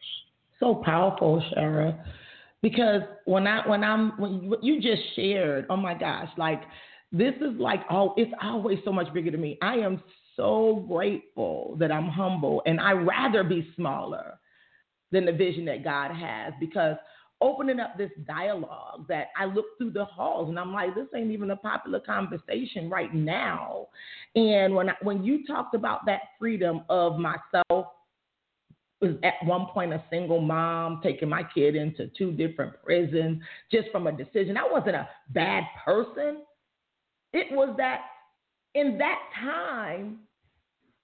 So 0.62 0.80
powerful, 0.80 1.42
Shara 1.52 1.98
because 2.62 3.02
when 3.24 3.46
I 3.46 3.68
when 3.68 3.84
I'm 3.84 4.12
when 4.18 4.54
you 4.62 4.80
just 4.80 5.02
shared, 5.16 5.66
oh 5.68 5.76
my 5.76 5.94
gosh, 5.94 6.28
like 6.38 6.62
this 7.10 7.34
is 7.40 7.58
like 7.58 7.80
oh, 7.90 8.14
it's 8.16 8.32
always 8.40 8.78
so 8.84 8.92
much 8.92 9.12
bigger 9.12 9.30
to 9.30 9.36
me. 9.36 9.58
I 9.60 9.74
am 9.74 10.02
so 10.36 10.84
grateful 10.88 11.76
that 11.78 11.92
I'm 11.92 12.08
humble 12.08 12.62
and 12.66 12.80
I 12.80 12.92
rather 12.92 13.44
be 13.44 13.68
smaller 13.76 14.38
than 15.10 15.26
the 15.26 15.32
vision 15.32 15.64
that 15.66 15.84
God 15.84 16.12
has 16.14 16.52
because 16.58 16.96
opening 17.40 17.80
up 17.80 17.98
this 17.98 18.10
dialogue 18.26 19.06
that 19.08 19.28
I 19.36 19.44
look 19.46 19.66
through 19.76 19.90
the 19.90 20.04
halls 20.04 20.48
and 20.48 20.58
I'm 20.58 20.72
like, 20.72 20.94
this 20.94 21.08
ain't 21.14 21.32
even 21.32 21.50
a 21.50 21.56
popular 21.56 22.00
conversation 22.00 22.88
right 22.88 23.12
now. 23.12 23.88
And 24.36 24.74
when 24.74 24.90
I, 24.90 24.94
when 25.02 25.24
you 25.24 25.44
talked 25.44 25.74
about 25.74 26.06
that 26.06 26.20
freedom 26.38 26.82
of 26.88 27.18
myself, 27.18 27.88
was 29.02 29.16
at 29.24 29.34
one 29.44 29.66
point 29.66 29.92
a 29.92 30.02
single 30.08 30.40
mom 30.40 31.00
taking 31.02 31.28
my 31.28 31.42
kid 31.42 31.74
into 31.74 32.08
two 32.16 32.30
different 32.30 32.72
prisons 32.84 33.42
just 33.70 33.88
from 33.90 34.06
a 34.06 34.12
decision. 34.12 34.56
I 34.56 34.68
wasn't 34.70 34.94
a 34.94 35.08
bad 35.30 35.64
person. 35.84 36.44
It 37.32 37.48
was 37.50 37.74
that 37.78 38.02
in 38.74 38.98
that 38.98 39.18
time, 39.40 40.18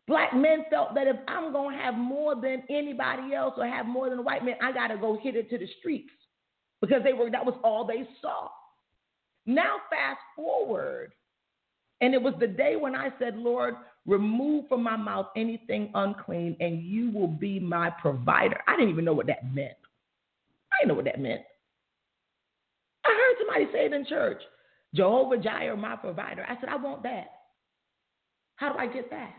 black 0.06 0.34
men 0.34 0.64
felt 0.70 0.94
that 0.94 1.06
if 1.06 1.16
I'm 1.28 1.52
going 1.52 1.76
to 1.76 1.82
have 1.82 1.94
more 1.94 2.34
than 2.34 2.62
anybody 2.70 3.34
else 3.34 3.54
or 3.56 3.66
have 3.66 3.86
more 3.86 4.08
than 4.08 4.24
white 4.24 4.44
men, 4.44 4.54
I 4.62 4.72
got 4.72 4.88
to 4.88 4.96
go 4.96 5.18
hit 5.20 5.36
it 5.36 5.50
to 5.50 5.58
the 5.58 5.68
streets 5.78 6.10
because 6.80 7.02
they 7.04 7.12
were 7.12 7.30
that 7.30 7.44
was 7.44 7.58
all 7.62 7.84
they 7.86 8.08
saw. 8.22 8.48
Now 9.46 9.76
fast 9.90 10.20
forward, 10.36 11.12
and 12.00 12.14
it 12.14 12.22
was 12.22 12.34
the 12.38 12.46
day 12.46 12.76
when 12.76 12.94
I 12.94 13.10
said, 13.18 13.36
Lord, 13.36 13.74
remove 14.06 14.68
from 14.68 14.82
my 14.82 14.96
mouth 14.96 15.26
anything 15.36 15.90
unclean, 15.94 16.56
and 16.60 16.82
you 16.82 17.10
will 17.10 17.28
be 17.28 17.58
my 17.58 17.90
provider. 17.90 18.60
I 18.66 18.76
didn't 18.76 18.90
even 18.90 19.04
know 19.04 19.14
what 19.14 19.26
that 19.26 19.52
meant. 19.54 19.76
I 20.72 20.76
didn't 20.80 20.88
know 20.88 20.94
what 20.94 21.06
that 21.06 21.20
meant. 21.20 21.42
I 23.04 23.10
heard 23.10 23.36
somebody 23.46 23.72
say 23.72 23.86
it 23.86 23.92
in 23.92 24.06
church 24.06 24.42
Jehovah 24.94 25.38
Jireh, 25.38 25.76
my 25.76 25.96
provider. 25.96 26.46
I 26.48 26.58
said, 26.60 26.68
I 26.68 26.76
want 26.76 27.02
that. 27.02 27.38
How 28.59 28.72
do 28.72 28.78
I 28.78 28.88
get 28.88 29.09
that? 29.11 29.34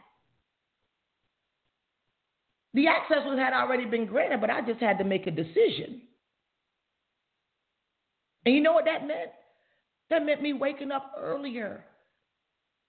The 2.73 2.87
access 2.87 3.25
was 3.25 3.37
had 3.37 3.51
already 3.51 3.85
been 3.85 4.05
granted, 4.05 4.39
but 4.39 4.49
I 4.49 4.61
just 4.61 4.79
had 4.79 4.97
to 4.99 5.03
make 5.03 5.27
a 5.27 5.31
decision. 5.31 6.01
And 8.45 8.55
you 8.55 8.61
know 8.61 8.71
what 8.71 8.85
that 8.85 9.05
meant? 9.05 9.31
That 10.09 10.25
meant 10.25 10.41
me 10.41 10.53
waking 10.53 10.91
up 10.91 11.11
earlier. 11.19 11.83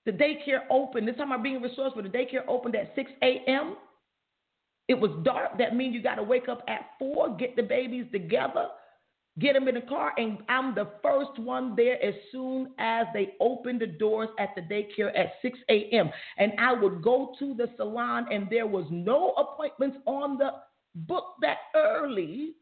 The 0.07 0.13
daycare 0.13 0.61
opened. 0.71 1.09
This 1.09 1.17
time 1.17 1.33
I'm 1.33 1.43
being 1.43 1.61
resourceful. 1.61 2.03
The 2.03 2.09
daycare 2.09 2.47
opened 2.47 2.77
at 2.77 2.93
6 2.95 3.11
a.m. 3.23 3.75
It 4.87 4.95
was 4.95 5.11
dark. 5.25 5.59
That 5.59 5.75
means 5.75 5.95
you 5.95 6.03
got 6.03 6.15
to 6.15 6.23
wake 6.23 6.49
up 6.49 6.63
at 6.69 6.91
4, 7.01 7.37
get 7.37 7.57
the 7.57 7.63
babies 7.63 8.07
together, 8.13 8.69
get 9.39 9.55
them 9.55 9.69
in 9.69 9.77
the 9.77 9.81
car, 9.83 10.13
and 10.17 10.39
I'm 10.49 10.75
the 10.75 10.89
first 11.03 11.39
one 11.39 11.75
there 11.77 12.03
as 12.05 12.15
soon 12.33 12.73
as 12.79 13.07
they 13.15 13.35
open 13.41 13.79
the 13.79 13.87
doors 13.87 14.29
at 14.39 14.51
the 14.57 14.63
daycare 14.63 15.17
at 15.17 15.33
6 15.41 15.59
a.m. 15.69 16.11
And 16.37 16.53
I 16.59 16.73
would 16.73 17.03
go 17.03 17.35
to 17.39 17.55
the 17.55 17.69
salon, 17.77 18.27
and 18.31 18.49
there 18.51 18.67
was 18.67 18.87
no 18.91 19.31
appointments 19.33 19.99
on 20.07 20.37
the 20.37 20.51
book 20.95 21.37
that 21.43 21.59
early. 21.77 22.55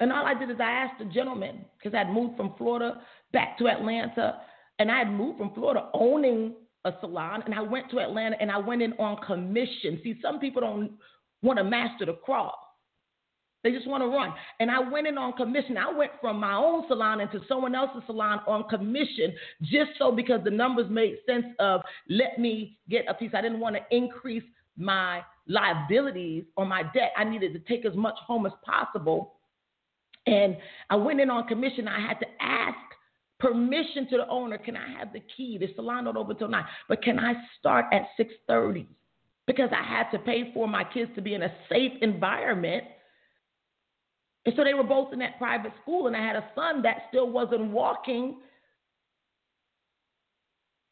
And 0.00 0.12
all 0.12 0.26
I 0.26 0.34
did 0.34 0.50
is 0.50 0.56
I 0.60 0.70
asked 0.70 0.98
the 0.98 1.06
gentleman, 1.06 1.64
because 1.78 1.96
I'd 1.96 2.12
moved 2.12 2.36
from 2.36 2.54
Florida 2.56 3.00
back 3.32 3.58
to 3.58 3.68
Atlanta, 3.68 4.40
and 4.78 4.90
I 4.90 4.98
had 4.98 5.10
moved 5.10 5.38
from 5.38 5.54
Florida 5.54 5.88
owning 5.94 6.54
a 6.84 6.92
salon, 7.00 7.42
and 7.44 7.54
I 7.54 7.60
went 7.60 7.90
to 7.90 7.98
Atlanta 7.98 8.36
and 8.40 8.50
I 8.50 8.58
went 8.58 8.80
in 8.80 8.92
on 8.94 9.20
commission. 9.26 10.00
See, 10.04 10.18
some 10.22 10.38
people 10.38 10.62
don't 10.62 10.92
want 11.42 11.58
to 11.58 11.64
master 11.64 12.06
the 12.06 12.12
crawl. 12.12 12.65
They 13.66 13.72
just 13.72 13.88
want 13.88 14.00
to 14.04 14.06
run. 14.06 14.32
And 14.60 14.70
I 14.70 14.78
went 14.78 15.08
in 15.08 15.18
on 15.18 15.32
commission. 15.32 15.76
I 15.76 15.92
went 15.92 16.12
from 16.20 16.38
my 16.38 16.54
own 16.54 16.84
salon 16.86 17.20
into 17.20 17.40
someone 17.48 17.74
else's 17.74 18.04
salon 18.06 18.38
on 18.46 18.68
commission 18.68 19.34
just 19.62 19.90
so 19.98 20.12
because 20.12 20.40
the 20.44 20.52
numbers 20.52 20.86
made 20.88 21.16
sense 21.26 21.46
of 21.58 21.80
let 22.08 22.38
me 22.38 22.78
get 22.88 23.06
a 23.08 23.14
piece. 23.14 23.32
I 23.34 23.40
didn't 23.40 23.58
want 23.58 23.74
to 23.74 23.82
increase 23.90 24.44
my 24.76 25.20
liabilities 25.48 26.44
or 26.56 26.64
my 26.64 26.84
debt. 26.94 27.10
I 27.16 27.24
needed 27.24 27.54
to 27.54 27.58
take 27.58 27.84
as 27.84 27.96
much 27.96 28.14
home 28.24 28.46
as 28.46 28.52
possible. 28.64 29.34
And 30.28 30.56
I 30.88 30.94
went 30.94 31.20
in 31.20 31.28
on 31.28 31.48
commission. 31.48 31.88
I 31.88 31.98
had 31.98 32.20
to 32.20 32.26
ask 32.40 32.76
permission 33.40 34.08
to 34.10 34.18
the 34.18 34.28
owner. 34.28 34.58
Can 34.58 34.76
I 34.76 34.96
have 34.96 35.12
the 35.12 35.22
key? 35.36 35.58
The 35.58 35.74
salon 35.74 36.04
don't 36.04 36.16
open 36.16 36.36
till 36.36 36.46
nine, 36.46 36.66
but 36.88 37.02
can 37.02 37.18
I 37.18 37.32
start 37.58 37.86
at 37.92 38.02
six 38.16 38.32
thirty? 38.46 38.86
Because 39.48 39.70
I 39.72 39.82
had 39.82 40.08
to 40.12 40.20
pay 40.20 40.52
for 40.54 40.68
my 40.68 40.84
kids 40.84 41.10
to 41.16 41.20
be 41.20 41.34
in 41.34 41.42
a 41.42 41.52
safe 41.68 41.92
environment 42.00 42.84
and 44.46 44.54
so 44.56 44.62
they 44.62 44.74
were 44.74 44.84
both 44.84 45.12
in 45.12 45.18
that 45.18 45.38
private 45.38 45.72
school, 45.82 46.06
and 46.06 46.16
I 46.16 46.24
had 46.24 46.36
a 46.36 46.48
son 46.54 46.80
that 46.82 47.02
still 47.08 47.28
wasn't 47.28 47.72
walking, 47.72 48.36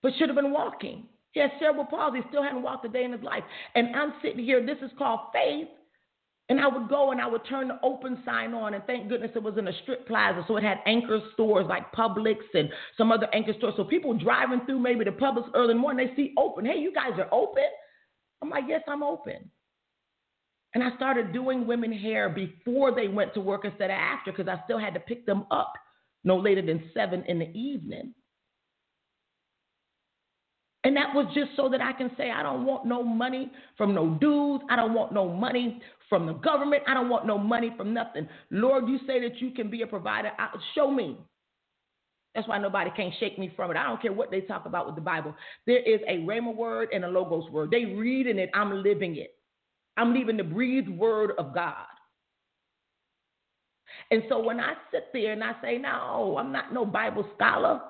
but 0.02 0.12
should 0.18 0.28
have 0.28 0.36
been 0.36 0.52
walking. 0.52 1.06
He 1.32 1.40
had 1.40 1.52
cerebral 1.58 1.86
palsy, 1.86 2.20
still 2.28 2.42
hadn't 2.42 2.62
walked 2.62 2.84
a 2.84 2.88
day 2.88 3.04
in 3.04 3.12
his 3.12 3.22
life. 3.22 3.44
And 3.74 3.94
I'm 3.94 4.14
sitting 4.22 4.44
here, 4.44 4.64
this 4.64 4.78
is 4.82 4.90
called 4.98 5.20
faith. 5.32 5.68
And 6.50 6.60
I 6.60 6.66
would 6.68 6.90
go 6.90 7.10
and 7.10 7.22
I 7.22 7.26
would 7.26 7.40
turn 7.48 7.68
the 7.68 7.78
open 7.82 8.18
sign 8.24 8.52
on, 8.52 8.74
and 8.74 8.84
thank 8.84 9.08
goodness 9.08 9.30
it 9.34 9.42
was 9.42 9.56
in 9.56 9.66
a 9.66 9.72
strip 9.82 10.06
plaza. 10.06 10.44
So 10.46 10.58
it 10.58 10.62
had 10.62 10.78
anchor 10.84 11.20
stores 11.32 11.64
like 11.68 11.90
Publix 11.92 12.36
and 12.52 12.68
some 12.98 13.10
other 13.10 13.28
anchor 13.32 13.54
stores. 13.56 13.74
So 13.76 13.84
people 13.84 14.12
driving 14.12 14.60
through 14.66 14.80
maybe 14.80 15.04
the 15.04 15.10
Publix 15.10 15.48
early 15.54 15.74
morning, 15.74 16.06
they 16.06 16.14
see 16.14 16.34
open. 16.36 16.66
Hey, 16.66 16.78
you 16.78 16.92
guys 16.92 17.18
are 17.18 17.32
open? 17.32 17.64
I'm 18.42 18.50
like, 18.50 18.64
yes, 18.68 18.82
I'm 18.86 19.02
open. 19.02 19.50
And 20.74 20.82
I 20.82 20.94
started 20.96 21.32
doing 21.32 21.66
women 21.66 21.92
hair 21.92 22.28
before 22.28 22.92
they 22.92 23.06
went 23.06 23.32
to 23.34 23.40
work 23.40 23.64
instead 23.64 23.90
of 23.90 23.96
after 23.96 24.32
because 24.32 24.48
I 24.48 24.62
still 24.64 24.78
had 24.78 24.94
to 24.94 25.00
pick 25.00 25.24
them 25.24 25.46
up 25.50 25.72
no 26.24 26.36
later 26.36 26.62
than 26.62 26.90
seven 26.92 27.22
in 27.28 27.38
the 27.38 27.48
evening. 27.56 28.12
And 30.82 30.96
that 30.96 31.14
was 31.14 31.26
just 31.34 31.50
so 31.56 31.68
that 31.70 31.80
I 31.80 31.92
can 31.92 32.10
say, 32.16 32.30
I 32.30 32.42
don't 32.42 32.66
want 32.66 32.84
no 32.84 33.02
money 33.02 33.50
from 33.78 33.94
no 33.94 34.10
dudes. 34.20 34.64
I 34.68 34.76
don't 34.76 34.92
want 34.92 35.12
no 35.12 35.28
money 35.28 35.80
from 36.10 36.26
the 36.26 36.34
government. 36.34 36.82
I 36.86 36.92
don't 36.92 37.08
want 37.08 37.26
no 37.26 37.38
money 37.38 37.72
from 37.76 37.94
nothing. 37.94 38.28
Lord, 38.50 38.86
you 38.88 38.98
say 39.06 39.18
that 39.20 39.40
you 39.40 39.52
can 39.52 39.70
be 39.70 39.80
a 39.82 39.86
provider. 39.86 40.32
I, 40.38 40.48
show 40.74 40.90
me. 40.90 41.16
That's 42.34 42.48
why 42.48 42.58
nobody 42.58 42.90
can't 42.96 43.14
shake 43.18 43.38
me 43.38 43.52
from 43.56 43.70
it. 43.70 43.76
I 43.76 43.84
don't 43.84 44.02
care 44.02 44.12
what 44.12 44.30
they 44.30 44.42
talk 44.42 44.66
about 44.66 44.86
with 44.86 44.96
the 44.96 45.00
Bible. 45.00 45.34
There 45.66 45.78
is 45.78 46.00
a 46.06 46.18
Rhema 46.18 46.54
word 46.54 46.88
and 46.92 47.04
a 47.04 47.08
Logos 47.08 47.48
word. 47.50 47.70
They 47.70 47.84
reading 47.84 48.38
it, 48.38 48.50
I'm 48.52 48.82
living 48.82 49.16
it. 49.16 49.33
I'm 49.96 50.12
leaving 50.12 50.36
the 50.36 50.44
breathed 50.44 50.88
word 50.88 51.32
of 51.38 51.54
God. 51.54 51.86
And 54.10 54.22
so 54.28 54.42
when 54.42 54.60
I 54.60 54.74
sit 54.90 55.08
there 55.12 55.32
and 55.32 55.42
I 55.42 55.52
say, 55.62 55.78
no, 55.78 56.36
I'm 56.38 56.52
not 56.52 56.72
no 56.72 56.84
Bible 56.84 57.26
scholar, 57.34 57.80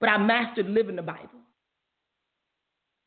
but 0.00 0.08
I 0.08 0.18
mastered 0.18 0.68
living 0.68 0.96
the 0.96 1.02
Bible. 1.02 1.40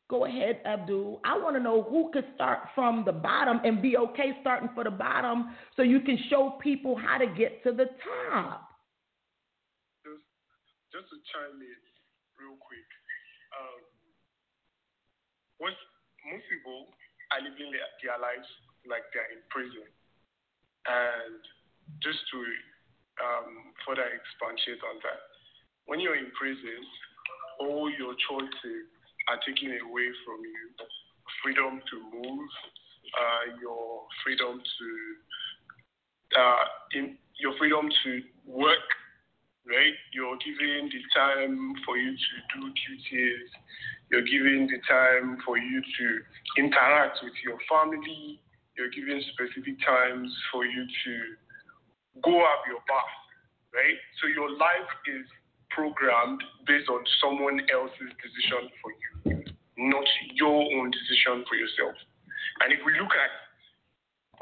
Go 0.08 0.24
ahead, 0.24 0.60
Abdul. 0.64 1.20
I 1.22 1.36
want 1.36 1.56
to 1.56 1.62
know 1.62 1.82
who 1.82 2.10
could 2.12 2.24
start 2.34 2.60
from 2.74 3.04
the 3.04 3.12
bottom 3.12 3.60
and 3.64 3.82
be 3.82 3.96
okay 3.96 4.32
starting 4.40 4.70
for 4.74 4.82
the 4.82 4.90
bottom 4.90 5.54
so 5.76 5.82
you 5.82 6.00
can 6.00 6.18
show 6.30 6.56
people 6.62 6.96
how 6.96 7.18
to 7.18 7.26
get 7.26 7.62
to 7.64 7.72
the 7.72 7.92
top. 8.00 8.72
Just, 10.00 10.24
just 10.96 11.12
to 11.12 11.16
chime 11.28 11.60
in 11.60 11.80
real 12.40 12.56
quick. 12.56 12.88
Um, 13.52 13.84
most, 15.60 15.76
people 16.48 16.88
are 17.32 17.42
living 17.42 17.70
their, 17.72 17.88
their 18.00 18.18
lives 18.18 18.48
like 18.88 19.04
they're 19.12 19.28
in 19.32 19.42
prison. 19.52 19.86
And 20.88 21.40
just 22.00 22.20
to 22.32 22.38
um, 23.20 23.74
further 23.84 24.06
expatiate 24.08 24.80
on 24.84 25.02
that, 25.04 25.20
when 25.86 26.00
you're 26.00 26.16
in 26.16 26.30
prison, 26.36 26.80
all 27.60 27.90
your 27.90 28.14
choices 28.28 28.86
are 29.28 29.40
taken 29.44 29.76
away 29.84 30.08
from 30.24 30.40
you. 30.44 30.64
Freedom 31.44 31.80
to 31.80 31.96
move, 32.12 32.50
uh, 33.12 33.44
your 33.60 34.08
freedom 34.24 34.56
to 34.58 34.88
uh, 36.36 36.64
in, 36.94 37.16
your 37.38 37.56
freedom 37.58 37.88
to 38.04 38.20
work, 38.46 38.88
right? 39.66 39.94
You're 40.12 40.36
given 40.42 40.90
the 40.90 41.00
time 41.14 41.74
for 41.86 41.96
you 41.96 42.12
to 42.12 42.34
do 42.58 42.66
duties. 42.68 43.48
You're 44.10 44.24
given 44.24 44.68
the 44.70 44.80
time 44.88 45.38
for 45.44 45.58
you 45.58 45.82
to 45.82 46.06
interact 46.56 47.18
with 47.22 47.34
your 47.44 47.58
family. 47.68 48.40
You're 48.76 48.90
given 48.90 49.20
specific 49.34 49.76
times 49.84 50.32
for 50.52 50.64
you 50.64 50.86
to 50.86 51.12
go 52.22 52.40
up 52.40 52.62
your 52.66 52.80
path, 52.88 53.18
right? 53.74 53.98
So 54.22 54.28
your 54.28 54.50
life 54.50 54.90
is 55.12 55.26
programmed 55.70 56.42
based 56.66 56.88
on 56.88 57.04
someone 57.20 57.60
else's 57.68 58.12
decision 58.22 58.70
for 58.80 58.90
you 58.90 59.08
not 59.78 60.04
your 60.34 60.58
own 60.74 60.90
decision 60.90 61.46
for 61.46 61.54
yourself. 61.54 61.94
And 62.60 62.74
if 62.74 62.82
we 62.82 62.98
look 62.98 63.14
at 63.14 63.32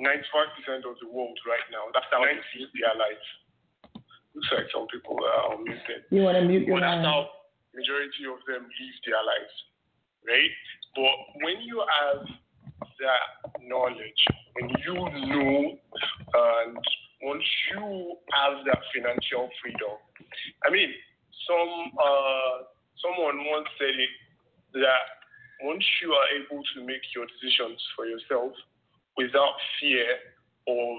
95% 0.01 0.89
of 0.89 0.97
the 1.01 1.09
world 1.13 1.37
right 1.45 1.65
now, 1.69 1.93
that's 1.93 2.09
how 2.09 2.25
they 2.25 2.41
see 2.53 2.65
their 2.73 2.97
life. 2.97 3.27
Looks 4.33 4.49
like 4.53 4.69
some 4.73 4.89
people 4.89 5.17
are 5.21 5.61
missing. 5.61 6.05
You 6.11 6.25
want 6.25 6.41
to 6.41 6.45
mute 6.45 6.65
your 6.65 6.81
But 6.81 6.89
line? 6.89 7.05
Majority 7.77 8.25
of 8.27 8.41
them 8.49 8.65
live 8.65 8.97
their 9.05 9.23
lives, 9.23 9.57
right? 10.25 10.55
But 10.97 11.17
when 11.45 11.61
you 11.63 11.85
have 11.85 12.25
that 12.25 13.25
knowledge, 13.63 14.23
when 14.57 14.73
you 14.81 14.97
know, 15.29 15.77
and 15.77 16.77
once 17.23 17.45
you 17.73 18.17
have 18.33 18.65
that 18.65 18.81
financial 18.93 19.49
freedom, 19.61 20.01
I 20.65 20.73
mean, 20.73 20.91
some 21.45 21.93
uh, 22.01 22.57
someone 23.05 23.45
once 23.47 23.69
said 23.79 23.95
it 23.95 24.15
that 24.81 25.05
once 25.63 25.85
you 26.03 26.13
are 26.13 26.29
able 26.41 26.63
to 26.75 26.85
make 26.85 27.05
your 27.15 27.27
decisions 27.29 27.81
for 27.95 28.07
yourself 28.07 28.53
without 29.17 29.55
fear 29.81 30.09
of 30.69 30.99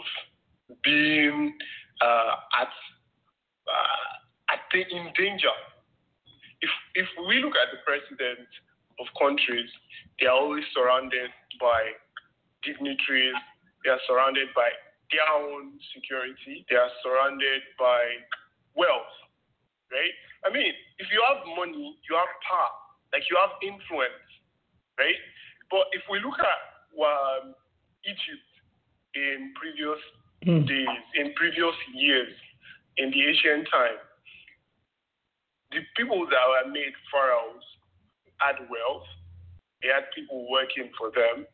being 0.83 1.53
uh, 2.01 2.61
at 2.61 2.71
uh, 3.67 4.53
at 4.53 4.59
the, 4.71 4.79
in 4.79 5.11
danger. 5.17 5.53
If 6.61 6.71
if 6.95 7.07
we 7.27 7.39
look 7.41 7.53
at 7.55 7.69
the 7.71 7.81
president 7.85 8.47
of 8.99 9.05
countries, 9.19 9.69
they 10.19 10.25
are 10.25 10.35
always 10.37 10.65
surrounded 10.73 11.29
by 11.59 11.93
dignitaries. 12.63 13.37
They 13.83 13.91
are 13.91 14.01
surrounded 14.07 14.49
by 14.55 14.69
their 15.13 15.27
own 15.37 15.77
security. 15.93 16.65
They 16.69 16.75
are 16.75 16.89
surrounded 17.03 17.61
by 17.79 18.01
wealth, 18.75 19.13
right? 19.93 20.15
I 20.43 20.49
mean, 20.51 20.73
if 20.99 21.07
you 21.13 21.21
have 21.29 21.45
money, 21.55 21.95
you 22.09 22.13
have 22.17 22.31
power, 22.43 22.73
like 23.13 23.23
you 23.29 23.37
have 23.37 23.53
influence 23.61 24.27
right? 24.97 25.15
But 25.69 25.85
if 25.93 26.01
we 26.09 26.19
look 26.19 26.37
at 26.41 26.61
um, 26.97 27.53
Egypt 28.05 28.49
in 29.13 29.53
previous 29.55 30.01
Mm. 30.45 30.67
days, 30.67 31.01
in 31.15 31.33
previous 31.33 31.73
years, 31.95 32.31
in 32.97 33.09
the 33.09 33.25
ancient 33.25 33.67
time, 33.73 33.97
the 35.77 35.85
people 35.93 36.25
that 36.25 36.45
were 36.49 36.73
made 36.73 36.97
pharaohs 37.13 37.61
had 38.41 38.57
wealth, 38.65 39.05
they 39.85 39.93
had 39.93 40.09
people 40.17 40.49
working 40.49 40.89
for 40.97 41.13
them, 41.13 41.45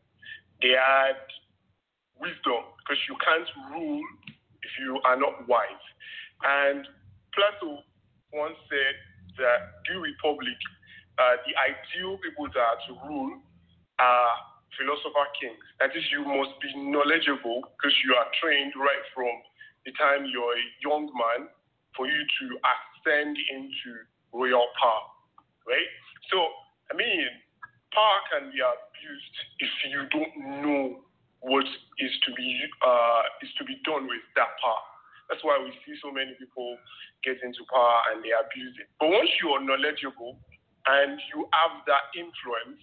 they 0.64 0.72
had 0.72 1.20
wisdom, 2.16 2.64
because 2.80 2.96
you 3.04 3.20
can't 3.20 3.44
rule 3.68 4.00
if 4.64 4.72
you 4.80 4.96
are 5.04 5.20
not 5.20 5.44
wise. 5.44 5.84
And 6.40 6.88
Plato 7.36 7.84
once 8.32 8.56
said 8.72 8.96
that 9.36 9.84
the 9.84 10.00
republic 10.00 10.56
uh, 11.14 11.38
the 11.46 11.54
ideal 11.54 12.18
people 12.18 12.48
that 12.50 12.58
are 12.58 12.80
to 12.90 12.92
rule 13.06 13.38
are 14.02 14.30
philosopher 14.74 15.30
kings. 15.38 15.62
That 15.78 15.94
is, 15.94 16.02
you 16.10 16.26
must 16.26 16.58
be 16.58 16.74
knowledgeable 16.74 17.62
because 17.78 17.94
you 18.02 18.18
are 18.18 18.26
trained 18.42 18.74
right 18.74 19.04
from 19.14 19.30
the 19.86 19.94
time 19.94 20.26
you're 20.26 20.58
a 20.58 20.66
young 20.82 21.06
man 21.14 21.46
for 21.94 22.10
you 22.10 22.18
to 22.18 22.44
ascend 22.66 23.38
into 23.38 24.02
royal 24.34 24.66
power, 24.76 25.06
right? 25.64 25.90
So, 26.28 26.42
I 26.90 26.98
mean, 26.98 27.22
power 27.94 28.18
can 28.34 28.50
be 28.50 28.58
abused 28.58 29.36
if 29.62 29.72
you 29.88 30.02
don't 30.10 30.34
know 30.60 31.06
what 31.40 31.64
is 32.02 32.14
to 32.26 32.30
be 32.34 32.48
uh, 32.82 33.22
is 33.44 33.52
to 33.60 33.64
be 33.64 33.78
done 33.86 34.10
with 34.10 34.24
that 34.34 34.58
power. 34.58 34.84
That's 35.30 35.40
why 35.40 35.56
we 35.62 35.72
see 35.86 35.96
so 36.02 36.12
many 36.12 36.36
people 36.36 36.76
get 37.24 37.40
into 37.40 37.64
power 37.70 38.12
and 38.12 38.20
they 38.20 38.34
abuse 38.34 38.76
it. 38.76 38.88
But 39.00 39.08
once 39.08 39.30
you 39.40 39.56
are 39.56 39.62
knowledgeable 39.62 40.36
and 40.84 41.16
you 41.32 41.48
have 41.52 41.80
that 41.88 42.12
influence 42.12 42.80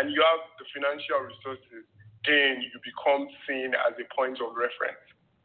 and 0.00 0.08
you 0.08 0.24
have 0.24 0.42
the 0.56 0.64
financial 0.72 1.28
resources, 1.28 1.84
then 2.24 2.64
you 2.64 2.76
become 2.80 3.28
seen 3.44 3.76
as 3.76 3.92
a 4.00 4.06
point 4.16 4.40
of 4.40 4.56
reference. 4.56 5.00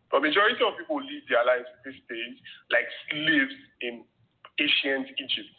But 0.08 0.24
majority 0.24 0.64
of 0.64 0.80
people 0.80 1.04
live 1.04 1.24
their 1.28 1.44
lives 1.44 1.68
these 1.84 2.00
days 2.08 2.36
like 2.72 2.88
slaves 3.12 3.56
in 3.84 4.08
ancient 4.60 5.08
Egypt. 5.18 5.56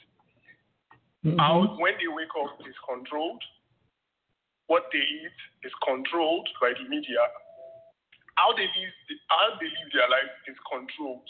Mhm. 1.25 1.39
How 1.39 1.77
when 1.77 1.97
they 1.99 2.09
wake 2.09 2.35
up 2.37 2.61
is 2.67 2.77
controlled. 2.87 3.43
What 4.67 4.87
they 4.93 5.03
eat 5.03 5.39
is 5.65 5.75
controlled 5.83 6.49
by 6.61 6.73
the 6.73 6.85
media. 6.89 7.21
How 8.37 8.53
they 8.53 8.67
live, 8.67 8.95
how 9.29 9.59
they 9.59 9.67
live 9.67 9.91
their 9.93 10.09
life 10.09 10.31
is 10.47 10.57
controlled 10.71 11.29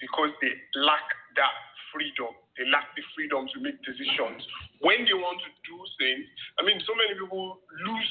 because 0.00 0.30
they 0.40 0.54
lack 0.74 1.02
that 1.36 1.52
freedom. 1.92 2.32
They 2.56 2.64
lack 2.66 2.94
the 2.94 3.02
freedom 3.14 3.48
to 3.48 3.60
make 3.60 3.82
decisions 3.82 4.46
when 4.80 5.04
they 5.04 5.14
want 5.14 5.42
to 5.42 5.50
do 5.66 5.76
things. 5.98 6.26
I 6.58 6.62
mean, 6.62 6.80
so 6.86 6.94
many 6.94 7.18
people 7.18 7.60
lose 7.84 8.10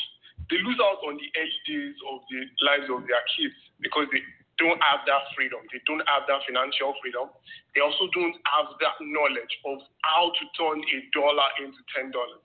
they 0.50 0.58
lose 0.64 0.80
out 0.80 1.04
on 1.04 1.18
the 1.20 1.28
early 1.36 1.60
days 1.68 1.95
of 2.08 2.24
the 2.32 2.39
lives 2.64 2.88
of 2.88 3.04
their 3.04 3.24
kids 3.36 3.58
because 3.82 4.08
they 4.14 4.24
don't 4.58 4.82
have 4.82 5.05
that 5.05 5.30
freedom. 5.38 5.62
They 5.72 5.82
don't 5.86 6.03
have 6.10 6.26
that 6.28 6.41
financial 6.45 6.93
freedom. 7.01 7.30
They 7.74 7.82
also 7.82 8.10
don't 8.14 8.36
have 8.49 8.74
that 8.82 8.97
knowledge 9.01 9.53
of 9.66 9.82
how 10.03 10.34
to 10.34 10.43
turn 10.58 10.82
a 10.82 10.97
dollar 11.14 11.49
into 11.62 11.82
ten 11.93 12.10
dollars. 12.10 12.43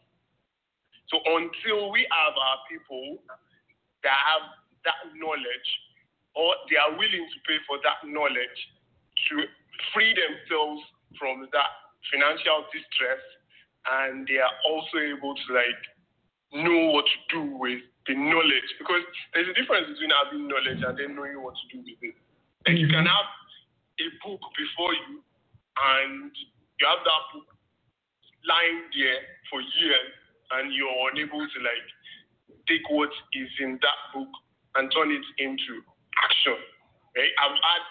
So 1.09 1.21
until 1.25 1.93
we 1.93 2.09
have 2.09 2.35
our 2.37 2.59
people 2.69 3.21
that 4.05 4.17
have 4.17 4.45
that 4.89 5.01
knowledge, 5.17 5.69
or 6.35 6.57
they 6.69 6.81
are 6.81 6.93
willing 6.97 7.27
to 7.29 7.39
pay 7.45 7.61
for 7.69 7.77
that 7.85 8.01
knowledge 8.09 8.59
to 9.29 9.45
free 9.93 10.17
themselves 10.17 10.81
from 11.21 11.49
that 11.53 11.71
financial 12.09 12.65
distress, 12.73 13.21
and 14.01 14.27
they 14.27 14.41
are 14.41 14.57
also 14.69 14.99
able 14.99 15.37
to 15.37 15.49
like 15.53 15.83
know 16.65 16.93
what 16.97 17.05
to 17.05 17.19
do 17.29 17.43
with 17.57 17.85
the 18.07 18.15
knowledge 18.15 18.69
because 18.79 19.03
there's 19.33 19.49
a 19.49 19.55
difference 19.55 19.87
between 19.95 20.11
having 20.11 20.49
knowledge 20.51 20.83
and 20.83 20.95
then 20.99 21.15
knowing 21.15 21.39
what 21.39 21.55
to 21.55 21.65
do 21.71 21.79
with 21.87 22.03
it. 22.03 22.17
Like 22.67 22.79
you 22.79 22.91
can 22.91 23.07
have 23.07 23.29
a 23.99 24.07
book 24.23 24.43
before 24.59 24.95
you 25.07 25.23
and 25.23 26.31
you 26.35 26.85
have 26.87 27.03
that 27.07 27.23
book 27.31 27.47
lying 28.43 28.91
there 28.91 29.23
for 29.51 29.63
years 29.79 30.11
and 30.59 30.75
you're 30.75 30.91
unable 31.15 31.43
to 31.43 31.59
like 31.63 31.87
take 32.67 32.83
what 32.91 33.11
is 33.35 33.51
in 33.63 33.79
that 33.83 34.01
book 34.15 34.31
and 34.79 34.91
turn 34.91 35.11
it 35.15 35.27
into 35.39 35.83
action. 36.19 36.59
Right? 37.15 37.33
I've 37.39 37.59
had 37.59 37.85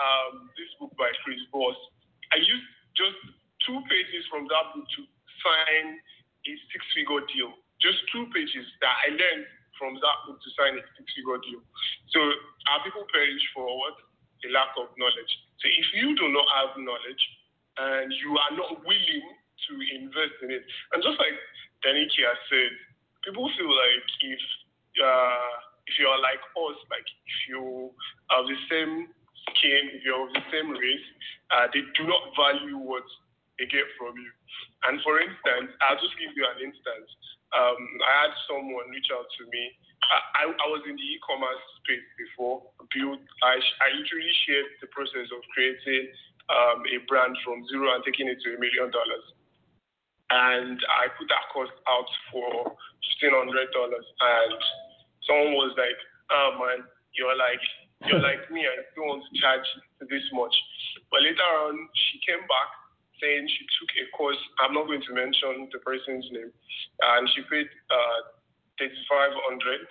um, 0.00 0.48
this 0.56 0.70
book 0.80 0.92
by 0.96 1.10
Chris 1.24 1.40
Voss. 1.52 1.76
I 2.32 2.40
used 2.40 2.68
just 2.96 3.18
two 3.66 3.78
pages 3.88 4.24
from 4.32 4.48
that 4.48 4.64
book 4.74 4.86
to 4.86 5.00
sign 5.44 5.86
a 5.98 6.52
six-figure 6.72 7.24
deal. 7.34 7.52
Just 7.82 7.98
two 8.10 8.26
pages 8.34 8.66
that 8.82 8.94
I 9.06 9.14
learned 9.14 9.46
from 9.78 9.96
that 10.02 10.18
book 10.26 10.38
to 10.42 10.50
sign 10.58 10.76
a 10.76 10.82
six-figure 10.98 11.38
deal. 11.46 11.62
So 12.12 12.20
our 12.74 12.82
people 12.84 13.06
perish 13.08 13.44
for 13.54 13.64
what? 13.64 13.96
The 14.42 14.50
lack 14.54 14.74
of 14.78 14.90
knowledge. 14.98 15.32
So 15.62 15.66
if 15.66 15.86
you 15.94 16.14
do 16.14 16.26
not 16.30 16.46
have 16.58 16.78
knowledge 16.78 17.22
and 17.78 18.12
you 18.22 18.38
are 18.38 18.54
not 18.54 18.82
willing 18.86 19.26
to 19.70 19.72
invest 19.98 20.38
in 20.42 20.54
it, 20.54 20.62
and 20.94 21.02
just 21.02 21.18
like 21.18 21.34
Daniki 21.82 22.22
has 22.22 22.38
said, 22.46 22.70
people 23.26 23.50
feel 23.58 23.70
like 23.70 24.06
if 24.22 24.42
uh, 24.98 25.50
if 25.86 25.94
you 25.98 26.06
are 26.06 26.20
like 26.20 26.42
us, 26.54 26.78
like 26.90 27.06
if 27.06 27.38
you 27.48 27.90
have 28.30 28.46
the 28.46 28.58
same 28.70 29.08
skin, 29.50 29.82
if 29.96 30.04
you're 30.04 30.26
of 30.26 30.32
the 30.34 30.44
same 30.52 30.70
race, 30.70 31.08
uh, 31.50 31.66
they 31.72 31.82
do 31.96 32.04
not 32.04 32.34
value 32.36 32.76
what 32.78 33.06
they 33.58 33.66
get 33.66 33.88
from 33.96 34.14
you. 34.14 34.30
And 34.86 35.00
for 35.02 35.18
instance, 35.18 35.74
I'll 35.82 35.98
just 35.98 36.14
give 36.20 36.30
you 36.36 36.44
an 36.44 36.58
instance. 36.62 37.10
Um, 37.56 37.80
I 38.04 38.12
had 38.28 38.34
someone 38.44 38.92
reach 38.92 39.08
out 39.08 39.24
to 39.24 39.42
me. 39.48 39.72
I, 40.38 40.46
I, 40.52 40.66
was 40.68 40.84
in 40.86 40.94
the 40.94 41.08
e-commerce 41.16 41.64
space 41.82 42.04
before. 42.20 42.62
Built, 42.92 43.24
I, 43.40 43.56
I 43.56 43.88
literally 43.96 44.32
shared 44.46 44.68
the 44.80 44.88
process 44.92 45.28
of 45.32 45.40
creating 45.52 46.12
um, 46.48 46.84
a 46.88 47.00
brand 47.08 47.36
from 47.44 47.64
zero 47.68 47.92
and 47.92 48.04
taking 48.04 48.28
it 48.28 48.40
to 48.44 48.56
a 48.56 48.58
million 48.60 48.88
dollars. 48.92 49.26
And 50.28 50.76
I 50.76 51.08
put 51.16 51.28
that 51.32 51.48
cost 51.52 51.72
out 51.88 52.10
for 52.28 52.76
fifteen 53.00 53.32
hundred 53.32 53.72
dollars, 53.72 54.04
and 54.04 54.60
someone 55.24 55.56
was 55.56 55.72
like, 55.80 55.96
"Oh 56.28 56.60
man, 56.60 56.84
you're 57.16 57.32
like 57.32 57.64
you're 58.04 58.20
like 58.28 58.44
me. 58.52 58.68
I 58.68 58.84
don't 58.92 59.08
want 59.08 59.24
to 59.24 59.32
charge 59.40 59.64
this 60.04 60.24
much." 60.36 60.52
But 61.08 61.24
later 61.24 61.48
on, 61.64 61.88
she 61.96 62.20
came 62.28 62.44
back 62.44 62.70
saying 63.20 63.46
she 63.46 63.64
took 63.78 63.90
a 63.98 64.04
course. 64.14 64.38
I'm 64.62 64.74
not 64.74 64.86
going 64.86 65.02
to 65.02 65.12
mention 65.14 65.68
the 65.70 65.80
person's 65.82 66.26
name, 66.30 66.50
and 66.50 67.22
she 67.34 67.42
paid 67.50 67.68
uh, 67.90 68.18
3,500 68.78 69.86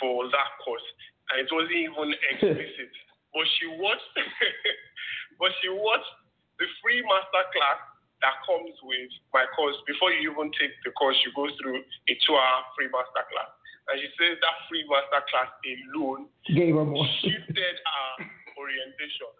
for 0.00 0.26
that 0.30 0.50
course, 0.62 0.84
and 1.32 1.42
it 1.42 1.48
wasn't 1.50 1.78
even 1.78 2.08
explicit. 2.30 2.92
but 3.30 3.46
she 3.58 3.66
watched, 3.78 4.12
but 5.40 5.50
she 5.62 5.70
watched 5.70 6.12
the 6.58 6.66
free 6.82 7.02
master 7.06 7.44
class 7.54 7.80
that 8.22 8.38
comes 8.46 8.74
with 8.86 9.10
my 9.34 9.44
course. 9.58 9.74
Before 9.84 10.14
you 10.14 10.30
even 10.30 10.54
take 10.54 10.70
the 10.86 10.94
course, 10.94 11.18
you 11.26 11.34
go 11.34 11.50
through 11.58 11.82
a 11.82 12.14
two-hour 12.22 12.60
free 12.78 12.86
master 12.88 13.26
class. 13.34 13.50
And 13.90 13.98
she 13.98 14.06
says 14.14 14.38
that 14.38 14.56
free 14.70 14.86
master 14.86 15.22
class 15.26 15.50
alone 15.66 16.30
gave 16.46 16.78
her 16.78 16.86
shifted 17.18 17.76
our 17.82 18.22
orientation, 18.54 19.30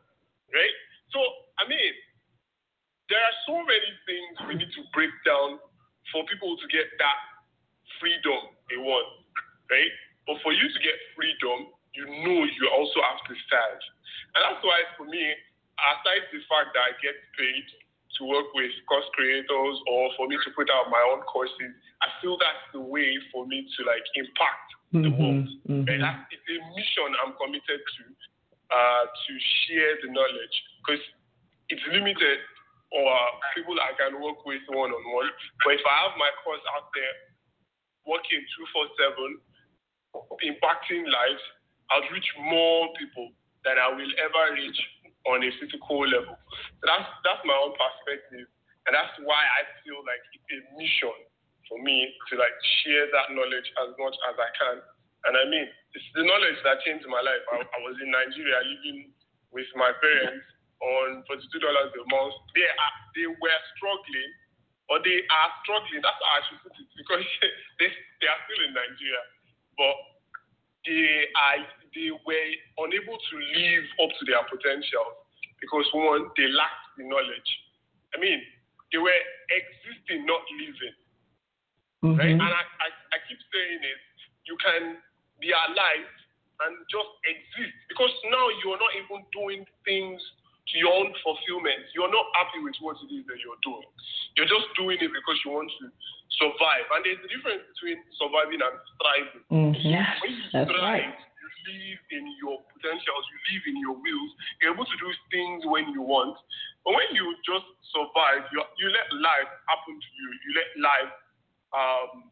get 6.73 6.89
that 6.99 7.19
freedom 8.01 8.51
they 8.73 8.81
want, 8.81 9.07
right? 9.69 9.93
But 10.27 10.41
for 10.41 10.57
you 10.57 10.67
to 10.67 10.81
get 10.81 10.97
freedom, 11.15 11.71
you 11.93 12.09
know 12.09 12.41
you 12.49 12.65
also 12.73 12.99
have 13.05 13.21
to 13.29 13.35
stand. 13.47 13.81
And 14.35 14.41
that's 14.49 14.65
why 14.65 14.81
for 14.97 15.05
me, 15.05 15.21
aside 15.77 16.25
the 16.33 16.41
fact 16.49 16.73
that 16.73 16.85
I 16.89 16.93
get 17.05 17.17
paid 17.37 17.67
to 18.19 18.21
work 18.29 18.49
with 18.57 18.73
course 18.89 19.09
creators 19.13 19.77
or 19.89 20.13
for 20.17 20.29
me 20.29 20.37
to 20.37 20.51
put 20.57 20.69
out 20.73 20.89
my 20.89 21.01
own 21.13 21.25
courses, 21.29 21.73
I 22.01 22.09
feel 22.21 22.37
that's 22.41 22.65
the 22.73 22.81
way 22.81 23.17
for 23.33 23.47
me 23.47 23.65
to 23.65 23.81
like 23.85 24.05
impact 24.17 24.69
mm-hmm, 24.93 25.05
the 25.05 25.13
world. 25.17 25.49
Mm-hmm. 25.69 25.89
And 25.89 26.01
that's, 26.01 26.23
it's 26.33 26.49
a 26.49 26.59
mission 26.77 27.09
I'm 27.25 27.37
committed 27.41 27.81
to, 27.81 28.03
uh, 28.73 29.05
to 29.09 29.33
share 29.65 30.01
the 30.05 30.13
knowledge 30.13 30.57
because 30.81 31.03
it's 31.69 31.85
limited 31.89 32.41
or 32.93 33.09
people 33.63 33.79
I 33.79 33.95
can 33.95 34.19
work 34.19 34.43
with 34.43 34.67
one 34.75 34.91
on 34.91 35.05
one. 35.15 35.31
But 35.63 35.79
if 35.79 35.85
I 35.87 35.95
have 36.11 36.19
my 36.19 36.27
course 36.43 36.63
out 36.75 36.91
there 36.91 37.15
working 38.03 38.43
247, 38.91 39.39
impacting 40.43 41.07
lives, 41.07 41.45
I'll 41.95 42.11
reach 42.11 42.27
more 42.43 42.91
people 42.99 43.31
than 43.63 43.79
I 43.79 43.95
will 43.95 44.13
ever 44.19 44.45
reach 44.59 44.81
on 45.31 45.47
a 45.47 45.51
physical 45.63 46.03
level. 46.03 46.35
So 46.35 46.83
that's 46.91 47.07
that's 47.23 47.43
my 47.47 47.55
own 47.55 47.79
perspective. 47.79 48.51
And 48.91 48.99
that's 48.99 49.15
why 49.23 49.39
I 49.39 49.63
feel 49.87 50.03
like 50.03 50.19
it's 50.35 50.51
a 50.51 50.59
mission 50.75 51.15
for 51.71 51.79
me 51.79 52.11
to 52.27 52.33
like 52.35 52.57
share 52.83 53.07
that 53.15 53.31
knowledge 53.31 53.69
as 53.87 53.95
much 53.95 54.17
as 54.27 54.35
I 54.35 54.51
can. 54.59 54.77
And 55.31 55.39
I 55.39 55.47
mean, 55.47 55.71
it's 55.95 56.11
the 56.19 56.27
knowledge 56.27 56.59
that 56.67 56.83
changed 56.83 57.07
my 57.07 57.23
life. 57.23 57.47
I, 57.55 57.63
I 57.63 57.79
was 57.87 57.95
in 58.03 58.11
Nigeria 58.11 58.59
living 58.67 59.15
with 59.55 59.71
my 59.79 59.95
parents 60.03 60.43
on 60.83 61.23
$42 61.31 61.39
a 61.39 62.05
month, 62.11 62.35
they 62.59 62.67
are 62.67 62.95
they 63.15 63.29
were 63.31 63.61
struggling, 63.79 64.33
or 64.91 64.99
they 65.07 65.23
are 65.31 65.51
struggling. 65.63 66.03
That's 66.03 66.19
how 66.19 66.39
I 66.39 66.43
should 66.51 66.61
put 66.67 66.75
it 66.75 66.89
because 66.99 67.23
they 67.79 67.89
they 68.19 68.29
are 68.29 68.41
still 68.47 68.63
in 68.67 68.73
Nigeria, 68.75 69.23
but 69.79 69.97
they 70.85 71.31
are 71.31 71.63
they 71.95 72.11
were 72.11 72.49
unable 72.83 73.15
to 73.15 73.35
live 73.55 73.87
up 74.03 74.11
to 74.11 74.23
their 74.27 74.43
potential 74.51 75.07
because 75.63 75.87
one 75.95 76.27
they 76.35 76.51
lacked 76.51 76.99
the 76.99 77.07
knowledge. 77.07 77.51
I 78.13 78.21
mean, 78.21 78.43
they 78.91 78.99
were 78.99 79.23
existing, 79.49 80.27
not 80.27 80.43
living. 80.59 80.97
Mm-hmm. 82.03 82.19
Right? 82.19 82.35
And 82.35 82.43
I, 82.43 82.63
I, 82.67 82.89
I 83.15 83.17
keep 83.31 83.39
saying 83.55 83.81
it, 83.81 84.01
you 84.45 84.59
can 84.59 84.99
be 85.39 85.55
alive 85.55 86.11
and 86.67 86.75
just 86.91 87.11
exist 87.27 87.75
because 87.89 88.11
now 88.31 88.47
you're 88.63 88.79
not 88.79 88.93
even 88.99 89.23
doing 89.33 89.63
things 89.87 90.21
to 90.71 90.75
your 90.79 90.93
own 90.95 91.11
fulfillment. 91.25 91.91
You're 91.95 92.13
not 92.13 92.27
happy 92.53 92.61
with 92.61 92.77
what 92.85 93.01
it 93.01 93.09
is 93.09 93.25
that 93.25 93.41
you're 93.41 93.57
doing. 93.65 93.89
You're 94.37 94.49
just 94.49 94.69
doing 94.77 95.01
it 95.01 95.09
because 95.09 95.41
you 95.45 95.57
want 95.57 95.73
to 95.81 95.89
survive. 96.37 96.85
And 96.93 97.01
there's 97.01 97.25
a 97.25 97.31
difference 97.33 97.65
between 97.73 98.05
surviving 98.21 98.61
and 98.61 98.77
thriving. 99.01 99.45
Mm-hmm. 99.49 100.21
When 100.21 100.33
you 100.37 100.45
That's 100.53 100.69
thrive, 100.69 101.09
right. 101.09 101.17
you 101.17 101.49
live 101.73 102.03
in 102.13 102.25
your 102.45 102.61
potentials, 102.77 103.25
you 103.33 103.39
live 103.57 103.65
in 103.73 103.77
your 103.81 103.97
wills, 103.97 104.31
you're 104.61 104.77
able 104.77 104.85
to 104.85 104.99
do 105.01 105.09
things 105.33 105.65
when 105.65 105.89
you 105.97 106.05
want. 106.05 106.37
But 106.85 106.93
when 106.93 107.09
you 107.17 107.25
just 107.49 107.65
survive, 107.89 108.45
you, 108.53 108.61
you 108.77 108.87
let 108.93 109.09
life 109.25 109.49
happen 109.73 109.97
to 109.97 110.11
you. 110.13 110.29
You 110.45 110.51
let 110.61 110.69
life 110.77 111.13
um, 111.73 112.29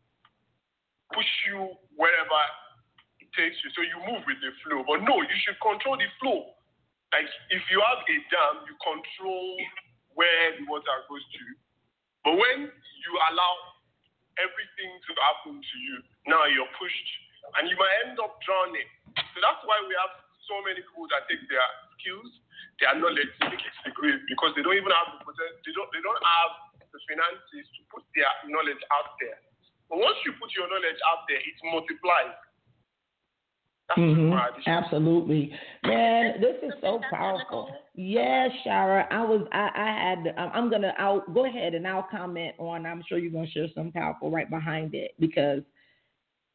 push 1.16 1.28
you 1.48 1.72
wherever 1.96 2.40
it 3.24 3.28
takes 3.32 3.56
you. 3.64 3.72
So 3.72 3.80
you 3.80 3.96
move 4.04 4.20
with 4.28 4.40
the 4.44 4.52
flow. 4.64 4.84
But 4.84 5.00
no, 5.08 5.24
you 5.24 5.36
should 5.40 5.56
control 5.64 5.96
the 5.96 6.10
flow. 6.20 6.60
Like 7.10 7.26
if 7.50 7.62
you 7.70 7.82
have 7.82 8.06
a 8.06 8.16
dam, 8.30 8.54
you 8.70 8.74
control 8.78 9.58
where 10.20 10.52
the 10.60 10.68
water 10.68 10.92
goes 11.08 11.24
to. 11.24 11.42
But 12.28 12.36
when 12.36 12.68
you 12.68 13.12
allow 13.32 13.52
everything 14.36 14.92
to 15.08 15.10
happen 15.16 15.56
to 15.56 15.76
you, 15.80 15.96
now 16.28 16.44
you're 16.44 16.68
pushed 16.76 17.10
and 17.56 17.64
you 17.64 17.76
might 17.80 17.94
end 18.04 18.20
up 18.20 18.36
drowning. 18.44 18.84
So 19.16 19.36
that's 19.40 19.64
why 19.64 19.80
we 19.88 19.96
have 19.96 20.12
so 20.44 20.60
many 20.60 20.84
people 20.84 21.08
that 21.08 21.24
take 21.24 21.40
their 21.48 21.64
skills, 21.96 22.28
their 22.84 22.92
knowledge, 23.00 23.32
take 23.48 23.64
it 23.64 23.74
to 23.88 23.90
grave 23.96 24.20
because 24.28 24.52
they 24.52 24.60
don't 24.60 24.76
even 24.76 24.92
have 24.92 25.16
the 25.16 25.24
potential, 25.24 25.56
they 25.64 25.72
don't 25.72 25.88
they 25.96 26.04
don't 26.04 26.20
have 26.20 26.52
the 26.84 27.00
finances 27.08 27.64
to 27.64 27.80
put 27.88 28.04
their 28.12 28.28
knowledge 28.52 28.82
out 28.92 29.16
there. 29.24 29.40
But 29.88 30.04
once 30.04 30.20
you 30.28 30.36
put 30.36 30.52
your 30.52 30.68
knowledge 30.68 31.00
out 31.08 31.24
there, 31.26 31.40
it 31.40 31.56
multiplies. 31.64 32.36
Mm-hmm. 33.98 34.38
Absolutely, 34.70 35.50
man. 35.82 36.38
This 36.38 36.62
is 36.62 36.74
so 36.78 37.00
powerful. 37.10 37.74
Yes, 38.00 38.48
Shara. 38.64 39.04
I 39.12 39.20
was. 39.20 39.44
I, 39.52 39.68
I 39.76 39.88
had. 39.92 40.32
I'm 40.32 40.72
gonna. 40.72 40.96
I'll 40.96 41.20
go 41.36 41.44
ahead 41.44 41.76
and 41.76 41.84
I'll 41.84 42.08
comment 42.08 42.56
on. 42.56 42.88
I'm 42.88 43.04
sure 43.04 43.20
you're 43.20 43.28
gonna 43.28 43.52
share 43.52 43.68
some 43.76 43.92
powerful 43.92 44.32
right 44.32 44.48
behind 44.48 44.96
it 44.96 45.12
because 45.20 45.60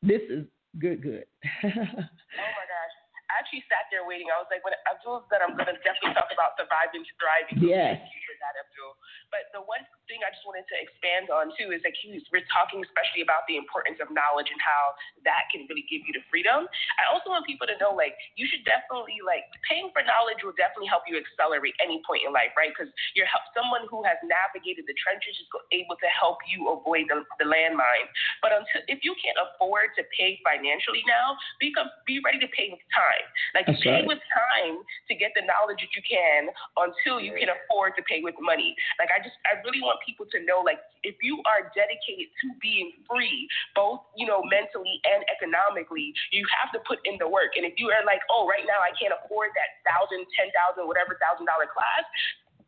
this 0.01 0.25
is 0.25 0.49
good. 0.81 1.05
Good. 1.05 1.29
oh 1.45 2.49
my 2.49 2.65
gosh! 2.65 2.93
I 3.29 3.37
actually 3.37 3.61
sat 3.69 3.85
there 3.93 4.09
waiting. 4.09 4.25
I 4.33 4.41
was 4.41 4.49
like, 4.49 4.65
when 4.65 4.73
Abdul 4.89 5.29
said, 5.29 5.45
I'm 5.45 5.53
gonna 5.53 5.77
definitely 5.85 6.17
talk 6.17 6.33
about 6.33 6.57
surviving 6.57 7.05
to 7.05 7.13
thriving. 7.21 7.61
Yes. 7.61 8.01
That 8.41 8.57
Abdul. 8.65 8.97
But 9.29 9.45
the 9.53 9.61
one 9.69 9.85
thing 10.07 10.21
I 10.25 10.31
just 10.33 10.45
wanted 10.45 10.65
to 10.69 10.75
expand 10.77 11.29
on 11.33 11.51
too 11.57 11.73
is 11.73 11.81
like 11.85 11.97
he 11.97 12.17
we're 12.31 12.45
talking 12.49 12.81
especially 12.85 13.25
about 13.25 13.45
the 13.49 13.57
importance 13.59 13.99
of 14.01 14.09
knowledge 14.13 14.49
and 14.49 14.61
how 14.61 14.95
that 15.25 15.49
can 15.51 15.65
really 15.67 15.85
give 15.89 16.05
you 16.05 16.13
the 16.15 16.23
freedom. 16.31 16.69
I 16.97 17.03
also 17.11 17.33
want 17.33 17.45
people 17.45 17.65
to 17.67 17.75
know 17.81 17.93
like 17.93 18.15
you 18.37 18.45
should 18.47 18.63
definitely 18.63 19.19
like 19.25 19.45
paying 19.65 19.89
for 19.91 20.05
knowledge 20.05 20.41
will 20.45 20.55
definitely 20.55 20.89
help 20.89 21.03
you 21.09 21.17
accelerate 21.17 21.75
any 21.81 22.01
point 22.05 22.23
in 22.25 22.31
life, 22.31 22.53
right? 22.55 22.71
Because 22.71 22.89
you're 23.17 23.29
help 23.29 23.45
someone 23.51 23.89
who 23.89 24.05
has 24.05 24.17
navigated 24.23 24.85
the 24.85 24.95
trenches 25.01 25.35
is 25.35 25.47
able 25.73 25.97
to 25.99 26.09
help 26.13 26.39
you 26.45 26.69
avoid 26.71 27.09
the, 27.09 27.25
the 27.41 27.47
landmine. 27.47 28.07
But 28.39 28.55
until 28.55 28.85
if 28.87 29.01
you 29.01 29.17
can't 29.19 29.37
afford 29.41 29.93
to 29.97 30.03
pay 30.13 30.37
financially 30.45 31.03
now, 31.09 31.35
be 31.59 31.73
be 32.05 32.21
ready 32.21 32.39
to 32.39 32.49
pay 32.53 32.71
with 32.71 32.83
time. 32.93 33.25
Like 33.57 33.67
That's 33.67 33.81
pay 33.81 34.03
right. 34.03 34.07
with 34.07 34.21
time 34.31 34.85
to 35.09 35.13
get 35.17 35.33
the 35.33 35.43
knowledge 35.43 35.81
that 35.81 35.91
you 35.97 36.03
can 36.05 36.53
until 36.77 37.19
you 37.19 37.33
can 37.35 37.49
afford 37.51 37.97
to 37.97 38.03
pay 38.05 38.21
with 38.21 38.35
money. 38.39 38.75
Like 39.01 39.09
I 39.11 39.19
just 39.19 39.35
I 39.43 39.59
really 39.65 39.81
want 39.81 39.94
people 40.03 40.25
to 40.31 40.39
know 40.43 40.63
like 40.65 40.79
if 41.03 41.15
you 41.21 41.39
are 41.45 41.69
dedicated 41.77 42.33
to 42.41 42.47
being 42.59 42.91
free, 43.05 43.47
both, 43.77 44.01
you 44.17 44.25
know, 44.25 44.41
mentally 44.43 44.97
and 45.05 45.21
economically, 45.29 46.13
you 46.33 46.43
have 46.49 46.73
to 46.73 46.79
put 46.83 46.99
in 47.05 47.21
the 47.21 47.29
work. 47.29 47.53
And 47.55 47.63
if 47.63 47.77
you 47.77 47.93
are 47.93 48.03
like, 48.03 48.25
oh, 48.33 48.49
right 48.49 48.65
now 48.65 48.81
I 48.81 48.91
can't 48.97 49.13
afford 49.13 49.53
that 49.53 49.85
thousand, 49.85 50.25
ten 50.33 50.49
thousand, 50.51 50.89
whatever 50.89 51.15
thousand 51.21 51.45
dollar 51.45 51.69
class, 51.69 52.03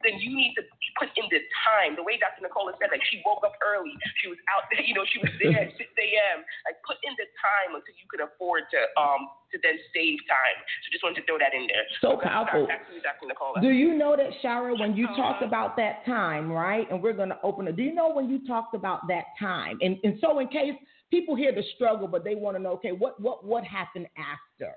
then 0.05 0.21
you 0.21 0.29
need 0.35 0.53
to 0.53 0.63
put 1.01 1.09
in 1.17 1.25
the 1.33 1.41
time. 1.65 1.97
The 1.97 2.05
way 2.05 2.21
Dr. 2.21 2.45
Nicola 2.45 2.73
said, 2.77 2.93
like 2.93 3.01
she 3.09 3.21
woke 3.25 3.41
up 3.41 3.57
early, 3.65 3.93
she 4.21 4.29
was 4.29 4.37
out 4.45 4.69
there, 4.69 4.81
you 4.87 4.93
know, 4.93 5.05
she 5.09 5.17
was 5.17 5.33
there 5.41 5.57
at 5.57 5.73
6 5.73 5.81
a.m. 5.81 6.45
Like 6.69 6.77
put 6.85 7.01
in 7.01 7.13
the 7.17 7.27
time 7.41 7.73
until 7.73 7.95
you 7.97 8.05
could 8.09 8.21
afford 8.21 8.69
to 8.73 8.79
um 8.99 9.29
to 9.51 9.57
then 9.63 9.79
save 9.95 10.19
time. 10.27 10.57
So 10.83 10.91
just 10.91 11.03
wanted 11.03 11.23
to 11.23 11.25
throw 11.25 11.39
that 11.39 11.55
in 11.55 11.65
there. 11.71 11.87
So 12.03 12.19
powerful. 12.19 12.67
You, 12.67 13.01
Dr. 13.01 13.27
Nicola. 13.27 13.61
Do 13.61 13.71
you 13.71 13.95
know 13.95 14.15
that, 14.17 14.29
Shara, 14.43 14.77
when 14.77 14.95
you 14.95 15.07
talked 15.15 15.41
about 15.41 15.77
that 15.77 16.05
time, 16.05 16.51
right? 16.51 16.85
And 16.91 17.01
we're 17.01 17.13
going 17.15 17.29
to 17.29 17.39
open 17.43 17.67
it. 17.67 17.75
Do 17.75 17.83
you 17.83 17.95
know 17.95 18.11
when 18.11 18.29
you 18.29 18.45
talked 18.45 18.75
about 18.75 19.07
that 19.07 19.25
time? 19.39 19.77
And, 19.81 19.97
and 20.03 20.19
so, 20.19 20.39
in 20.39 20.49
case 20.49 20.75
people 21.11 21.35
hear 21.35 21.53
the 21.53 21.63
struggle, 21.75 22.07
but 22.07 22.23
they 22.23 22.35
want 22.35 22.57
to 22.57 22.61
know, 22.61 22.71
okay, 22.71 22.91
what, 22.91 23.19
what, 23.21 23.45
what 23.45 23.63
happened 23.63 24.07
after? 24.17 24.75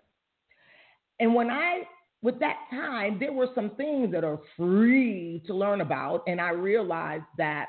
And 1.18 1.34
when 1.34 1.50
I 1.50 1.82
with 2.22 2.38
that 2.40 2.56
time, 2.70 3.18
there 3.18 3.32
were 3.32 3.48
some 3.54 3.70
things 3.76 4.12
that 4.12 4.24
are 4.24 4.38
free 4.56 5.42
to 5.46 5.54
learn 5.54 5.80
about. 5.80 6.22
And 6.26 6.40
I 6.40 6.50
realized 6.50 7.24
that 7.38 7.66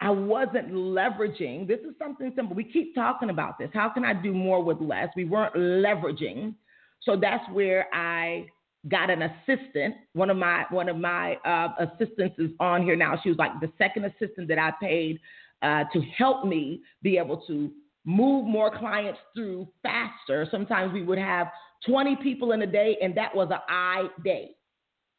I 0.00 0.10
wasn't 0.10 0.72
leveraging. 0.72 1.66
This 1.66 1.78
is 1.80 1.94
something 1.98 2.32
simple. 2.34 2.54
We 2.56 2.64
keep 2.64 2.94
talking 2.94 3.30
about 3.30 3.58
this. 3.58 3.70
How 3.72 3.88
can 3.88 4.04
I 4.04 4.12
do 4.12 4.32
more 4.32 4.62
with 4.62 4.80
less? 4.80 5.08
We 5.16 5.24
weren't 5.24 5.54
leveraging. 5.54 6.54
So 7.02 7.16
that's 7.16 7.44
where 7.52 7.86
I 7.94 8.46
got 8.88 9.10
an 9.10 9.22
assistant. 9.22 9.94
One 10.12 10.28
of 10.28 10.36
my 10.36 10.64
one 10.70 10.88
of 10.88 10.96
my 10.96 11.36
uh, 11.44 11.86
assistants 11.86 12.34
is 12.38 12.50
on 12.58 12.82
here 12.82 12.96
now. 12.96 13.18
She 13.22 13.28
was 13.28 13.38
like 13.38 13.52
the 13.60 13.70
second 13.78 14.04
assistant 14.06 14.48
that 14.48 14.58
I 14.58 14.72
paid 14.80 15.20
uh, 15.62 15.84
to 15.92 16.00
help 16.18 16.44
me 16.44 16.82
be 17.02 17.16
able 17.16 17.38
to 17.46 17.70
move 18.04 18.44
more 18.44 18.76
clients 18.76 19.20
through 19.34 19.68
faster. 19.82 20.48
Sometimes 20.50 20.92
we 20.92 21.02
would 21.02 21.18
have 21.18 21.46
20 21.86 22.16
people 22.16 22.52
in 22.52 22.62
a 22.62 22.66
day, 22.66 22.96
and 23.02 23.16
that 23.16 23.34
was 23.34 23.48
an 23.50 23.58
I 23.68 24.08
day. 24.24 24.50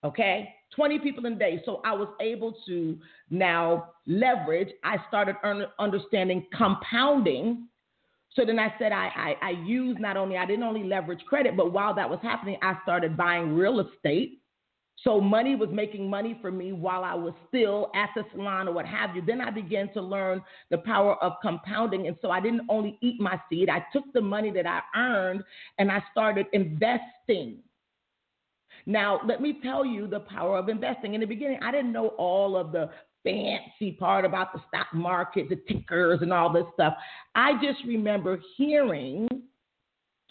Okay, 0.04 0.54
20 0.76 1.00
people 1.00 1.26
in 1.26 1.34
a 1.34 1.40
day. 1.40 1.62
So 1.66 1.82
I 1.86 1.94
was 1.94 2.10
able 2.20 2.54
to 2.66 2.98
now 3.30 3.90
leverage. 4.06 4.70
I 4.84 4.98
started 5.08 5.36
understanding 5.80 6.46
compounding. 6.56 7.68
So 8.34 8.44
then 8.46 8.60
I 8.60 8.74
said 8.80 8.92
I, 8.92 9.36
I, 9.42 9.48
I 9.48 9.50
used 9.66 10.00
not 10.00 10.18
only, 10.18 10.38
I 10.38 10.46
didn't 10.46 10.64
only 10.64 10.84
leverage 10.84 11.24
credit, 11.26 11.56
but 11.56 11.72
while 11.72 11.94
that 11.94 12.10
was 12.10 12.20
happening, 12.22 12.58
I 12.62 12.78
started 12.84 13.16
buying 13.16 13.54
real 13.56 13.80
estate. 13.80 14.42
So 15.04 15.20
money 15.20 15.56
was 15.56 15.70
making 15.72 16.10
money 16.10 16.38
for 16.42 16.52
me 16.52 16.72
while 16.72 17.04
I 17.04 17.14
was 17.14 17.34
still 17.50 17.92
at 17.94 18.10
the 18.16 18.24
salon 18.32 18.68
or 18.68 18.74
what 18.74 18.86
have 18.86 19.16
you. 19.16 19.22
Then 19.26 19.42
I 19.42 19.50
began 19.50 19.92
to 19.94 20.02
learn 20.02 20.42
the 20.70 20.78
power 20.78 21.22
of 21.22 21.34
compounding. 21.42 22.08
And 22.08 22.16
so 22.22 22.30
I 22.30 22.40
didn't 22.40 22.68
only 22.70 22.98
eat 23.02 23.20
my 23.20 23.40
seed, 23.50 23.70
I 23.70 23.86
took 23.92 24.06
the 24.14 24.22
money 24.22 24.52
that 24.52 24.66
I 24.66 24.82
earned 24.96 25.44
and 25.78 25.92
I 25.92 26.02
started 26.12 26.46
investing. 26.54 27.58
Now, 28.86 29.22
let 29.26 29.42
me 29.42 29.60
tell 29.64 29.86
you 29.86 30.08
the 30.08 30.22
power 30.22 30.58
of 30.58 30.70
investing. 30.70 31.14
In 31.14 31.22
the 31.22 31.28
beginning, 31.28 31.60
I 31.62 31.72
didn't 31.72 31.92
know 31.92 32.10
all 32.10 32.58
of 32.58 32.72
the 32.72 32.90
fancy 33.24 33.94
part 33.94 34.26
about 34.26 34.54
the 34.54 34.62
stock 34.68 34.88
market, 34.94 35.50
the 35.50 35.56
tickers, 35.68 36.22
and 36.22 36.34
all 36.34 36.52
this 36.52 36.66
stuff. 36.74 36.94
I 37.36 37.54
just 37.62 37.84
remember 37.86 38.40
hearing 38.58 39.28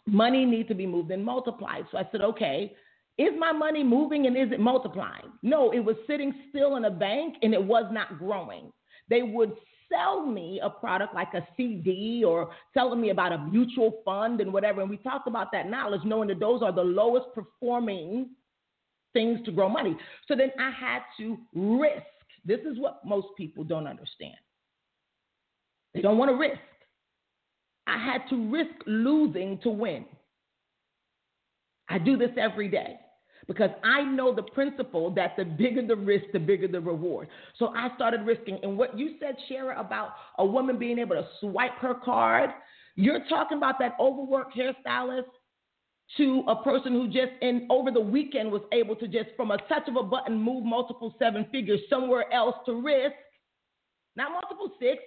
money 0.06 0.44
needs 0.44 0.68
to 0.68 0.74
be 0.74 0.86
moved 0.86 1.10
and 1.10 1.24
multiplied. 1.24 1.84
So 1.90 1.98
I 1.98 2.08
said, 2.12 2.20
okay, 2.20 2.74
is 3.18 3.32
my 3.38 3.52
money 3.52 3.84
moving 3.84 4.26
and 4.26 4.36
is 4.36 4.52
it 4.52 4.60
multiplying? 4.60 5.32
No, 5.42 5.72
it 5.72 5.80
was 5.80 5.96
sitting 6.06 6.32
still 6.48 6.76
in 6.76 6.84
a 6.86 6.90
bank 6.90 7.36
and 7.42 7.52
it 7.52 7.62
was 7.62 7.84
not 7.92 8.18
growing. 8.18 8.72
They 9.08 9.22
would 9.22 9.52
sell 9.90 10.24
me 10.24 10.60
a 10.62 10.70
product 10.70 11.14
like 11.14 11.34
a 11.34 11.46
CD 11.56 12.24
or 12.26 12.50
telling 12.72 13.00
me 13.00 13.10
about 13.10 13.32
a 13.32 13.38
mutual 13.38 14.00
fund 14.04 14.40
and 14.40 14.52
whatever. 14.52 14.80
And 14.80 14.90
we 14.90 14.96
talked 14.96 15.28
about 15.28 15.52
that 15.52 15.68
knowledge, 15.68 16.00
knowing 16.04 16.28
that 16.28 16.40
those 16.40 16.62
are 16.62 16.72
the 16.72 16.82
lowest 16.82 17.26
performing 17.34 18.30
things 19.12 19.40
to 19.44 19.52
grow 19.52 19.68
money. 19.68 19.96
So 20.26 20.34
then 20.34 20.50
I 20.58 20.70
had 20.70 21.02
to 21.18 21.36
risk. 21.54 22.06
This 22.44 22.60
is 22.60 22.78
what 22.78 23.04
most 23.04 23.28
people 23.36 23.62
don't 23.64 23.86
understand. 23.86 24.34
They 25.94 26.00
don't 26.00 26.16
want 26.16 26.30
to 26.30 26.36
risk. 26.36 26.58
I 27.86 27.98
had 27.98 28.22
to 28.30 28.50
risk 28.50 28.74
losing 28.86 29.58
to 29.58 29.68
win. 29.68 30.06
I 31.88 31.98
do 31.98 32.16
this 32.16 32.30
every 32.38 32.68
day 32.68 32.96
because 33.48 33.70
I 33.82 34.02
know 34.02 34.34
the 34.34 34.42
principle 34.42 35.10
that 35.14 35.34
the 35.36 35.44
bigger 35.44 35.86
the 35.86 35.96
risk, 35.96 36.26
the 36.32 36.38
bigger 36.38 36.68
the 36.68 36.80
reward. 36.80 37.28
So 37.58 37.68
I 37.68 37.88
started 37.96 38.24
risking. 38.24 38.58
And 38.62 38.78
what 38.78 38.96
you 38.98 39.16
said, 39.20 39.36
Shara, 39.50 39.78
about 39.78 40.10
a 40.38 40.46
woman 40.46 40.78
being 40.78 40.98
able 40.98 41.16
to 41.16 41.26
swipe 41.40 41.76
her 41.80 41.94
card, 41.94 42.50
you're 42.94 43.24
talking 43.28 43.58
about 43.58 43.78
that 43.80 43.96
overworked 43.98 44.56
hairstylist 44.56 45.24
to 46.16 46.44
a 46.46 46.62
person 46.62 46.92
who 46.92 47.06
just 47.06 47.32
in 47.40 47.66
over 47.70 47.90
the 47.90 48.00
weekend 48.00 48.52
was 48.52 48.62
able 48.72 48.94
to 48.96 49.08
just 49.08 49.30
from 49.36 49.50
a 49.50 49.56
touch 49.68 49.88
of 49.88 49.96
a 49.96 50.02
button 50.02 50.40
move 50.40 50.64
multiple 50.64 51.14
seven 51.18 51.46
figures 51.50 51.80
somewhere 51.88 52.30
else 52.32 52.54
to 52.66 52.80
risk, 52.82 53.14
not 54.14 54.30
multiple 54.30 54.72
six, 54.78 55.02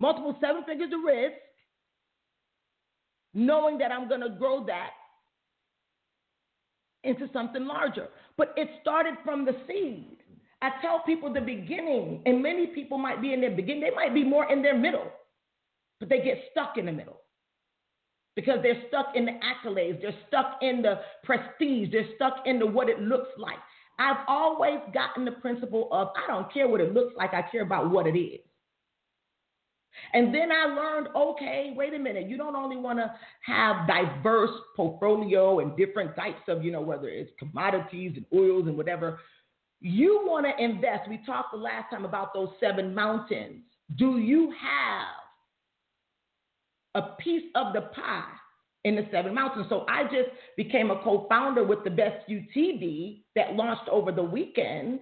multiple 0.00 0.36
seven 0.40 0.64
figures 0.64 0.90
to 0.90 1.04
risk, 1.04 1.34
knowing 3.34 3.76
that 3.78 3.92
I'm 3.92 4.08
going 4.08 4.22
to 4.22 4.30
grow 4.30 4.64
that 4.66 4.90
into 7.04 7.28
something 7.32 7.66
larger. 7.66 8.08
But 8.36 8.52
it 8.56 8.68
started 8.82 9.14
from 9.24 9.44
the 9.44 9.56
seed. 9.66 10.18
I 10.62 10.70
tell 10.80 11.00
people 11.04 11.32
the 11.32 11.40
beginning, 11.40 12.22
and 12.26 12.42
many 12.42 12.68
people 12.68 12.98
might 12.98 13.20
be 13.20 13.32
in 13.32 13.40
their 13.40 13.54
beginning, 13.54 13.82
they 13.82 13.94
might 13.94 14.14
be 14.14 14.24
more 14.24 14.50
in 14.50 14.62
their 14.62 14.76
middle, 14.76 15.10
but 16.00 16.08
they 16.08 16.22
get 16.22 16.38
stuck 16.50 16.78
in 16.78 16.86
the 16.86 16.92
middle 16.92 17.20
because 18.36 18.58
they're 18.62 18.82
stuck 18.88 19.08
in 19.14 19.26
the 19.26 19.32
accolades, 19.32 20.00
they're 20.00 20.14
stuck 20.28 20.58
in 20.62 20.82
the 20.82 21.00
prestige, 21.24 21.90
they're 21.92 22.08
stuck 22.16 22.46
in 22.46 22.58
the 22.58 22.66
what 22.66 22.88
it 22.88 23.00
looks 23.00 23.30
like. 23.38 23.58
I've 23.98 24.24
always 24.28 24.78
gotten 24.92 25.24
the 25.24 25.32
principle 25.32 25.88
of 25.90 26.08
I 26.16 26.26
don't 26.26 26.52
care 26.52 26.68
what 26.68 26.80
it 26.80 26.92
looks 26.92 27.14
like, 27.16 27.32
I 27.34 27.42
care 27.50 27.62
about 27.62 27.90
what 27.90 28.06
it 28.06 28.18
is. 28.18 28.40
And 30.12 30.34
then 30.34 30.50
I 30.52 30.66
learned, 30.66 31.08
okay, 31.14 31.72
wait 31.76 31.94
a 31.94 31.98
minute, 31.98 32.28
you 32.28 32.36
don't 32.36 32.56
only 32.56 32.76
want 32.76 32.98
to 32.98 33.14
have 33.42 33.86
diverse 33.86 34.50
portfolio 34.76 35.60
and 35.60 35.76
different 35.76 36.14
types 36.16 36.42
of, 36.48 36.64
you 36.64 36.72
know, 36.72 36.80
whether 36.80 37.08
it's 37.08 37.30
commodities 37.38 38.12
and 38.16 38.26
oils 38.34 38.66
and 38.66 38.76
whatever. 38.76 39.18
You 39.80 40.22
want 40.24 40.46
to 40.46 40.64
invest. 40.64 41.08
We 41.08 41.20
talked 41.26 41.52
the 41.52 41.58
last 41.58 41.90
time 41.90 42.04
about 42.04 42.32
those 42.34 42.50
seven 42.60 42.94
mountains. 42.94 43.62
Do 43.96 44.18
you 44.18 44.52
have 44.60 45.16
a 46.96 47.14
piece 47.20 47.44
of 47.54 47.74
the 47.74 47.82
pie 47.82 48.32
in 48.86 48.94
the 48.94 49.06
Seven 49.10 49.34
Mountains. 49.34 49.66
So 49.68 49.84
I 49.88 50.04
just 50.04 50.30
became 50.56 50.90
a 50.90 51.02
co-founder 51.02 51.64
with 51.64 51.84
the 51.84 51.90
Best 51.90 52.26
UTV 52.28 53.24
that 53.34 53.54
launched 53.54 53.88
over 53.90 54.12
the 54.12 54.22
weekend. 54.22 55.00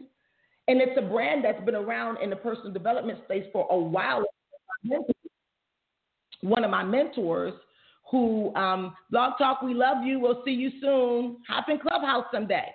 And 0.66 0.80
it's 0.80 0.99
a 0.99 1.03
brand 1.03 1.45
that's 1.45 1.62
been 1.64 1.74
around 1.74 2.18
in 2.22 2.30
the 2.30 2.36
personal 2.36 2.72
development 2.72 3.18
space 3.24 3.45
for 3.53 3.68
a 3.70 3.78
while. 3.78 4.24
One 6.41 6.64
of 6.64 6.70
my 6.70 6.85
mentors 6.85 7.55
who 8.11 8.55
um, 8.55 8.95
Blog 9.11 9.39
Talk, 9.39 9.62
we 9.62 9.74
love 9.74 10.05
you. 10.05 10.20
We'll 10.20 10.43
see 10.45 10.53
you 10.53 10.70
soon. 10.80 11.39
Hop 11.49 11.68
in 11.68 11.78
Clubhouse 11.78 12.26
someday. 12.32 12.66